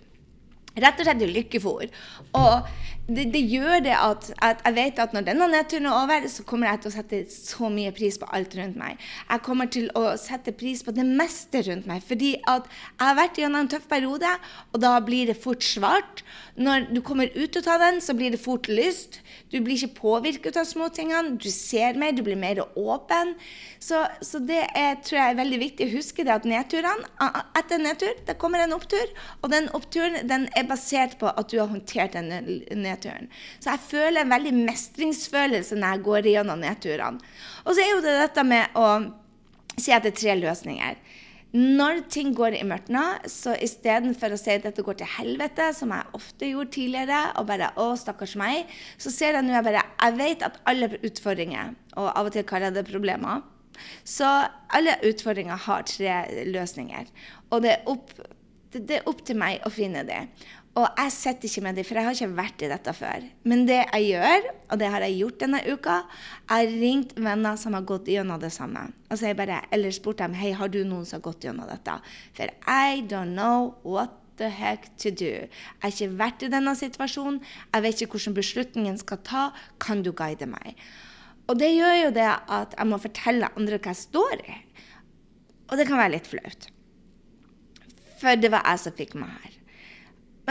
Rett 0.82 1.02
og 1.02 1.08
slett 1.08 1.26
lykkefòr. 1.26 1.90
Og 2.38 2.70
det, 3.16 3.26
det, 3.34 3.42
gjør 3.52 3.82
det 3.86 3.96
at, 3.98 4.30
at, 4.42 4.62
jeg 4.66 4.76
vet 4.78 5.00
at 5.04 5.16
når 5.16 5.26
denne 5.28 5.48
nedturen 5.52 5.90
er 5.90 5.98
over, 5.98 6.28
så 6.32 6.46
kommer 6.48 6.70
jeg 6.72 6.82
til 6.82 6.92
å 6.92 6.96
sette 6.96 7.22
så 7.34 7.72
mye 7.74 7.92
pris 7.96 8.18
på 8.22 8.30
alt 8.32 8.56
rundt 8.58 8.80
meg. 8.80 9.02
Jeg 9.28 9.44
kommer 9.46 9.70
til 9.72 9.90
å 9.98 10.14
sette 10.22 10.54
pris 10.56 10.84
på 10.86 10.94
det 10.96 11.06
meste 11.08 11.64
rundt 11.68 11.90
meg. 11.90 12.04
Fordi 12.08 12.34
at 12.50 12.70
jeg 12.70 13.04
har 13.04 13.18
vært 13.20 13.42
gjennom 13.42 13.66
en 13.66 13.72
tøff 13.72 13.88
periode, 13.92 14.32
og 14.72 14.84
da 14.84 14.94
blir 15.04 15.32
det 15.32 15.40
fort 15.42 15.66
svart. 15.66 16.24
Når 16.56 16.90
du 16.92 17.02
kommer 17.06 17.32
ut 17.36 17.60
av 17.62 17.80
den, 17.82 18.02
så 18.04 18.16
blir 18.18 18.34
det 18.34 18.42
fort 18.42 18.68
lyst. 18.72 19.22
Du 19.52 19.60
blir 19.60 19.76
ikke 19.78 20.02
påvirket 20.02 20.60
av 20.60 20.68
småtingene. 20.68 21.38
Du 21.42 21.50
ser 21.52 22.00
mer, 22.00 22.16
du 22.16 22.24
blir 22.26 22.40
mer 22.40 22.64
åpen. 22.80 23.36
Så, 23.80 24.04
så 24.22 24.40
det 24.44 24.62
er, 24.78 25.00
tror 25.04 25.20
jeg 25.20 25.34
er 25.34 25.40
veldig 25.40 25.62
viktig 25.62 25.88
å 25.88 25.96
huske 25.96 26.26
det 26.28 26.36
at 26.36 26.48
nedturene 26.48 27.08
Etter 27.58 27.78
en 27.78 27.86
nedtur, 27.88 28.12
det 28.28 28.38
kommer 28.42 28.62
en 28.64 28.76
opptur. 28.76 29.10
Og 29.42 29.52
den 29.54 29.70
oppturen 29.78 30.22
den 30.28 30.48
er 30.58 30.68
basert 30.70 31.18
på 31.22 31.32
at 31.32 31.52
du 31.52 31.58
har 31.60 31.72
håndtert 31.72 32.16
den 32.18 32.84
nedturen. 33.02 33.32
Så 33.60 33.74
jeg 33.74 33.88
føler 33.88 34.22
en 34.22 34.36
veldig 34.36 34.54
mestringsfølelse 34.68 35.80
når 35.80 35.96
jeg 35.96 36.06
går 36.06 36.30
gjennom 36.36 36.62
nedturene. 36.62 37.34
Og 37.66 37.74
så 37.74 37.82
er 37.84 37.92
jo 37.96 38.06
det 38.06 38.20
dette 38.20 38.46
med 38.46 38.78
å 38.78 38.88
si 39.80 39.92
at 39.92 40.06
det 40.06 40.14
er 40.14 40.22
tre 40.22 40.38
løsninger. 40.42 41.02
Når 41.52 42.06
ting 42.08 42.30
går 42.32 42.56
i 42.56 42.64
mørkt 42.64 42.88
nå, 42.94 43.02
så 43.28 43.58
istedenfor 43.60 44.32
å 44.32 44.40
si 44.40 44.54
at 44.54 44.64
dette 44.64 44.86
går 44.88 45.02
til 45.02 45.10
helvete, 45.18 45.74
som 45.76 45.92
jeg 45.92 46.14
ofte 46.16 46.48
gjorde 46.48 46.72
tidligere, 46.78 47.34
og 47.36 47.48
bare 47.50 47.74
'Å, 47.76 47.98
stakkars 48.00 48.38
meg', 48.40 48.72
så 48.98 49.12
ser 49.12 49.36
jeg 49.36 49.44
nå 49.44 49.52
jeg 49.52 49.64
bare 49.64 49.84
Jeg 50.00 50.18
vet 50.18 50.44
at 50.44 50.62
alle 50.66 50.88
utfordringer, 51.04 51.76
og 51.98 52.08
av 52.16 52.26
og 52.26 52.32
til 52.32 52.44
kaller 52.44 52.72
jeg 52.72 52.76
det 52.76 52.92
problemer, 52.94 53.44
så 54.06 54.48
alle 54.70 54.96
utfordringer 55.04 55.56
har 55.56 55.84
tre 55.84 56.46
løsninger. 56.46 57.06
Og 57.52 57.62
det 57.62 57.72
er 57.72 57.84
opp, 57.86 58.12
det, 58.72 58.92
er 58.92 59.08
opp 59.10 59.26
til 59.26 59.36
meg 59.36 59.60
å 59.66 59.70
finne 59.70 60.06
det. 60.08 60.30
Og 60.80 60.86
jeg 60.88 61.12
sitter 61.12 61.50
ikke 61.50 61.64
med 61.66 61.76
dem, 61.76 61.84
for 61.84 62.00
jeg 62.00 62.08
har 62.08 62.16
ikke 62.16 62.36
vært 62.38 62.62
i 62.64 62.70
dette 62.72 62.92
før. 62.96 63.26
Men 63.44 63.66
det 63.68 63.82
jeg 63.82 64.06
gjør, 64.14 64.46
og 64.72 64.80
det 64.80 64.92
har 64.94 65.04
jeg 65.04 65.18
gjort 65.20 65.42
denne 65.44 65.60
uka, 65.68 65.98
jeg 66.48 66.70
ringt 66.78 67.12
venner 67.20 67.60
som 67.60 67.76
har 67.76 67.84
gått 67.90 68.08
gjennom 68.08 68.40
det 68.40 68.54
samme. 68.56 68.86
Og 69.10 69.18
så 69.18 69.28
har 69.28 69.34
jeg 69.34 69.40
bare, 69.42 69.60
eller 69.76 69.92
spurt 69.92 70.24
dem 70.24 70.38
hei, 70.40 70.54
har 70.56 70.72
du 70.72 70.80
noen 70.88 71.04
som 71.04 71.20
har 71.20 71.26
gått 71.28 71.44
gjennom 71.44 71.68
dette. 71.68 71.98
For 72.38 72.56
I 72.64 73.04
don't 73.04 73.36
know 73.36 73.74
what 73.84 74.16
the 74.40 74.48
heck 74.48 74.88
to 75.04 75.12
do. 75.12 75.34
Jeg 75.44 75.84
har 75.84 75.92
ikke 75.92 76.20
vært 76.24 76.48
i 76.48 76.52
denne 76.56 76.78
situasjonen. 76.80 77.44
Jeg 77.76 77.86
vet 77.86 78.04
ikke 78.06 78.16
hvordan 78.16 78.40
beslutningen 78.40 79.00
skal 79.04 79.24
ta. 79.28 79.46
Kan 79.84 80.06
du 80.08 80.14
guide 80.16 80.48
meg? 80.48 80.80
Og 81.52 81.60
det 81.60 81.74
gjør 81.76 81.98
jo 82.06 82.12
det 82.16 82.30
at 82.32 82.78
jeg 82.78 82.88
må 82.88 83.02
fortelle 83.02 83.52
andre 83.60 83.76
hva 83.82 83.92
jeg 83.92 84.06
står 84.06 84.46
i. 84.48 84.62
Og 85.68 85.76
det 85.76 85.88
kan 85.90 86.00
være 86.00 86.16
litt 86.16 86.32
flaut. 86.32 86.70
For 88.22 88.40
det 88.40 88.52
var 88.54 88.64
jeg 88.72 88.86
som 88.86 88.96
fikk 88.96 89.18
meg 89.20 89.36
her. 89.36 89.51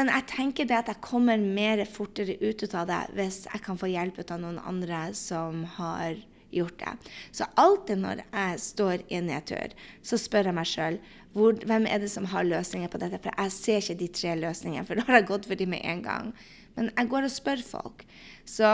Men 0.00 0.08
jeg 0.14 0.30
tenker 0.30 0.64
det 0.64 0.78
at 0.78 0.88
jeg 0.88 1.04
kommer 1.04 1.36
mer 1.36 1.82
fortere 1.84 2.38
ut 2.40 2.62
av 2.72 2.86
det 2.88 3.00
hvis 3.18 3.42
jeg 3.50 3.60
kan 3.66 3.76
få 3.76 3.90
hjelp 3.90 4.22
av 4.24 4.38
noen 4.40 4.56
andre 4.64 5.10
som 5.12 5.66
har 5.76 6.14
gjort 6.56 6.78
det. 6.80 6.94
Så 7.36 7.44
alltid 7.60 8.00
når 8.00 8.22
jeg 8.24 8.62
står 8.64 9.04
i 9.10 9.18
en 9.18 9.28
nedtur, 9.28 9.74
så 10.00 10.16
spør 10.16 10.48
jeg 10.48 10.56
meg 10.56 10.70
sjøl 10.70 10.96
hvem 11.34 11.84
er 11.84 12.00
det 12.00 12.08
som 12.14 12.30
har 12.32 12.48
løsninger 12.48 12.88
på 12.88 13.02
dette. 13.02 13.20
For 13.20 13.36
jeg 13.36 13.54
ser 13.58 13.84
ikke 13.84 13.98
de 14.00 14.08
tre 14.22 14.32
løsningene, 14.40 14.86
for 14.88 14.96
da 14.96 15.04
har 15.04 15.20
jeg 15.20 15.28
gått 15.34 15.50
for 15.50 15.60
dem 15.60 15.74
med 15.76 15.84
en 15.84 16.02
gang. 16.08 16.32
Men 16.78 16.88
jeg 16.96 17.12
går 17.12 17.28
og 17.28 17.36
spør 17.36 17.68
folk. 17.68 18.08
Så 18.48 18.72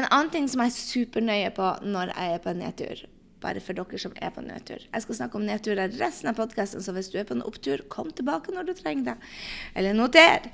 en 0.00 0.08
annen 0.08 0.32
ting 0.32 0.48
som 0.48 0.64
jeg 0.64 0.72
er 0.72 0.80
supernøye 0.80 1.52
på 1.60 1.74
når 1.84 2.16
jeg 2.16 2.38
er 2.38 2.40
på 2.40 2.54
en 2.54 2.64
nedtur, 2.64 3.04
bare 3.42 3.62
for 3.64 3.76
dere 3.76 4.00
som 4.00 4.14
er 4.20 4.32
på 4.34 4.44
nedtur. 4.44 4.82
Jeg 4.86 5.04
skal 5.04 5.18
snakke 5.18 5.38
om 5.38 5.46
nedturer 5.48 5.92
resten 6.00 6.30
av 6.30 6.38
podkasten, 6.38 6.82
så 6.84 6.94
hvis 6.96 7.10
du 7.12 7.18
er 7.20 7.28
på 7.28 7.36
en 7.36 7.44
opptur, 7.46 7.84
kom 7.92 8.12
tilbake 8.14 8.54
når 8.54 8.70
du 8.70 8.74
trenger 8.78 9.12
det. 9.12 9.16
Eller 9.74 9.96
noter. 9.96 10.50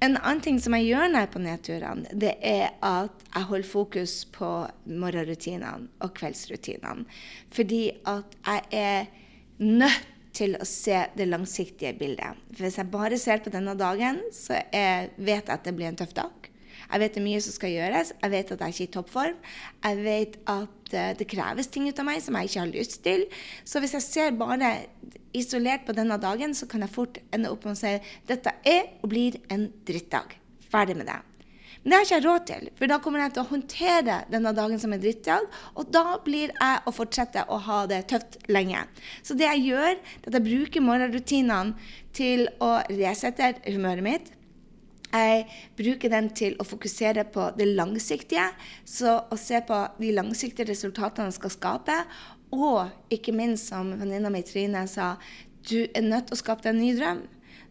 En 0.00 0.16
annen 0.16 0.44
ting 0.44 0.60
som 0.62 0.76
jeg 0.78 0.90
gjør 0.90 1.08
når 1.08 1.18
jeg 1.18 1.28
er 1.28 1.34
på 1.34 1.44
nedturene, 1.46 2.14
det 2.26 2.36
er 2.40 2.70
at 2.86 3.26
jeg 3.34 3.48
holder 3.50 3.72
fokus 3.72 4.16
på 4.34 4.52
morgenrutinene 4.88 5.90
og 6.00 6.14
kveldsrutinene. 6.16 7.20
Fordi 7.54 7.82
at 8.08 8.38
jeg 8.46 8.64
er 8.80 9.12
nødt 9.60 10.08
til 10.36 10.54
å 10.56 10.66
se 10.68 11.02
det 11.16 11.26
langsiktige 11.28 11.92
bildet. 11.98 12.38
For 12.54 12.66
hvis 12.66 12.78
jeg 12.80 12.92
bare 12.92 13.18
ser 13.20 13.42
på 13.44 13.52
denne 13.52 13.74
dagen, 13.78 14.22
så 14.34 14.60
jeg 14.72 15.10
vet 15.18 15.42
jeg 15.42 15.56
at 15.56 15.66
det 15.66 15.74
blir 15.76 15.90
en 15.90 15.98
tøff 15.98 16.14
dag. 16.16 16.49
Jeg 16.90 17.02
vet 17.02 17.14
det 17.14 17.22
er 17.22 17.26
mye 17.26 17.40
som 17.44 17.54
skal 17.54 17.74
gjøres. 17.74 18.12
Jeg 18.22 18.34
vet 18.34 18.52
at 18.54 18.64
jeg 18.64 18.74
ikke 18.74 18.82
er 18.82 18.88
i 18.88 18.94
toppform. 18.96 19.40
Jeg 19.86 20.04
vet 20.04 20.36
at 20.50 20.92
uh, 20.94 21.08
det 21.20 21.28
kreves 21.30 21.70
ting 21.70 21.88
ut 21.88 22.02
av 22.02 22.08
meg 22.08 22.20
som 22.24 22.38
jeg 22.38 22.50
ikke 22.50 22.64
har 22.64 22.74
lyst 22.74 23.00
til. 23.06 23.26
Så 23.64 23.82
hvis 23.82 23.96
jeg 23.98 24.06
ser 24.06 24.36
bare 24.40 24.74
isolert 25.36 25.86
på 25.86 25.94
denne 25.96 26.18
dagen, 26.20 26.54
så 26.56 26.66
kan 26.70 26.82
jeg 26.82 26.94
fort 26.94 27.22
ende 27.30 27.52
opp 27.52 27.66
med 27.66 27.76
å 27.76 27.80
si 27.80 27.96
dette 28.30 28.54
er 28.66 28.94
og 29.00 29.10
blir 29.12 29.38
en 29.52 29.68
drittdag. 29.86 30.38
Ferdig 30.70 30.98
med 30.98 31.10
det. 31.10 31.20
Men 31.80 31.92
det 31.92 31.96
har 31.96 32.04
ikke 32.04 32.16
jeg 32.18 32.24
råd 32.26 32.42
til, 32.48 32.64
for 32.76 32.92
da 32.92 32.96
kommer 33.00 33.22
jeg 33.22 33.32
til 33.32 33.40
å 33.40 33.50
håndtere 33.54 34.16
denne 34.28 34.50
dagen 34.52 34.80
som 34.82 34.92
en 34.92 35.00
drittdag. 35.00 35.46
Og 35.80 35.88
da 35.94 36.18
blir 36.20 36.52
jeg 36.52 36.82
å 36.84 36.92
fortsette 36.92 37.46
å 37.48 37.56
ha 37.70 37.78
det 37.88 38.02
tøft 38.10 38.36
lenge. 38.52 38.82
Så 39.24 39.36
det 39.38 39.48
jeg 39.48 39.70
gjør, 39.70 39.94
er 39.94 40.26
at 40.26 40.36
jeg 40.36 40.44
bruker 40.44 40.84
morgenrutinene 40.84 41.96
til 42.16 42.50
å 42.60 42.74
resette 42.90 43.54
humøret 43.70 44.04
mitt 44.04 44.28
jeg 45.10 45.46
bruker 45.78 46.12
den 46.12 46.28
til 46.36 46.54
å 46.60 46.66
fokusere 46.66 47.24
på 47.34 47.50
det 47.58 47.66
langsiktige, 47.74 48.46
så 48.86 49.20
å 49.26 49.38
se 49.38 49.60
på 49.66 49.78
de 49.98 50.12
langsiktige 50.14 50.70
resultatene 50.70 51.30
jeg 51.30 51.38
skal 51.40 51.54
skape. 51.56 51.96
Og 52.54 53.14
ikke 53.14 53.34
minst, 53.34 53.70
som 53.70 53.92
venninna 53.98 54.30
mi 54.32 54.42
Trine 54.46 54.86
sa, 54.90 55.16
du 55.66 55.84
er 55.84 56.06
nødt 56.06 56.30
til 56.30 56.38
å 56.38 56.40
skape 56.40 56.64
deg 56.66 56.74
en 56.74 56.82
ny 56.82 56.94
drøm. 56.98 57.24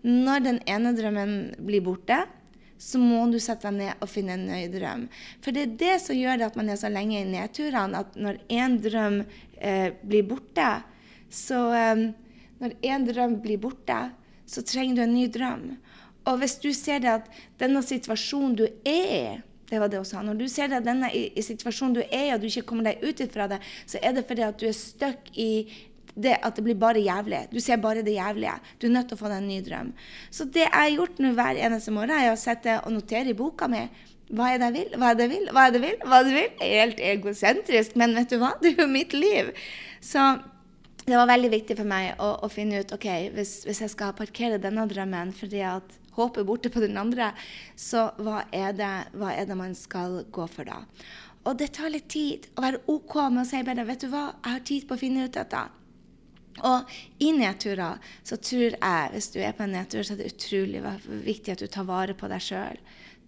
Når 0.04 0.44
den 0.46 0.60
ene 0.70 0.94
drømmen 0.96 1.34
blir 1.68 1.84
borte, 1.84 2.22
så 2.80 3.00
må 3.02 3.26
du 3.28 3.36
sette 3.44 3.68
deg 3.68 3.76
ned 3.76 4.04
og 4.04 4.08
finne 4.08 4.38
en 4.38 4.46
ny 4.48 4.62
drøm. 4.72 5.08
For 5.44 5.56
det 5.56 5.66
er 5.66 5.76
det 5.82 5.96
som 6.06 6.16
gjør 6.16 6.40
det 6.40 6.48
at 6.48 6.60
man 6.60 6.72
er 6.72 6.80
så 6.80 6.92
lenge 6.92 7.20
i 7.20 7.28
nedturene, 7.28 8.04
at 8.06 8.16
når 8.16 8.40
én 8.48 8.78
drøm 8.80 9.20
eh, 9.60 9.92
blir 10.00 10.28
borte, 10.30 10.72
så 11.30 11.68
eh, 11.76 12.10
Når 12.60 12.74
én 12.84 13.06
drøm 13.08 13.38
blir 13.40 13.56
borte, 13.56 13.98
så 14.44 14.60
trenger 14.68 14.98
du 14.98 15.02
en 15.06 15.14
ny 15.16 15.30
drøm. 15.32 15.62
Og 16.30 16.42
hvis 16.42 16.58
du 16.62 16.70
ser 16.78 17.02
det 17.04 17.12
at 17.12 17.30
denne 17.62 17.82
situasjonen 17.86 18.58
du 18.60 18.66
er 18.68 19.06
i 19.10 19.22
det 19.70 19.78
var 19.78 19.92
det 19.92 20.00
hun 20.02 20.08
sa. 20.08 20.24
Når 20.26 20.40
du 20.40 20.48
ser 20.50 20.72
deg 20.72 20.82
denne 20.82 21.12
i, 21.14 21.28
i, 21.38 21.44
situasjonen 21.46 22.00
du 22.00 22.02
er 22.02 22.24
i, 22.24 22.34
og 22.34 22.42
du 22.42 22.48
ikke 22.50 22.66
kommer 22.72 22.88
deg 22.90 23.04
ut 23.06 23.22
fra 23.30 23.46
det, 23.52 23.60
så 23.86 24.02
er 24.02 24.16
det 24.18 24.26
fordi 24.26 24.42
at 24.48 24.58
du 24.58 24.66
er 24.66 24.74
stuck 24.74 25.30
i 25.38 25.52
det 26.20 26.36
at 26.44 26.58
det 26.58 26.64
blir 26.66 26.80
bare 26.80 27.04
jævlig. 27.04 27.44
Du 27.54 27.60
ser 27.62 27.78
bare 27.78 28.02
det 28.02 28.16
jævlige. 28.16 28.56
Du 28.82 28.88
er 28.88 28.96
nødt 28.96 29.12
til 29.12 29.20
å 29.20 29.22
få 29.22 29.30
deg 29.30 29.44
en 29.44 29.50
ny 29.52 29.60
drøm. 29.66 29.92
Så 30.34 30.48
det 30.50 30.66
jeg 30.66 30.74
har 30.74 30.96
gjort 30.96 31.22
nå 31.22 31.36
hver 31.38 31.62
eneste 31.68 31.94
morgen, 31.94 32.16
er 32.18 32.34
å 32.34 32.40
sette 32.40 32.80
og 32.82 32.96
notere 32.98 33.30
i 33.32 33.38
boka 33.38 33.70
mi 33.72 33.86
hva 34.30 34.52
er 34.54 34.60
det 34.62 34.68
jeg 34.68 34.74
vil, 34.76 34.98
hva 35.02 35.08
er 35.10 35.16
det 35.18 35.26
jeg 35.26 35.32
vil, 35.32 35.46
hva 35.50 35.62
er 35.66 35.72
det 35.72 35.80
jeg 35.80 35.86
vil, 35.86 36.02
hva 36.06 36.18
er 36.20 36.26
det 36.26 36.34
jeg 36.34 36.40
vil. 36.40 36.66
Helt 36.70 37.00
egosentrisk, 37.12 37.96
men 37.98 38.12
vet 38.18 38.34
du 38.34 38.38
hva? 38.42 38.52
Det 38.62 38.76
er 38.76 38.84
jo 38.84 38.90
mitt 38.92 39.16
liv. 39.18 39.50
Så 40.06 40.26
det 41.06 41.16
var 41.18 41.32
veldig 41.32 41.50
viktig 41.56 41.78
for 41.80 41.90
meg 41.90 42.20
å, 42.22 42.36
å 42.46 42.50
finne 42.54 42.84
ut 42.84 42.94
ok, 42.94 43.08
hvis, 43.34 43.56
hvis 43.66 43.82
jeg 43.86 43.94
skal 43.96 44.14
parkere 44.18 44.62
denne 44.62 44.86
drømmen 44.90 45.34
fordi 45.34 45.64
at 45.66 45.99
håpet 46.20 46.48
borte 46.48 46.72
på 46.74 46.84
den 46.84 47.00
andre, 47.00 47.32
så 47.76 48.10
hva 48.20 48.44
er, 48.52 48.76
det, 48.78 48.94
hva 49.18 49.34
er 49.34 49.50
det 49.50 49.58
man 49.60 49.76
skal 49.78 50.22
gå 50.32 50.46
for 50.52 50.70
da? 50.70 50.84
Og 51.48 51.58
det 51.58 51.72
tar 51.78 51.92
litt 51.94 52.10
tid 52.12 52.50
å 52.58 52.64
være 52.66 52.84
OK 52.92 53.16
med 53.32 53.46
å 53.46 53.50
si 53.50 53.62
bare 53.66 53.88
vet 53.88 54.04
du 54.04 54.10
hva, 54.12 54.30
jeg 54.44 54.56
har 54.58 54.66
tid 54.68 54.88
på 54.88 54.98
å 54.98 55.02
finne 55.02 55.28
ut 55.28 55.38
dette. 55.38 55.66
Og 56.68 56.90
i 57.24 57.30
nedturer 57.36 58.00
så 58.28 58.38
tror 58.42 58.76
jeg, 58.76 59.12
hvis 59.14 59.30
du 59.34 59.40
er 59.42 59.56
på 59.56 59.64
en 59.66 59.76
nedtur, 59.78 60.04
så 60.04 60.16
er 60.16 60.22
det 60.22 60.34
utrolig 60.34 60.82
viktig 61.26 61.56
at 61.56 61.64
du 61.64 61.70
tar 61.72 61.88
vare 61.88 62.16
på 62.18 62.30
deg 62.32 62.44
sjøl. 62.44 62.82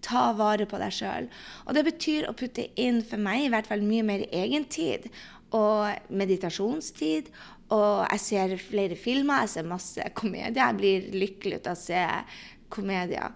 Ta 0.04 0.32
vare 0.36 0.66
på 0.68 0.80
deg 0.82 0.94
sjøl. 0.96 1.30
Og 1.68 1.78
det 1.78 1.86
betyr 1.88 2.28
å 2.28 2.36
putte 2.38 2.68
inn, 2.82 3.02
for 3.06 3.22
meg 3.22 3.46
i 3.46 3.52
hvert 3.54 3.70
fall, 3.70 3.86
mye 3.86 4.06
mer 4.08 4.26
egentid 4.28 5.08
og 5.56 6.12
meditasjonstid. 6.12 7.30
Og 7.72 8.02
jeg 8.10 8.24
ser 8.26 8.56
flere 8.60 8.98
filmer, 9.00 9.46
jeg 9.46 9.54
ser 9.56 9.70
masse 9.70 10.08
komedier. 10.18 10.58
Jeg 10.58 10.80
blir 10.80 11.12
lykkelig 11.16 11.62
ut 11.62 11.72
av 11.72 11.78
å 11.78 11.84
se 11.86 12.02
komedier. 12.74 13.34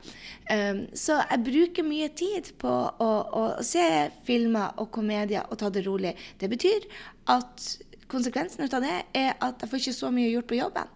Um, 0.50 0.86
så 0.96 1.20
jeg 1.22 1.44
bruker 1.46 1.88
mye 1.88 2.10
tid 2.18 2.54
på 2.62 2.72
å, 2.72 3.10
å, 3.10 3.44
se 3.66 3.86
filmer 4.28 4.76
og 4.82 4.92
komedier 4.96 5.48
og 5.50 5.60
ta 5.62 5.72
det 5.74 5.86
rolig. 5.88 6.16
Det 6.42 6.50
betyr 6.52 6.88
at 7.34 7.68
konsekvensen 8.12 8.68
av 8.68 8.84
det 8.84 8.98
er 9.18 9.34
at 9.44 9.62
jeg 9.62 9.72
får 9.72 9.84
ikke 9.84 10.00
så 10.00 10.12
mye 10.14 10.32
gjort 10.32 10.50
på 10.52 10.60
jobben. 10.60 10.96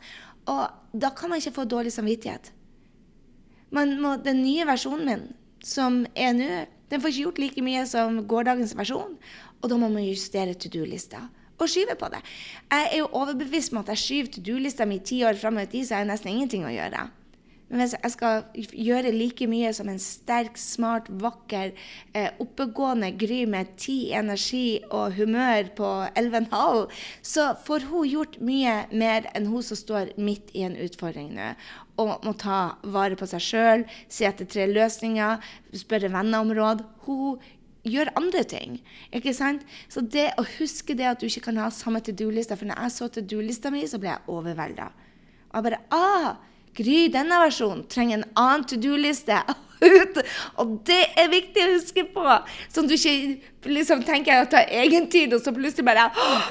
Og 0.49 0.99
da 1.03 1.11
kan 1.15 1.31
man 1.31 1.41
ikke 1.41 1.57
få 1.59 1.67
dårlig 1.69 1.93
samvittighet. 1.93 2.51
Må, 3.75 4.15
den 4.25 4.41
nye 4.41 4.65
versjonen 4.65 5.05
min, 5.05 5.25
som 5.65 6.01
er 6.17 6.33
nå, 6.33 6.63
den 6.89 7.01
får 7.01 7.11
ikke 7.11 7.25
gjort 7.27 7.41
like 7.43 7.65
mye 7.65 7.83
som 7.89 8.23
gårsdagens 8.29 8.73
versjon. 8.77 9.19
Og 9.59 9.69
da 9.69 9.77
må 9.77 9.91
man 9.91 10.07
justere 10.07 10.55
to 10.57 10.71
do-lista 10.73 11.27
og 11.59 11.67
skyve 11.67 11.95
på 11.99 12.07
det. 12.13 12.21
Jeg 12.71 12.87
er 12.87 12.97
jo 13.01 13.09
overbevist 13.19 13.73
om 13.73 13.81
at 13.81 13.91
jeg 13.93 14.03
skyver 14.03 14.31
to 14.31 14.43
do-lista 14.47 14.85
mi 14.87 14.99
ti 15.03 15.23
år 15.27 15.35
fram 15.39 15.59
i 15.59 15.67
tid, 15.67 15.87
så 15.87 15.99
jeg 15.99 16.07
nesten 16.07 16.31
ingenting 16.31 16.63
å 16.63 16.71
gjøre. 16.73 17.07
Hvis 17.69 17.93
jeg 17.93 18.11
skal 18.15 18.45
gjøre 18.73 19.11
like 19.13 19.45
mye 19.45 19.69
som 19.77 19.91
en 19.91 19.99
sterk, 20.01 20.55
smart, 20.57 21.09
vakker, 21.21 21.75
eh, 22.17 22.31
oppegående 22.41 23.11
Gry 23.13 23.43
med 23.45 23.75
ti 23.77 24.09
energi 24.17 24.81
og 24.89 25.13
humør 25.19 25.69
på 25.77 25.89
11,5, 26.17 26.89
så 27.21 27.51
får 27.67 27.85
hun 27.91 28.09
gjort 28.09 28.39
mye 28.41 28.73
mer 28.89 29.29
enn 29.37 29.51
hun 29.51 29.61
som 29.61 29.77
står 29.77 30.15
midt 30.17 30.49
i 30.57 30.65
en 30.65 30.79
utfordring 30.81 31.29
nå. 31.37 31.53
Og 32.01 32.25
må 32.25 32.33
ta 32.41 32.79
vare 32.81 33.19
på 33.19 33.29
seg 33.29 33.45
sjøl, 33.45 33.85
se 34.09 34.25
etter 34.25 34.49
tre 34.49 34.65
løsninger, 34.71 35.37
spørre 35.77 36.09
venner 36.09 36.41
om 36.41 36.55
råd. 36.57 36.81
Hun 37.05 37.37
gjør 37.85 38.09
andre 38.17 38.43
ting. 38.49 38.81
ikke 39.13 39.33
sant? 39.33 39.61
Så 39.87 40.01
det 40.01 40.31
å 40.41 40.45
huske 40.57 40.97
det 40.97 41.05
at 41.05 41.21
du 41.21 41.29
ikke 41.29 41.51
kan 41.51 41.61
ha 41.61 41.69
samme 41.69 42.01
to 42.01 42.11
do-lista 42.11 42.57
For 42.57 42.65
når 42.65 42.81
jeg 42.81 42.97
så 42.97 43.07
to 43.13 43.21
do-lista 43.21 43.69
mi, 43.69 43.85
så 43.85 44.01
ble 44.01 44.15
jeg 44.15 44.25
overvelda. 44.27 44.89
Og 45.49 45.55
jeg 45.55 45.69
bare 45.69 45.83
ah, 45.93 46.48
Gry, 46.77 47.07
denne 47.11 47.41
versjonen 47.41 47.83
trenger 47.91 48.19
en 48.19 48.29
annen 48.39 48.67
to 48.69 48.77
do-liste. 48.79 49.39
og 50.59 50.71
det 50.87 51.01
er 51.19 51.31
viktig 51.31 51.65
å 51.65 51.73
huske 51.73 52.05
på! 52.13 52.23
Sånn 52.71 52.87
at 52.87 52.91
du 52.91 52.95
ikke 52.97 53.71
liksom 53.71 54.03
tenker 54.07 54.43
å 54.43 54.49
ta 54.51 54.63
egen 54.81 55.07
tid, 55.11 55.33
og 55.35 55.43
så 55.43 55.53
plutselig 55.55 55.87
bare 55.87 56.09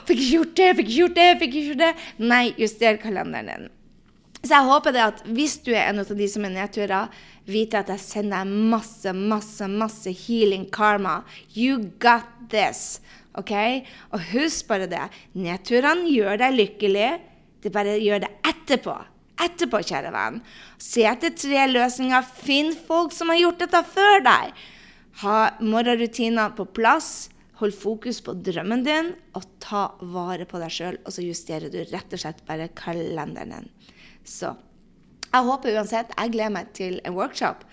Fikk 0.08 0.16
ikke 0.16 0.30
gjort 0.34 0.54
det, 0.60 0.68
fikk 0.80 0.94
gjort 0.96 1.18
det, 1.18 1.28
fikk 1.42 1.58
gjort 1.62 1.82
det. 1.82 1.90
Nei, 2.24 2.44
juster 2.60 3.00
kalenderen 3.02 3.52
din. 3.52 3.68
Så 4.38 4.54
jeg 4.54 4.68
håper 4.68 4.94
det 4.94 5.02
at 5.02 5.22
hvis 5.34 5.56
du 5.66 5.72
er 5.74 5.88
en 5.88 6.00
av 6.04 6.10
de 6.14 6.28
som 6.30 6.44
er 6.46 6.54
nedturer, 6.54 7.14
vite 7.48 7.80
at 7.80 7.90
jeg 7.90 8.04
sender 8.04 8.44
deg 8.44 8.68
masse, 8.70 9.12
masse, 9.12 9.66
masse 9.68 10.12
healing 10.26 10.68
karma. 10.72 11.22
You 11.56 11.80
got 12.00 12.28
this. 12.52 13.00
OK? 13.38 13.52
Og 14.14 14.22
husk 14.32 14.68
bare 14.70 14.88
det. 14.90 15.04
Nedturene 15.38 16.10
gjør 16.12 16.38
deg 16.44 16.58
lykkelig. 16.58 17.10
Det 17.64 17.74
bare 17.74 17.98
gjør 17.98 18.22
det 18.26 18.32
etterpå. 18.46 18.94
Etterpå, 19.44 19.80
kjære 19.86 20.12
venn. 20.14 20.40
Se 20.82 21.04
etter 21.06 21.34
tre 21.36 21.66
løsninger. 21.70 22.28
Finn 22.42 22.72
folk 22.88 23.14
som 23.14 23.30
har 23.32 23.40
gjort 23.42 23.64
dette 23.64 23.82
før 23.94 24.22
deg. 24.26 24.62
Ha 25.22 25.38
morgenrutiner 25.62 26.54
på 26.58 26.66
plass. 26.78 27.28
Hold 27.58 27.74
fokus 27.74 28.20
på 28.22 28.36
drømmen 28.46 28.84
din, 28.86 29.08
og 29.34 29.46
ta 29.58 29.88
vare 30.14 30.46
på 30.46 30.60
deg 30.62 30.70
sjøl. 30.70 30.98
Og 31.02 31.14
så 31.14 31.24
justerer 31.26 31.72
du 31.72 31.80
rett 31.90 32.14
og 32.14 32.22
slett 32.22 32.44
bare 32.46 32.70
kalenderen 32.78 33.54
din. 33.56 33.70
Så 34.22 34.54
jeg 35.28 35.44
håper 35.44 35.76
uansett 35.76 36.12
Jeg 36.16 36.32
gleder 36.32 36.52
meg 36.54 36.70
til 36.76 37.00
en 37.04 37.16
workshop 37.16 37.64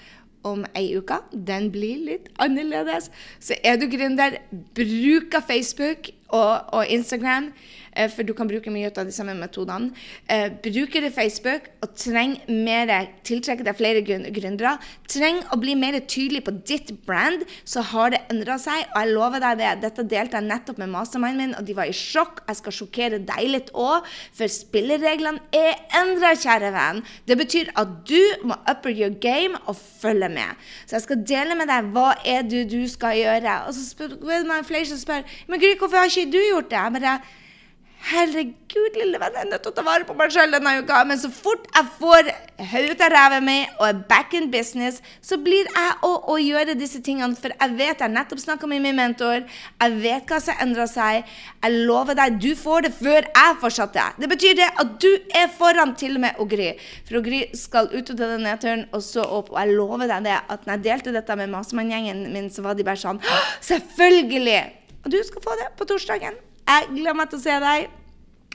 om 0.46 0.66
ei 0.78 0.90
uke. 0.98 1.20
Den 1.32 1.72
blir 1.74 2.02
litt 2.06 2.30
annerledes. 2.42 3.10
Så 3.42 3.58
er 3.66 3.80
du 3.82 3.88
gründer, 3.90 4.38
bruk 4.78 5.34
av 5.38 5.48
Facebook 5.50 6.12
og, 6.30 6.70
og 6.76 6.86
Instagram. 6.92 7.50
Eh, 7.96 8.10
for 8.12 8.28
du 8.28 8.34
kan 8.36 8.50
bruke 8.50 8.72
mye 8.74 8.92
av 8.92 9.08
de 9.08 9.14
samme 9.16 9.36
metodene. 9.40 9.92
Eh, 10.30 10.50
bruker 10.64 11.06
du 11.06 11.10
Facebook 11.14 11.70
og 11.84 11.96
trenger 11.98 12.44
mer, 12.52 12.92
tiltrekke 13.28 13.66
deg 13.66 13.78
flere 13.80 14.04
gründere, 14.06 14.76
trenger 15.08 15.48
å 15.54 15.60
bli 15.62 15.76
mer 15.80 15.98
tydelig 16.04 16.44
på 16.46 16.56
ditt 16.68 16.92
brand, 17.08 17.46
så 17.64 17.84
har 17.92 18.12
det 18.14 18.22
endra 18.34 18.58
seg. 18.62 18.86
Og 18.92 19.00
jeg 19.02 19.14
lover 19.16 19.44
deg 19.44 19.62
det. 19.62 19.72
Dette 19.86 20.08
delte 20.16 20.40
jeg 20.40 20.50
nettopp 20.50 20.82
med 20.82 20.92
mastermind 20.94 21.42
min, 21.42 21.56
og 21.58 21.66
de 21.68 21.78
var 21.78 21.90
i 21.90 21.96
sjokk. 21.96 22.44
Jeg 22.50 22.62
skal 22.62 22.78
sjokkere 22.80 23.22
deg 23.26 23.50
litt 23.52 23.72
òg, 23.74 24.06
for 24.36 24.52
spillereglene 24.52 25.44
er 25.56 25.80
endra, 26.02 26.34
kjære 26.36 26.74
venn. 26.76 27.04
Det 27.28 27.40
betyr 27.40 27.72
at 27.80 27.96
du 28.08 28.20
må 28.48 28.58
upper 28.70 28.92
your 28.92 29.14
game 29.22 29.58
og 29.66 29.78
følge 29.78 30.30
med. 30.30 30.68
Så 30.86 30.98
jeg 30.98 31.08
skal 31.08 31.24
dele 31.28 31.58
med 31.58 31.70
deg 31.72 31.90
hva 31.96 32.12
er 32.26 32.44
det 32.48 32.66
du 32.72 32.82
skal 32.92 33.16
gjøre. 33.20 33.56
Og 33.68 33.76
så 33.78 33.86
spør 33.88 34.46
man 34.48 34.68
flere 34.68 34.88
som 34.90 35.00
spør 35.00 35.26
men 35.48 35.62
Gry, 35.62 35.74
hvorfor 35.80 35.98
har 35.98 36.10
ikke 36.10 36.32
du 36.32 36.40
gjort 36.42 36.70
det? 36.72 36.78
Jeg 36.78 36.94
bare 36.96 37.16
Herregud, 38.06 38.98
lille 39.00 39.18
venn, 39.18 39.34
jeg 39.34 39.48
er 39.48 39.50
nødt 39.50 39.64
til 39.66 39.72
å 39.72 39.74
ta 39.74 39.84
vare 39.86 40.06
på 40.06 40.14
meg 40.14 40.30
sjøl 40.34 40.52
denne 40.54 40.76
uka. 40.78 41.00
Men 41.10 41.18
så 41.18 41.30
fort 41.34 41.64
jeg 41.74 41.88
får 41.98 42.28
hodet 42.70 42.92
ut 42.94 43.02
av 43.02 43.10
ræva 43.10 43.40
mi 43.42 43.56
og 43.80 43.86
er 43.88 44.04
back 44.12 44.36
in 44.38 44.52
business, 44.54 45.00
så 45.26 45.40
blir 45.42 45.66
jeg 45.66 45.96
å, 46.06 46.12
å 46.30 46.36
gjøre 46.38 46.76
disse 46.78 47.02
tingene. 47.02 47.34
For 47.40 47.56
jeg 47.56 47.76
vet 47.80 48.04
jeg 48.06 48.14
nettopp 48.14 48.44
snakka 48.44 48.70
med 48.70 48.84
min 48.86 49.00
mentor. 49.00 49.48
Jeg 49.82 49.98
vet 50.04 50.30
hva 50.30 50.40
som 50.44 50.62
endrer 50.62 50.92
seg. 50.92 51.34
Jeg 51.66 51.82
lover 51.90 52.22
deg, 52.22 52.38
du 52.46 52.52
får 52.60 52.86
det 52.86 52.94
før 53.00 53.26
jeg 53.26 53.60
får 53.66 53.78
satt 53.80 53.98
det. 53.98 54.32
Betyr 54.36 54.58
det 54.62 54.72
at 54.86 54.96
du 55.02 55.12
er 55.42 55.50
foran 55.58 55.98
til 55.98 56.20
og 56.20 56.28
med 56.28 56.42
Ogry. 56.46 56.72
For 57.10 57.24
Ogry 57.24 57.46
skal 57.58 57.90
ut 57.90 58.14
av 58.14 58.22
den 58.22 58.46
nedturen 58.46 58.86
og 58.92 59.02
så 59.08 59.26
opp. 59.26 59.50
Og 59.56 59.64
jeg 59.64 59.80
lover 59.82 60.14
deg 60.14 60.30
det, 60.30 60.42
at 60.46 60.70
når 60.70 60.78
jeg 60.78 60.88
delte 60.92 61.16
dette 61.18 61.42
med 61.42 61.56
Mastermann-gjengen 61.58 62.28
min, 62.30 62.54
så 62.54 62.66
var 62.66 62.78
de 62.78 62.86
bare 62.86 63.02
sånn 63.02 63.24
Selvfølgelig! 63.66 64.60
Og 65.06 65.14
du 65.14 65.24
skal 65.26 65.42
få 65.42 65.58
det 65.58 65.74
på 65.80 65.90
torsdagen. 65.90 66.38
Jeg 66.66 66.90
gleder 66.92 67.18
meg 67.18 67.32
til 67.32 67.42
å 67.42 67.46
se 67.46 67.58
deg. 67.62 67.88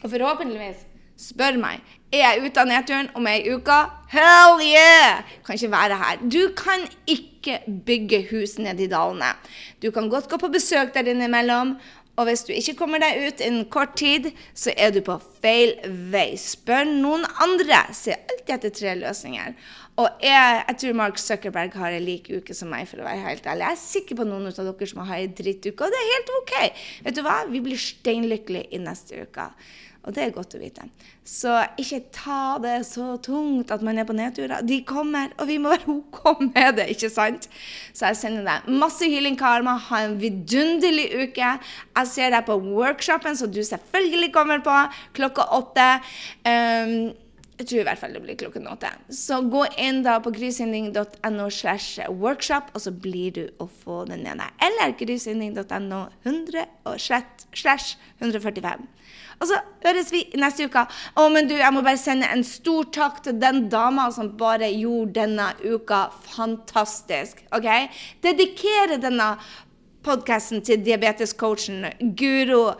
Og 0.00 0.12
forhåpentligvis 0.14 0.86
spør 1.20 1.58
meg 1.60 1.82
er 2.10 2.24
jeg 2.24 2.48
ute 2.48 2.62
av 2.62 2.66
nedturen 2.66 3.08
om 3.14 3.26
ei 3.30 3.44
uke. 3.52 3.76
Hell 4.10 4.62
yeah! 4.64 5.20
Kan 5.46 5.58
ikke 5.58 5.70
være 5.70 5.98
her. 6.00 6.22
Du 6.26 6.40
kan 6.58 6.82
ikke 7.06 7.60
bygge 7.86 8.24
hus 8.32 8.56
nede 8.58 8.86
i 8.86 8.90
dalene. 8.90 9.30
Du 9.82 9.90
kan 9.94 10.10
godt 10.10 10.30
gå 10.30 10.40
på 10.40 10.50
besøk 10.50 10.94
der 10.96 11.12
innimellom. 11.12 11.76
Og 12.18 12.26
hvis 12.26 12.42
du 12.44 12.50
ikke 12.52 12.74
kommer 12.80 13.00
deg 13.00 13.20
ut 13.28 13.44
innen 13.44 13.68
kort 13.70 13.94
tid, 13.96 14.32
så 14.58 14.74
er 14.76 14.90
du 14.92 14.98
på 15.06 15.14
feil 15.40 15.76
vei. 16.12 16.34
Spør 16.36 16.88
noen 16.88 17.22
andre. 17.40 17.84
Se 17.96 18.16
alltid 18.16 18.56
etter 18.56 18.74
tre 18.74 18.96
løsninger. 18.98 19.54
Og 20.00 20.24
jeg, 20.24 20.62
jeg, 20.68 20.78
tror 20.80 20.96
Mark 20.96 21.20
Zuckerberg 21.20 21.76
har 21.76 21.96
en 21.96 22.06
lik 22.06 22.30
uke 22.32 22.56
som 22.56 22.70
meg, 22.72 22.88
for 22.88 23.02
å 23.02 23.06
være 23.08 23.24
helt 23.26 23.46
ærlig. 23.46 23.66
Jeg 23.66 23.76
er 23.76 23.82
sikker 23.82 24.20
på 24.20 24.26
noen 24.28 24.48
av 24.48 24.56
dere 24.56 24.88
som 24.88 25.04
har 25.04 25.20
en 25.20 25.36
drittuke, 25.36 25.84
og 25.84 25.92
det 25.92 26.00
er 26.00 26.10
helt 26.14 26.34
OK. 26.38 26.56
Vet 27.06 27.18
du 27.18 27.22
hva? 27.26 27.36
Vi 27.50 27.62
blir 27.64 27.80
steinlykkelige 27.80 28.70
i 28.76 28.82
neste 28.82 29.26
uke. 29.26 29.50
Og 30.00 30.14
det 30.16 30.22
er 30.24 30.30
godt 30.32 30.54
å 30.56 30.60
vite. 30.62 30.86
Så 31.28 31.52
ikke 31.80 31.98
ta 32.14 32.56
det 32.62 32.78
så 32.88 33.18
tungt 33.20 33.72
at 33.74 33.82
man 33.84 34.00
er 34.00 34.06
på 34.08 34.16
nedturer. 34.16 34.64
De 34.64 34.78
kommer, 34.88 35.28
og 35.36 35.50
vi 35.50 35.58
må 35.60 35.74
være 35.74 35.92
OK 35.92 36.40
med 36.46 36.78
det, 36.78 36.86
ikke 36.94 37.10
sant? 37.12 37.50
Så 37.92 38.08
jeg 38.08 38.20
sender 38.22 38.46
deg 38.48 38.70
masse 38.80 39.04
healing 39.04 39.36
karma. 39.40 39.76
Ha 39.90 40.06
en 40.06 40.16
vidunderlig 40.22 41.10
uke. 41.26 41.52
Jeg 41.60 42.12
ser 42.14 42.32
deg 42.32 42.48
på 42.48 42.56
workshopen, 42.64 43.36
som 43.36 43.52
du 43.52 43.60
selvfølgelig 43.66 44.32
kommer 44.32 44.64
på 44.64 44.78
klokka 45.20 45.50
åtte. 45.60 45.90
Um, 46.48 47.12
jeg 47.60 47.68
tror 47.68 47.82
i 47.82 47.84
hvert 47.84 48.00
fall 48.00 48.14
det 48.16 48.22
blir 48.24 48.38
klokken 48.40 48.68
åtte. 48.70 48.88
Så 49.12 49.42
gå 49.52 49.66
inn 49.80 50.00
da 50.06 50.14
på 50.24 50.32
grysynding.no 50.32 51.48
slash 51.52 52.00
workshop, 52.08 52.70
og 52.72 52.84
så 52.86 52.92
blir 52.92 53.34
du 53.36 53.42
å 53.60 53.66
få 53.82 54.04
den 54.08 54.24
ene. 54.24 54.46
Eller 54.64 54.94
grysynding.no 54.96 56.06
slash 56.96 57.98
145. 58.22 58.88
Og 59.40 59.48
så 59.48 59.60
høres 59.84 60.10
vi 60.12 60.22
neste 60.40 60.68
uke. 60.68 60.86
Å, 61.16 61.28
men 61.32 61.48
du, 61.48 61.54
jeg 61.56 61.72
må 61.72 61.84
bare 61.84 62.00
sende 62.00 62.28
en 62.32 62.44
stor 62.44 62.88
takk 62.96 63.22
til 63.24 63.36
den 63.40 63.66
dama 63.72 64.08
som 64.12 64.32
bare 64.40 64.68
gjorde 64.72 65.16
denne 65.20 65.52
uka 65.60 66.06
fantastisk. 66.32 67.44
OK? 67.56 67.68
Dedikere 68.24 69.00
denne 69.00 69.34
podkasten 70.04 70.62
til 70.64 70.80
diabetescoachen 70.84 71.84
Guro. 72.16 72.74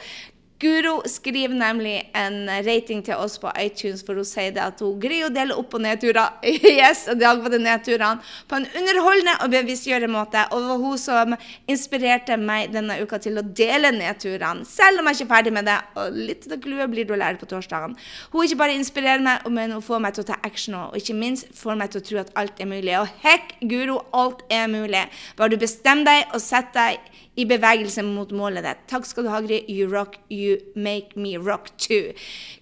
Guro 0.61 0.99
skriver 1.09 1.55
nemlig 1.57 2.11
en 2.13 2.45
rating 2.67 3.01
til 3.05 3.17
oss 3.17 3.39
på 3.41 3.49
iTunes, 3.57 4.03
for 4.05 4.19
hun 4.21 4.27
sier 4.29 4.53
det 4.53 4.61
at 4.61 4.83
hun 4.85 4.99
greier 5.01 5.31
å 5.31 5.33
dele 5.33 5.55
opp- 5.57 5.73
og 5.79 5.81
nedturer 5.81 6.37
yes, 6.69 7.07
og 7.09 7.17
dag 7.23 7.41
var 7.41 7.55
det 7.55 7.63
nedturene 7.65 8.21
på 8.51 8.59
en 8.59 8.67
underholdende 8.69 9.39
og 9.41 9.55
bevisstgjørende 9.55 10.13
måte. 10.13 10.43
Og 10.53 10.61
det 10.61 10.69
var 10.69 10.83
hun 10.83 11.01
som 11.01 11.37
inspirerte 11.71 12.37
meg 12.37 12.75
denne 12.75 12.99
uka 13.01 13.17
til 13.25 13.41
å 13.41 13.45
dele 13.45 13.95
nedturene, 13.97 14.67
selv 14.69 15.01
om 15.01 15.09
jeg 15.09 15.21
ikke 15.21 15.29
er 15.31 15.33
ferdig 15.33 15.55
med 15.57 15.69
det. 15.71 15.79
Og 15.97 16.21
litt 16.29 16.45
av 16.51 16.61
glue 16.61 16.91
blir 16.93 17.09
du 17.09 17.15
å 17.17 17.21
lære 17.23 17.41
på 17.41 17.49
torsdagen. 17.49 17.97
Hun 18.35 18.45
ikke 18.45 18.61
bare 18.61 18.77
inspirerer 18.77 19.25
meg, 19.25 19.49
men 19.49 19.73
hun 19.79 19.87
får 19.87 20.05
meg 20.05 20.19
til 20.19 20.27
å 20.27 20.31
ta 20.35 20.39
action, 20.45 20.77
og 20.77 21.01
ikke 21.01 21.17
minst 21.17 21.49
får 21.57 21.81
meg 21.81 21.95
til 21.95 22.05
å 22.05 22.09
tro 22.11 22.21
at 22.27 22.37
alt 22.43 22.61
er 22.61 22.69
mulig. 22.69 22.99
Og 23.01 23.09
hekk, 23.25 23.57
Guro, 23.71 24.03
alt 24.13 24.45
er 24.53 24.69
mulig. 24.69 25.07
Bare 25.41 25.57
du 25.57 25.61
bestemmer 25.65 26.11
deg 26.13 26.37
og 26.37 26.45
setter 26.45 26.93
deg 26.93 27.10
i 27.41 27.47
bevegelse 27.49 28.05
mot 28.07 28.33
målet 28.37 28.67
ditt. 28.67 28.83
Takk 28.91 29.07
skal 29.09 29.27
du 29.27 29.33
ha, 29.33 29.41
Gry. 29.45 29.63
You 29.69 29.89
rock, 29.91 30.19
you 30.29 30.59
make 30.75 31.17
me 31.17 31.37
rock 31.41 31.73
too. 31.81 32.13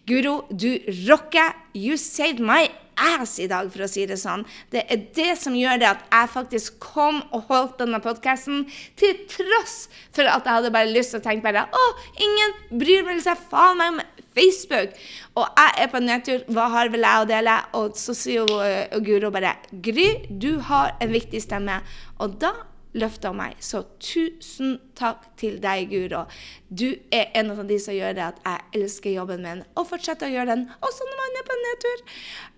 Guro, 0.07 0.43
du 0.51 0.79
rocker. 1.09 1.57
You 1.75 1.99
saved 1.99 2.41
my 2.41 2.69
ass 2.99 3.39
i 3.39 3.47
dag, 3.51 3.71
for 3.73 3.85
å 3.87 3.91
si 3.91 4.05
det 4.11 4.19
sånn. 4.21 4.45
Det 4.73 4.85
er 4.91 5.05
det 5.15 5.35
som 5.41 5.57
gjør 5.57 5.81
det 5.81 5.89
at 5.91 6.05
jeg 6.11 6.31
faktisk 6.35 6.79
kom 6.83 7.21
og 7.31 7.47
holdt 7.51 7.79
denne 7.83 8.01
podkasten, 8.03 8.65
til 8.99 9.15
tross 9.31 9.87
for 10.17 10.27
at 10.27 10.43
jeg 10.47 10.61
hadde 10.61 10.75
bare 10.75 10.91
lyst 10.91 11.15
til 11.15 11.23
å 11.23 11.27
tenke 11.27 11.47
bare 11.47 11.67
Å, 11.69 11.85
ingen 12.25 12.57
bryr 12.81 13.07
vel 13.07 13.23
seg 13.23 13.39
faen 13.51 13.79
meg 13.79 13.95
om 13.95 14.25
Facebook. 14.39 14.95
Og 15.39 15.47
jeg 15.47 15.75
er 15.83 15.93
på 15.93 16.03
nedtur. 16.03 16.43
Hva 16.55 16.69
har 16.75 16.91
vel 16.93 17.07
jeg 17.07 17.23
å 17.23 17.29
dele? 17.29 17.55
Og 17.79 17.97
så 17.99 18.15
sier 18.17 18.45
jo 18.45 18.59
uh, 18.61 18.99
Guro 19.05 19.33
bare 19.35 19.57
Gry, 19.71 20.09
du 20.29 20.59
har 20.69 20.95
en 21.03 21.15
viktig 21.15 21.43
stemme. 21.43 21.81
Og 22.23 22.39
da 22.43 22.53
løfta 22.97 23.33
meg. 23.37 23.59
Så 23.61 23.83
tusen 24.01 24.79
takk 24.99 25.27
til 25.41 25.59
deg, 25.63 25.91
Guro. 25.93 26.25
Du 26.69 26.89
er 27.13 27.31
en 27.39 27.53
av 27.53 27.63
de 27.69 27.79
som 27.83 27.97
gjør 27.97 28.17
det 28.17 28.27
at 28.31 28.43
jeg 28.45 28.83
elsker 28.83 29.17
jobben 29.17 29.45
min, 29.45 29.63
og 29.77 29.89
fortsetter 29.91 30.29
å 30.29 30.35
gjøre 30.35 30.55
den 30.55 30.67
også 30.81 31.09
når 31.09 31.23
man 31.23 31.41
er 31.41 31.49
på 31.49 31.57
en 31.57 31.65
nedtur. 31.69 32.05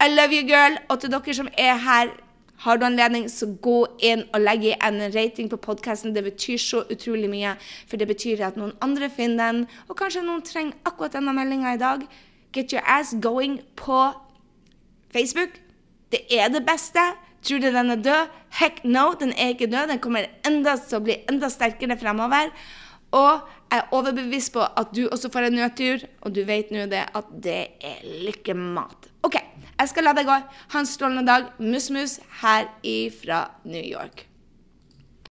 I 0.07 0.11
love 0.15 0.37
you, 0.37 0.49
girl. 0.49 0.81
Og 0.89 1.01
til 1.01 1.15
dere 1.15 1.37
som 1.41 1.51
er 1.59 1.81
her, 1.85 2.13
har 2.61 2.77
du 2.77 2.85
anledning, 2.85 3.29
så 3.33 3.47
gå 3.65 3.79
inn 4.05 4.27
og 4.37 4.43
legg 4.43 4.67
en 4.75 5.01
rating 5.15 5.49
på 5.49 5.57
podkasten. 5.65 6.13
Det 6.13 6.25
betyr 6.27 6.59
så 6.61 6.83
utrolig 6.93 7.31
mye, 7.33 7.55
for 7.89 7.97
det 7.97 8.09
betyr 8.11 8.43
at 8.45 8.59
noen 8.61 8.75
andre 8.85 9.09
finner 9.09 9.47
den, 9.49 9.63
og 9.89 9.97
kanskje 9.97 10.27
noen 10.27 10.45
trenger 10.45 10.77
akkurat 10.85 11.17
denne 11.17 11.33
meldinga 11.37 11.73
i 11.75 11.81
dag. 11.81 12.05
Get 12.53 12.75
your 12.75 12.83
ass 12.85 13.15
going 13.23 13.61
på 13.77 14.11
Facebook 15.11 15.51
Det 16.11 16.21
er 16.31 16.49
det 16.51 16.67
beste. 16.67 17.01
Tror 17.47 17.63
du 17.63 17.71
den 17.73 17.95
er 17.95 18.05
død? 18.05 18.37
Heck 18.61 18.85
no, 18.85 19.11
den 19.21 19.33
er 19.33 19.55
ikke 19.55 19.71
død. 19.71 19.89
Den 19.95 20.03
kommer 20.03 20.29
enda 20.47 20.77
til 20.81 20.99
å 20.99 21.05
bli 21.05 21.17
enda 21.31 21.51
sterkere 21.53 21.97
fremover. 22.01 22.53
Og 23.17 23.49
jeg 23.71 23.81
er 23.81 23.93
overbevist 23.95 24.53
på 24.55 24.63
at 24.63 24.95
du 24.95 25.05
også 25.09 25.31
får 25.33 25.49
en 25.49 25.59
nøttur, 25.61 26.05
og 26.23 26.35
du 26.35 26.43
vet 26.47 26.71
nå 26.75 26.87
det 26.91 27.05
at 27.17 27.31
det 27.43 27.61
er 27.87 28.03
lykkemat. 28.27 29.11
OK, 29.27 29.37
jeg 29.37 29.93
skal 29.93 30.07
la 30.09 30.15
deg 30.17 30.31
gå. 30.31 30.41
Ha 30.75 30.83
en 30.83 30.89
strålende 30.89 31.27
dag. 31.27 31.53
Mus-mus 31.59 32.19
her 32.43 32.71
ifra 32.87 33.47
New 33.65 33.83
York. 33.83 34.30